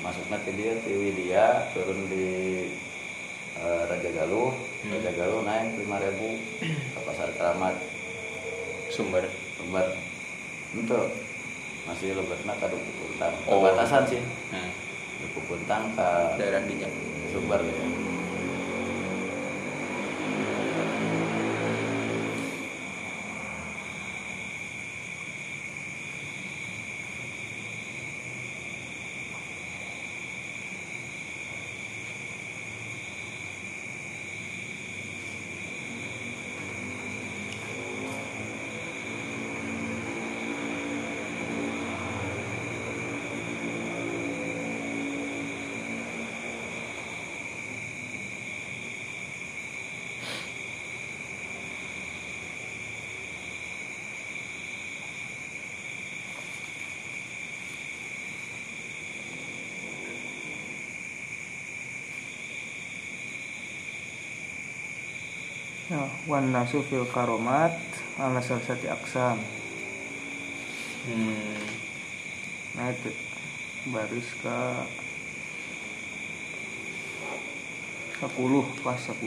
masuknya 0.00 0.38
ke 0.40 0.54
dia 0.54 0.72
di 0.78 0.92
Widya 0.94 1.44
turun 1.74 2.06
di 2.06 2.26
eh, 3.56 3.82
Raja 3.84 4.10
Galuh 4.14 4.54
Hmm. 4.80 4.96
Raja 4.96 5.12
Galuh 5.12 5.44
naik 5.44 5.76
5000 5.76 6.40
ke 6.64 7.00
pasar 7.04 7.28
keramat 7.36 7.76
Sumber. 8.88 9.28
lebar 9.60 9.92
itu 10.72 11.00
masih 11.84 12.16
lebarnya 12.16 12.54
ke 12.54 12.66
Duku 12.66 12.90
Puntang 12.96 13.34
Oh. 13.44 13.60
perbatasan 13.60 14.08
sih 14.08 14.22
Hmm. 14.48 14.70
Duku 15.20 15.40
Puntang 15.44 15.92
ke 15.92 16.08
Daerah 16.38 16.64
dinya. 16.64 16.88
Sumber 17.28 17.60
gitu 17.60 17.84
Nah, 17.84 17.98
wan 66.30 66.54
nasu 66.54 66.86
fil 66.86 67.02
karomat 67.10 67.74
ala 68.14 68.38
salasati 68.38 68.86
aksam. 68.86 69.42
Hmm. 71.10 71.66
Nah 72.78 72.94
itu 72.94 73.10
baris 73.90 74.28
ke 74.38 74.60
10 78.22 78.84
pas 78.84 79.00
10 79.00 79.18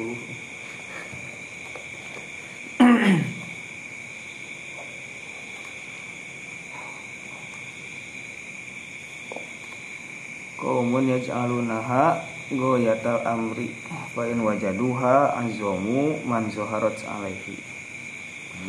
Kaumun 10.61 11.11
yaj'alunaha 11.11 12.23
goyatal 12.55 13.19
amri 13.27 13.73
fa 14.13 14.29
in 14.29 14.45
wajaduha 14.45 15.33
azamu 15.41 16.21
man 16.21 16.45
zaharat 16.53 17.01
alaihi. 17.09 17.57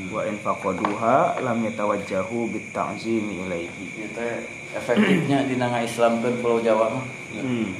Wa 0.08 0.24
in 0.24 0.40
faqaduha 0.40 1.38
lam 1.44 1.60
yatawajjahu 1.68 2.48
bit 2.50 2.72
ta'zimi 2.72 3.44
ilaihi 3.46 4.08
itu 4.08 4.26
efektifnya 4.74 5.44
di 5.46 5.60
nanga 5.60 5.84
Islam 5.84 6.24
kan 6.24 6.34
Pulau 6.40 6.64
Jawa 6.64 6.96
mah. 6.96 7.04
Hmm. 7.36 7.76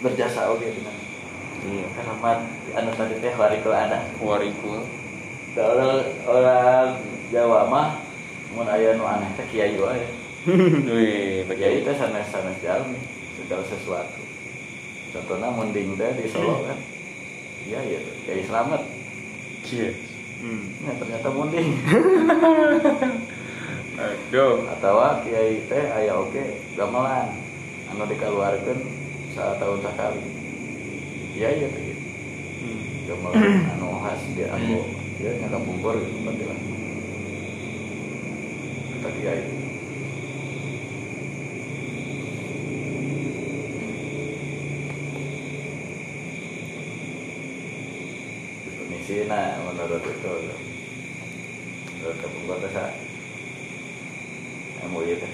berjasa 0.00 0.48
oke 0.54 0.62
di 0.62 0.80
nanga. 0.86 1.04
Iya. 1.66 1.86
Keramat 1.98 2.38
anu 2.78 2.90
tadi 2.94 3.14
teh 3.18 3.34
warikul 3.34 3.74
ada. 3.74 3.98
Warikul. 4.22 4.80
kalau 5.54 6.02
orang 6.30 6.94
Jawa 7.34 7.66
mah 7.66 7.88
mun 8.54 8.70
aya 8.70 8.94
nu 8.94 9.02
aneh 9.02 9.28
teh 9.34 9.46
kiai 9.50 9.74
wae. 9.76 10.06
Wih, 10.46 11.42
kiai 11.58 11.82
bagi 11.82 11.84
teh 11.84 11.94
sanes-sanes 11.98 12.62
jalmi 12.62 13.02
segala 13.34 13.66
sesuatu 13.66 14.23
contohnya 15.14 15.48
munding 15.48 15.94
teh 15.94 16.10
di 16.18 16.26
Solo 16.26 16.66
kan 16.66 16.78
iya 17.64 17.78
iya 17.80 17.98
kiai 18.26 18.42
selamat 18.42 18.82
Iya. 19.64 19.90
hmm. 20.44 20.64
ya 20.84 20.92
ternyata 21.00 21.28
munding 21.30 21.68
Aduh. 23.94 24.66
atau 24.68 24.94
kiai 25.22 25.62
teh 25.70 25.84
aya 25.88 26.12
oke 26.18 26.44
gamelan 26.74 27.30
anu 27.88 28.04
dikeluarkan 28.04 28.78
saat 29.32 29.56
tahun 29.56 29.78
sekali 29.80 30.22
iya 31.32 31.48
iya 31.54 31.68
gitu. 31.70 32.02
Hmm. 32.60 32.80
gamelan 33.06 33.42
anu 33.78 33.86
khas 34.02 34.20
dia 34.34 34.50
aku 34.50 34.82
dia 35.22 35.30
nyaka 35.38 35.58
bubur 35.62 35.94
gitu 35.96 36.18
berarti 36.26 36.44
lah 36.44 36.58
kata 38.98 39.08
kiai 39.14 39.42
nah 49.84 50.00
menurut 50.00 50.08
itu 50.08 50.32
menurut 52.00 52.16
kebungkot 52.16 52.58
desa 52.64 52.88
MUI 54.88 55.20
teh 55.20 55.32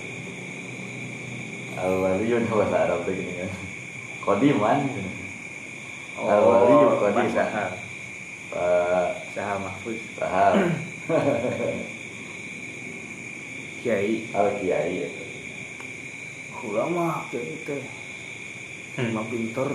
al 1.79 1.95
waliyun 2.03 2.51
bahasa 2.51 2.83
Arab 2.83 3.07
teh 3.07 3.15
gini 3.15 3.39
kan. 3.39 3.51
Kodiman 4.27 4.91
Al-wali 6.19 6.75
yuqadi 6.83 7.31
saha 7.31 7.79
Pak. 8.51 9.11
Saha 9.39 9.55
mahfuz. 9.63 10.03
Sahal 10.19 10.67
kiai. 13.81 14.27
Al 14.35 14.51
Kiai 14.59 15.07
itu. 15.07 15.25
Kula 16.59 16.91
mah 16.91 17.23
kiai 17.31 17.55
teh 17.63 17.83
Hmm. 18.99 19.15
mah 19.15 19.23
pinter 19.31 19.71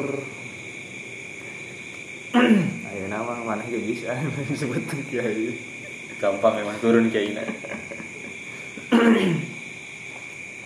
ayo 2.91 3.05
nama 3.07 3.34
mana 3.45 3.61
ge 3.69 3.77
bisa 3.77 4.17
disebut 4.49 4.81
kiai. 5.13 5.53
Gampang 6.17 6.57
memang 6.57 6.79
turun 6.79 7.11
kayak 7.11 7.35
ini 7.35 7.43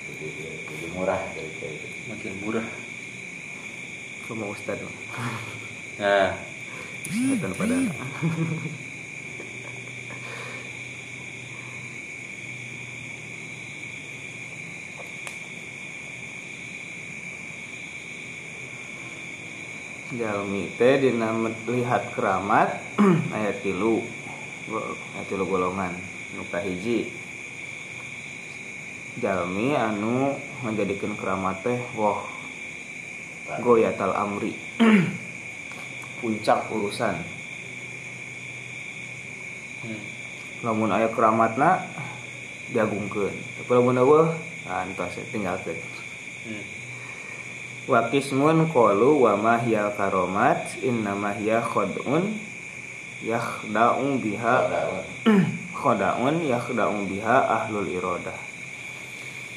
Jadi, 0.09 0.29
jadi 0.69 0.87
murah 0.93 1.19
dari 1.33 1.51
Kiai. 1.57 1.73
Itu. 1.73 1.87
makin 2.11 2.33
murah. 2.45 2.67
Sama 4.29 4.45
ustad 4.53 4.77
nah. 5.97 6.31
Ustadan 7.09 7.51
pada 7.57 7.75
Jalmi 20.19 20.67
teh 20.75 20.99
dina 20.99 21.31
lihat 21.71 22.11
keramat 22.11 22.75
ayat 23.39 23.63
tilu. 23.63 24.03
Ayat 25.15 25.25
tilu 25.31 25.47
golongan 25.47 25.95
nu 26.35 26.43
hiji. 26.43 27.07
Jalmi 29.23 29.79
anu 29.79 30.35
menjadikan 30.59 31.15
keramat 31.15 31.63
teh 31.63 31.79
wah 31.95 32.19
goyatal 33.63 34.11
amri. 34.11 34.59
Puncak 36.19 36.67
urusan 36.67 37.15
hmm. 39.87 40.01
lamun 40.67 40.91
aya 40.91 41.07
keramatna 41.15 41.79
diagungkeun 42.75 43.31
tapi 43.31 43.71
lamun 43.71 44.03
eueuh 44.03 44.27
ah 44.67 44.83
entos 44.83 45.15
tinggalkeun. 45.31 45.79
Hmm. 46.43 46.78
Wa 47.89 48.05
qismun 48.13 48.69
qalu 48.69 49.17
wa 49.17 49.33
ma 49.33 49.57
hiya 49.57 49.89
karomat 49.97 50.77
inna 50.85 51.17
ma 51.17 51.33
hiya 51.33 51.65
khad'un 51.65 52.37
yakhda'u 53.25 54.21
biha 54.21 54.55
khada'un 55.81 56.37
yakhda'u 56.45 57.09
biha 57.09 57.37
ahlul 57.49 57.89
iradah 57.89 58.37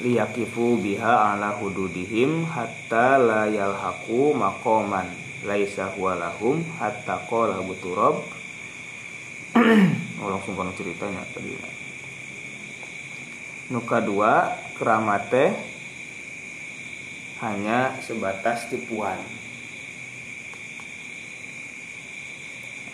liyakifu 0.01 0.81
biha 0.81 1.37
ala 1.37 1.61
hududihim 1.61 2.49
hatta 2.49 3.21
la 3.21 3.45
yalhaqu 3.45 4.33
maqaman 4.33 5.13
laisa 5.45 5.93
huwa 5.93 6.17
lahum 6.17 6.65
hatta 6.81 7.21
qala 7.29 7.61
buturab 7.61 8.17
oh 10.25 10.27
langsung 10.33 10.57
kono 10.57 10.73
ceritanya 10.73 11.21
tadi. 11.29 11.53
Nu 13.69 13.85
kadua 13.85 14.57
keramat 14.73 15.29
teh 15.29 15.72
hanya 17.43 17.99
sebatas 17.99 18.71
tipuan. 18.71 19.19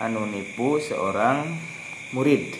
Anu 0.02 0.26
nipu 0.26 0.82
seorang 0.82 1.46
murid. 2.10 2.58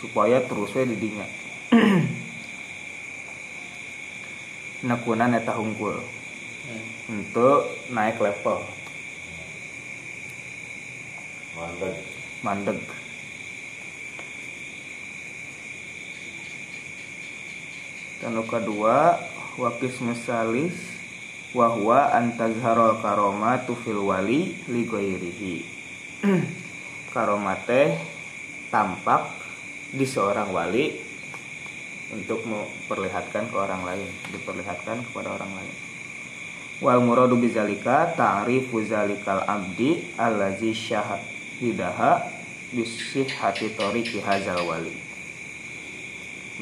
Supaya 0.00 0.40
terus 0.46 0.72
we 0.72 0.86
didinya 0.88 1.26
nakunan 4.88 5.36
eta 5.36 5.52
hungkul. 5.58 6.00
Hmm. 6.68 6.84
untuk 7.08 7.64
naik 7.88 8.20
level. 8.20 8.60
Mantap. 11.56 11.96
mandeg. 12.44 12.80
Dan 18.20 18.36
wakis 19.58 19.98
mesalis 19.98 20.78
wahwa 21.50 22.14
antazharol 22.14 23.02
karomatu 23.02 23.74
fil 23.82 24.06
wali 24.06 24.54
li 24.70 24.82
ghairihi. 24.86 25.54
Karomate 27.14 27.98
tampak 28.70 29.34
di 29.90 30.06
seorang 30.06 30.54
wali 30.54 30.94
untuk 32.14 32.46
memperlihatkan 32.46 33.50
ke 33.50 33.56
orang 33.58 33.82
lain 33.82 34.08
diperlihatkan 34.30 35.02
kepada 35.10 35.34
orang 35.34 35.50
lain. 35.58 35.74
Wal 36.78 37.02
muradu 37.02 37.34
bizalika 37.34 38.14
ta'rifu 38.14 38.78
zalikal 38.86 39.42
abdi 39.42 40.14
allazi 40.14 40.70
syahidaha 40.70 42.22
bisihhati 42.70 43.74
tariqi 43.74 44.22
hazal 44.22 44.62
wali. 44.62 44.94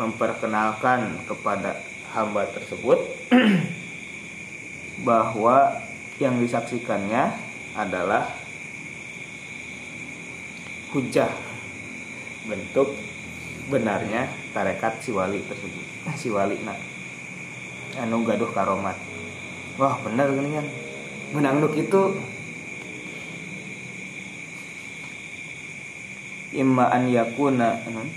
Memperkenalkan 0.00 1.28
kepada 1.28 1.76
hamba 2.16 2.48
tersebut 2.48 2.96
bahwa 5.08 5.84
yang 6.16 6.40
disaksikannya 6.40 7.36
adalah 7.76 8.32
hujah 10.96 11.28
bentuk 12.48 12.96
benarnya 13.68 14.32
tarekat 14.56 15.04
si 15.04 15.12
wali 15.12 15.44
tersebut. 15.44 15.84
Si 16.16 16.32
wali 16.32 16.56
nak. 16.64 16.80
Anu 18.00 18.24
gaduh 18.24 18.48
karomat 18.48 18.96
wah 19.76 19.96
bener 20.00 20.32
gini 20.32 20.56
kan? 20.56 20.66
Menang 21.36 21.60
nuk 21.60 21.76
itu 21.76 22.16
imma 26.56 26.88
an 26.88 27.12
yakuna 27.12 27.76
hmm, 27.84 28.08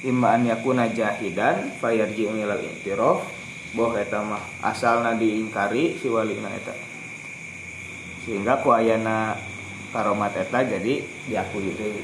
imma 0.00 0.36
an 0.36 0.48
yakuna 0.48 0.88
jahidan 0.88 1.76
fayarji'u 1.76 2.32
ilal 2.40 2.60
i'tiraf 2.64 3.20
bahwa 3.76 4.00
eta 4.00 4.18
mah 4.24 4.42
asalna 4.64 5.12
diingkari 5.14 6.00
si 6.00 6.08
walina 6.08 6.48
eta. 6.56 6.72
Sehingga 8.24 8.64
ku 8.64 8.72
ayana 8.72 9.36
karomat 9.92 10.36
eta 10.40 10.64
jadi 10.64 11.04
diakui 11.28 11.72
deui. 11.76 12.02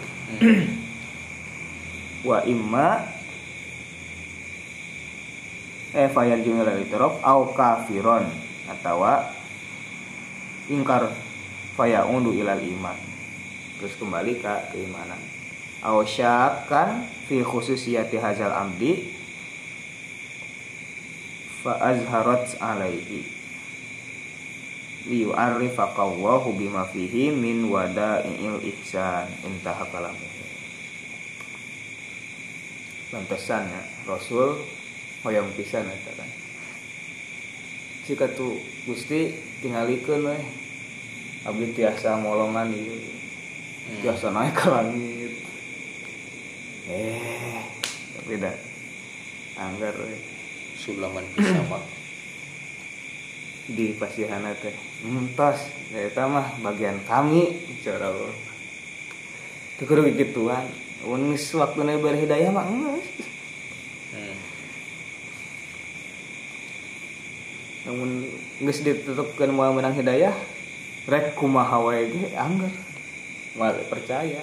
Wa 2.28 2.44
imma 2.44 2.88
eh 5.96 6.08
fayarji'u 6.12 6.60
ilal 6.60 6.80
i'tiraf 6.84 7.24
au 7.24 7.48
kafiron 7.56 8.28
atawa 8.68 9.32
ingkar 10.68 11.08
fayaudu 11.80 12.36
ilal 12.36 12.60
iman. 12.60 12.98
Terus 13.80 13.96
kembali 13.96 14.40
ke 14.40 14.54
keimanan 14.72 15.35
aw 15.84 16.00
syakkan 16.06 17.04
fi 17.28 17.42
khususiyati 17.44 18.16
hazal 18.16 18.52
amdi 18.52 19.12
fa 21.60 21.76
azharat 21.82 22.56
alaihi. 22.62 23.34
Liyu'arrifa 25.06 25.94
qawwahu 25.94 26.58
bima 26.58 26.82
fihi 26.90 27.30
min 27.30 27.70
wada'il 27.70 28.58
ihsan. 28.74 29.30
Intaha 29.46 29.86
kalamu. 29.90 30.26
Lantasan 33.14 33.70
ya 33.70 33.82
Rasul 34.10 34.58
hoyong 35.22 35.54
pisan 35.54 35.86
eta 35.86 36.10
kan. 36.18 36.30
Jika 38.06 38.26
tuh 38.34 38.58
Gusti 38.82 39.30
tingalikeun 39.62 40.26
we 40.26 40.38
abdi 41.46 41.70
tiasa 41.70 42.18
molongan 42.18 42.74
ieu. 42.74 42.98
Tiasa 44.02 44.34
naik 44.34 44.58
ke 44.58 44.66
langit 44.66 45.25
eh 46.86 47.62
beda 48.26 48.52
anggar 49.58 49.94
we. 49.98 50.16
sulaman 50.76 51.24
pisama 51.34 51.80
di 53.66 53.96
pasihana 53.98 54.54
teh 54.54 54.76
entos 55.02 55.66
eta 55.90 56.30
mah 56.30 56.54
bagian 56.62 57.02
kami 57.08 57.58
cara 57.82 58.14
teu 59.80 59.84
kudu 59.88 60.06
gituan 60.14 60.62
mun 61.02 61.34
geus 61.34 61.50
waktuna 61.58 61.98
berhidayah 61.98 62.54
mah 62.54 62.70
geus 62.70 63.08
hmm. 64.14 64.36
namun 67.90 68.10
geus 68.62 68.78
ditutupkeun 68.86 69.50
moal 69.50 69.74
menang 69.74 69.96
hidayah 69.98 70.36
rek 71.06 71.38
kumaha 71.38 71.78
wae 71.82 72.10
ge 72.10 72.34
anggar. 72.34 72.74
Mal 73.56 73.78
percaya 73.88 74.42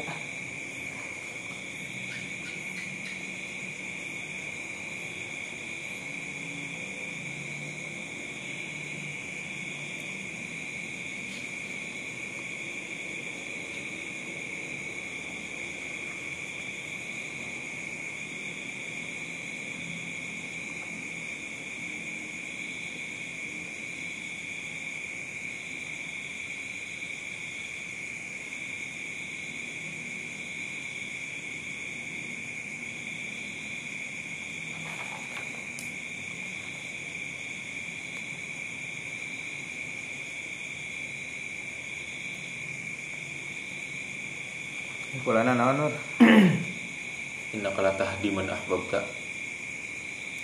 kulana 45.33 45.57
naon 45.57 45.77
nur? 45.81 45.93
Innaka 47.57 47.81
latahdi 47.81 48.29
man 48.29 48.53
ahbabta. 48.53 49.01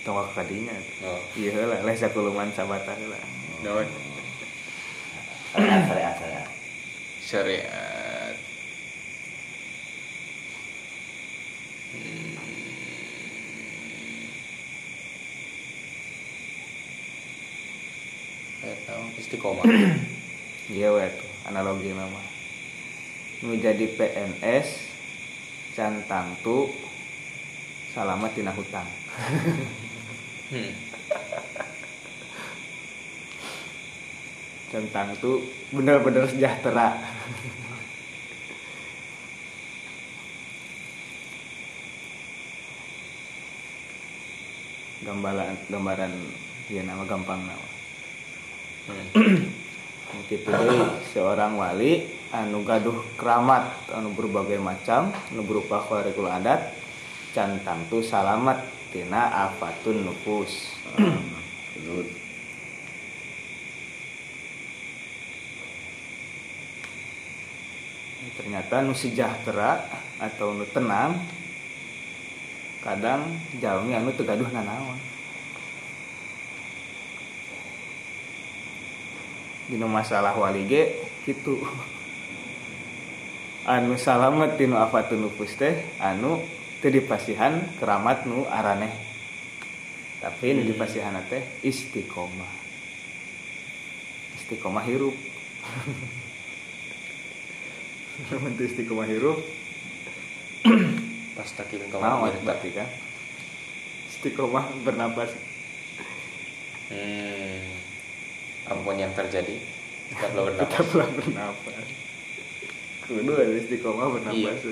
Tong 0.02 0.18
kadinya. 0.34 0.74
Oh. 1.06 1.22
Iya 1.38 1.54
heula 1.54 1.78
lesa 1.86 2.10
kuluman 2.10 2.50
sabata 2.50 2.98
heula 2.98 3.22
naon? 3.62 3.86
Syariat, 5.54 6.18
syariat, 6.18 6.50
syariat. 7.22 8.36
Hmm. 11.94 12.34
Eta 18.66 18.94
istiqomah. 19.22 19.70
iya 20.74 20.90
we 20.90 21.06
tuh. 21.14 21.30
Analogi 21.46 21.94
nama 21.94 22.19
nu 23.50 23.58
jadi 23.58 23.82
PNS 23.98 24.94
cantang 25.74 26.38
tuh 26.46 26.70
salamat 27.98 28.30
tina 28.38 28.54
hutang 28.54 28.86
Hmm. 30.50 30.74
centang 34.74 35.14
tuh 35.22 35.46
bener-bener 35.70 36.26
sejahtera 36.26 36.98
gambaran 45.06 45.54
gambaran 45.70 46.10
ya 46.74 46.82
nama 46.82 47.06
gampang 47.06 47.46
nama 47.46 47.68
Hmm. 48.90 49.06
gitu 50.34 50.50
deh 50.50 50.82
seorang 51.14 51.62
wali 51.62 52.19
anu 52.30 52.62
gaduh 52.62 52.94
keramat 53.18 53.90
anu 53.90 54.14
berbagai 54.14 54.62
macam 54.62 55.10
anu 55.34 55.42
berupa 55.42 55.82
kharikul 55.82 56.30
adat 56.30 56.78
cantang 57.34 57.90
tuh 57.90 58.06
salamat 58.06 58.62
tina 58.94 59.50
afatun 59.50 60.06
nufus. 60.06 60.78
Ternyata 68.38 68.82
nu 68.86 68.94
sejahtera 68.94 69.90
atau 70.22 70.54
nu 70.54 70.66
tenang 70.70 71.22
kadang 72.86 73.26
jalmi 73.58 73.94
anu 73.98 74.14
tegaduh 74.14 74.50
nanaon. 74.54 74.98
Dinu 79.70 79.86
masalah 79.86 80.34
wali 80.34 80.66
ge 80.66 80.98
gitu 81.26 81.62
anu 83.70 84.02
salamet 84.02 84.58
tinu 84.58 84.82
afatun 84.82 85.30
nufus 85.30 85.54
teh 85.54 85.78
anu 86.02 86.42
teu 86.82 86.90
dipasihan 86.90 87.62
keramat 87.78 88.26
nu 88.26 88.50
araneh 88.50 88.90
tapi 90.26 90.58
nu 90.58 90.66
dipasihan 90.66 91.14
teh 91.30 91.46
istiqomah. 91.62 92.50
Istiqomah 94.42 94.84
hirup. 94.90 95.16
Untuk 98.50 98.66
istiqomah 98.68 99.08
hirup? 99.08 99.40
Pas 101.40 101.48
takirin 101.56 101.88
Mau 101.88 102.04
kamar 102.04 102.36
berarti 102.44 102.70
kan? 102.76 102.90
Istiqomah 104.12 104.66
bernapas. 104.84 105.32
Hmm. 106.92 107.64
Ampun 108.68 109.00
yang 109.00 109.16
terjadi. 109.16 109.56
Tetaplah 110.12 110.44
bernapas. 110.52 110.68
Tetaplah 110.68 111.08
bernapas 111.16 112.09
Kudu 113.10 113.34
ada 113.34 113.58
istiqomah 113.58 114.14
bernapas 114.14 114.70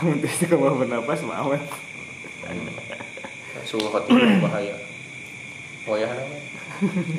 Lamun 0.00 0.16
teu 0.16 0.32
istiqomah 0.32 0.72
bernapas 0.80 1.20
mawet 1.20 1.60
Suhu 3.64 3.88
hati 3.92 4.12
bahaya. 4.44 4.76
Wayah 5.88 6.12
nama. 6.12 6.36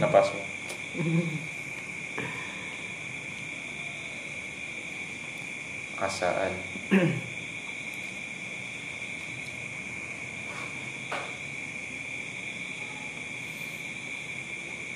Napasmu. 0.01 0.41
Asaan. 5.97 6.53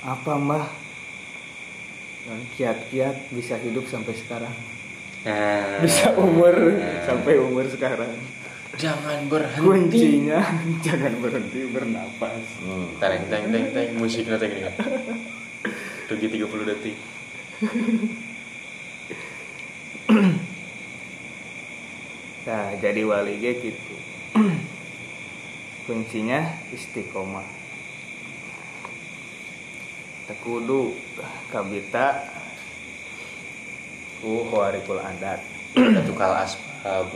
Apa 0.06 0.30
yang 0.38 0.46
kiat-kiat 2.56 3.34
bisa 3.34 3.58
hidup 3.60 3.86
sampai 3.90 4.14
sekarang 4.14 4.56
Nah, 5.20 5.84
Bisa 5.84 6.16
umur 6.16 6.56
sampai 7.04 7.36
umur 7.36 7.68
sekarang 7.68 8.08
jangan 8.80 9.28
berhenti. 9.28 9.60
Kuncinya 9.60 10.40
jangan 10.86 11.20
berhenti 11.20 11.68
bernapas 11.68 12.40
Hmm. 12.64 12.96
Teng 13.04 13.28
teng 13.28 13.52
teng 13.52 13.66
teng 13.76 13.90
musiknya 14.00 14.40
teng 14.40 14.56
ini. 14.56 14.72
Tugi 16.08 16.32
30 16.32 16.70
detik. 16.72 16.96
Nah, 22.50 22.74
jadi 22.82 23.06
wali 23.06 23.38
ge 23.38 23.62
gitu. 23.62 23.94
Kuncinya 25.86 26.58
istiqomah. 26.74 27.59
Tekudu 30.30 30.94
kabita 31.50 32.22
ku 34.22 34.46
khawarikul 34.46 35.02
adat. 35.02 35.42
Tukal 36.06 36.46
asbab. 36.46 37.10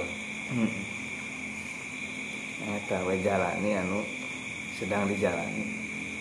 Eta 2.63 2.97
we 3.05 3.21
jalani 3.21 3.77
anu 3.77 4.01
sedang 4.81 5.05
dijalani. 5.05 5.61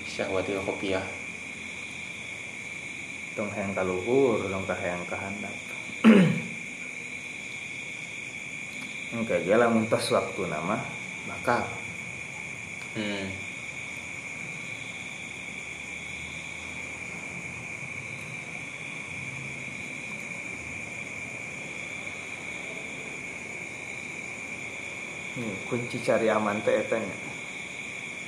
Syahwatil 0.05 0.60
kopiah. 0.69 1.06
Tong 3.32 3.48
hayang 3.56 3.73
kaluhur, 3.73 4.44
tong 4.52 4.69
hayang 4.69 5.01
kahandap. 5.09 5.56
Engke 9.16 9.40
ge 9.44 9.56
lamun 9.56 9.89
tos 9.89 10.12
waktu 10.12 10.44
nama 10.48 10.77
bakal 11.24 11.64
Hmm. 12.93 13.52
Hmm, 25.33 25.55
kunci 25.65 25.97
cari 26.05 26.29
aman 26.29 26.61
teh 26.61 26.77
eta 26.77 27.01
nya. 27.01 27.17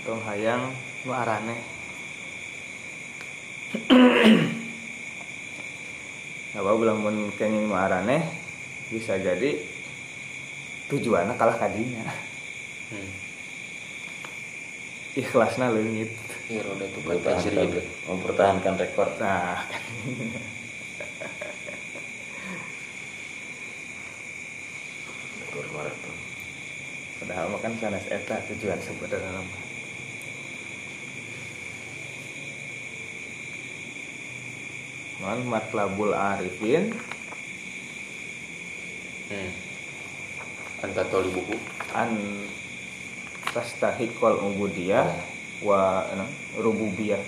Tong 0.09 0.25
hayang 0.25 0.73
nu 1.05 1.13
araneh. 1.13 1.61
Apa 6.57 6.71
lamun 6.81 7.29
kenging 7.37 7.69
nu 7.69 7.77
araneh 7.77 8.25
bisa 8.89 9.21
jadi 9.21 9.61
tujuannya 10.89 11.37
kalah 11.37 11.61
kadinya. 11.61 12.09
Hmm. 12.89 13.11
Ikhlasna 15.21 15.77
leungit. 15.77 16.09
Iya 16.49 16.65
roda 16.65 16.89
tuh 16.89 17.01
kan 17.05 17.21
tajrid. 17.21 17.57
Mempertahankan, 17.57 17.85
mempertahankan 18.09 18.75
rekor. 18.81 19.09
Nah, 19.21 19.61
Rekor 25.45 25.67
maraton. 25.73 26.17
Padahal 27.23 27.53
mah 27.53 27.61
kan 27.63 27.75
sanes 27.79 28.07
eta 28.11 28.41
tujuan 28.51 28.81
sebenarnya 28.83 29.43
mah. 29.43 29.63
Man 35.25 35.41
matlabul 35.49 36.13
arifin 36.13 36.93
Hmm. 39.25 39.51
Anta 40.85 41.01
toli 41.09 41.33
buku. 41.33 41.57
an 41.95 42.13
tastahiqal 43.55 44.37
ubudiyah 44.43 45.07
wa 45.63 46.03
rububiyah 46.59 47.23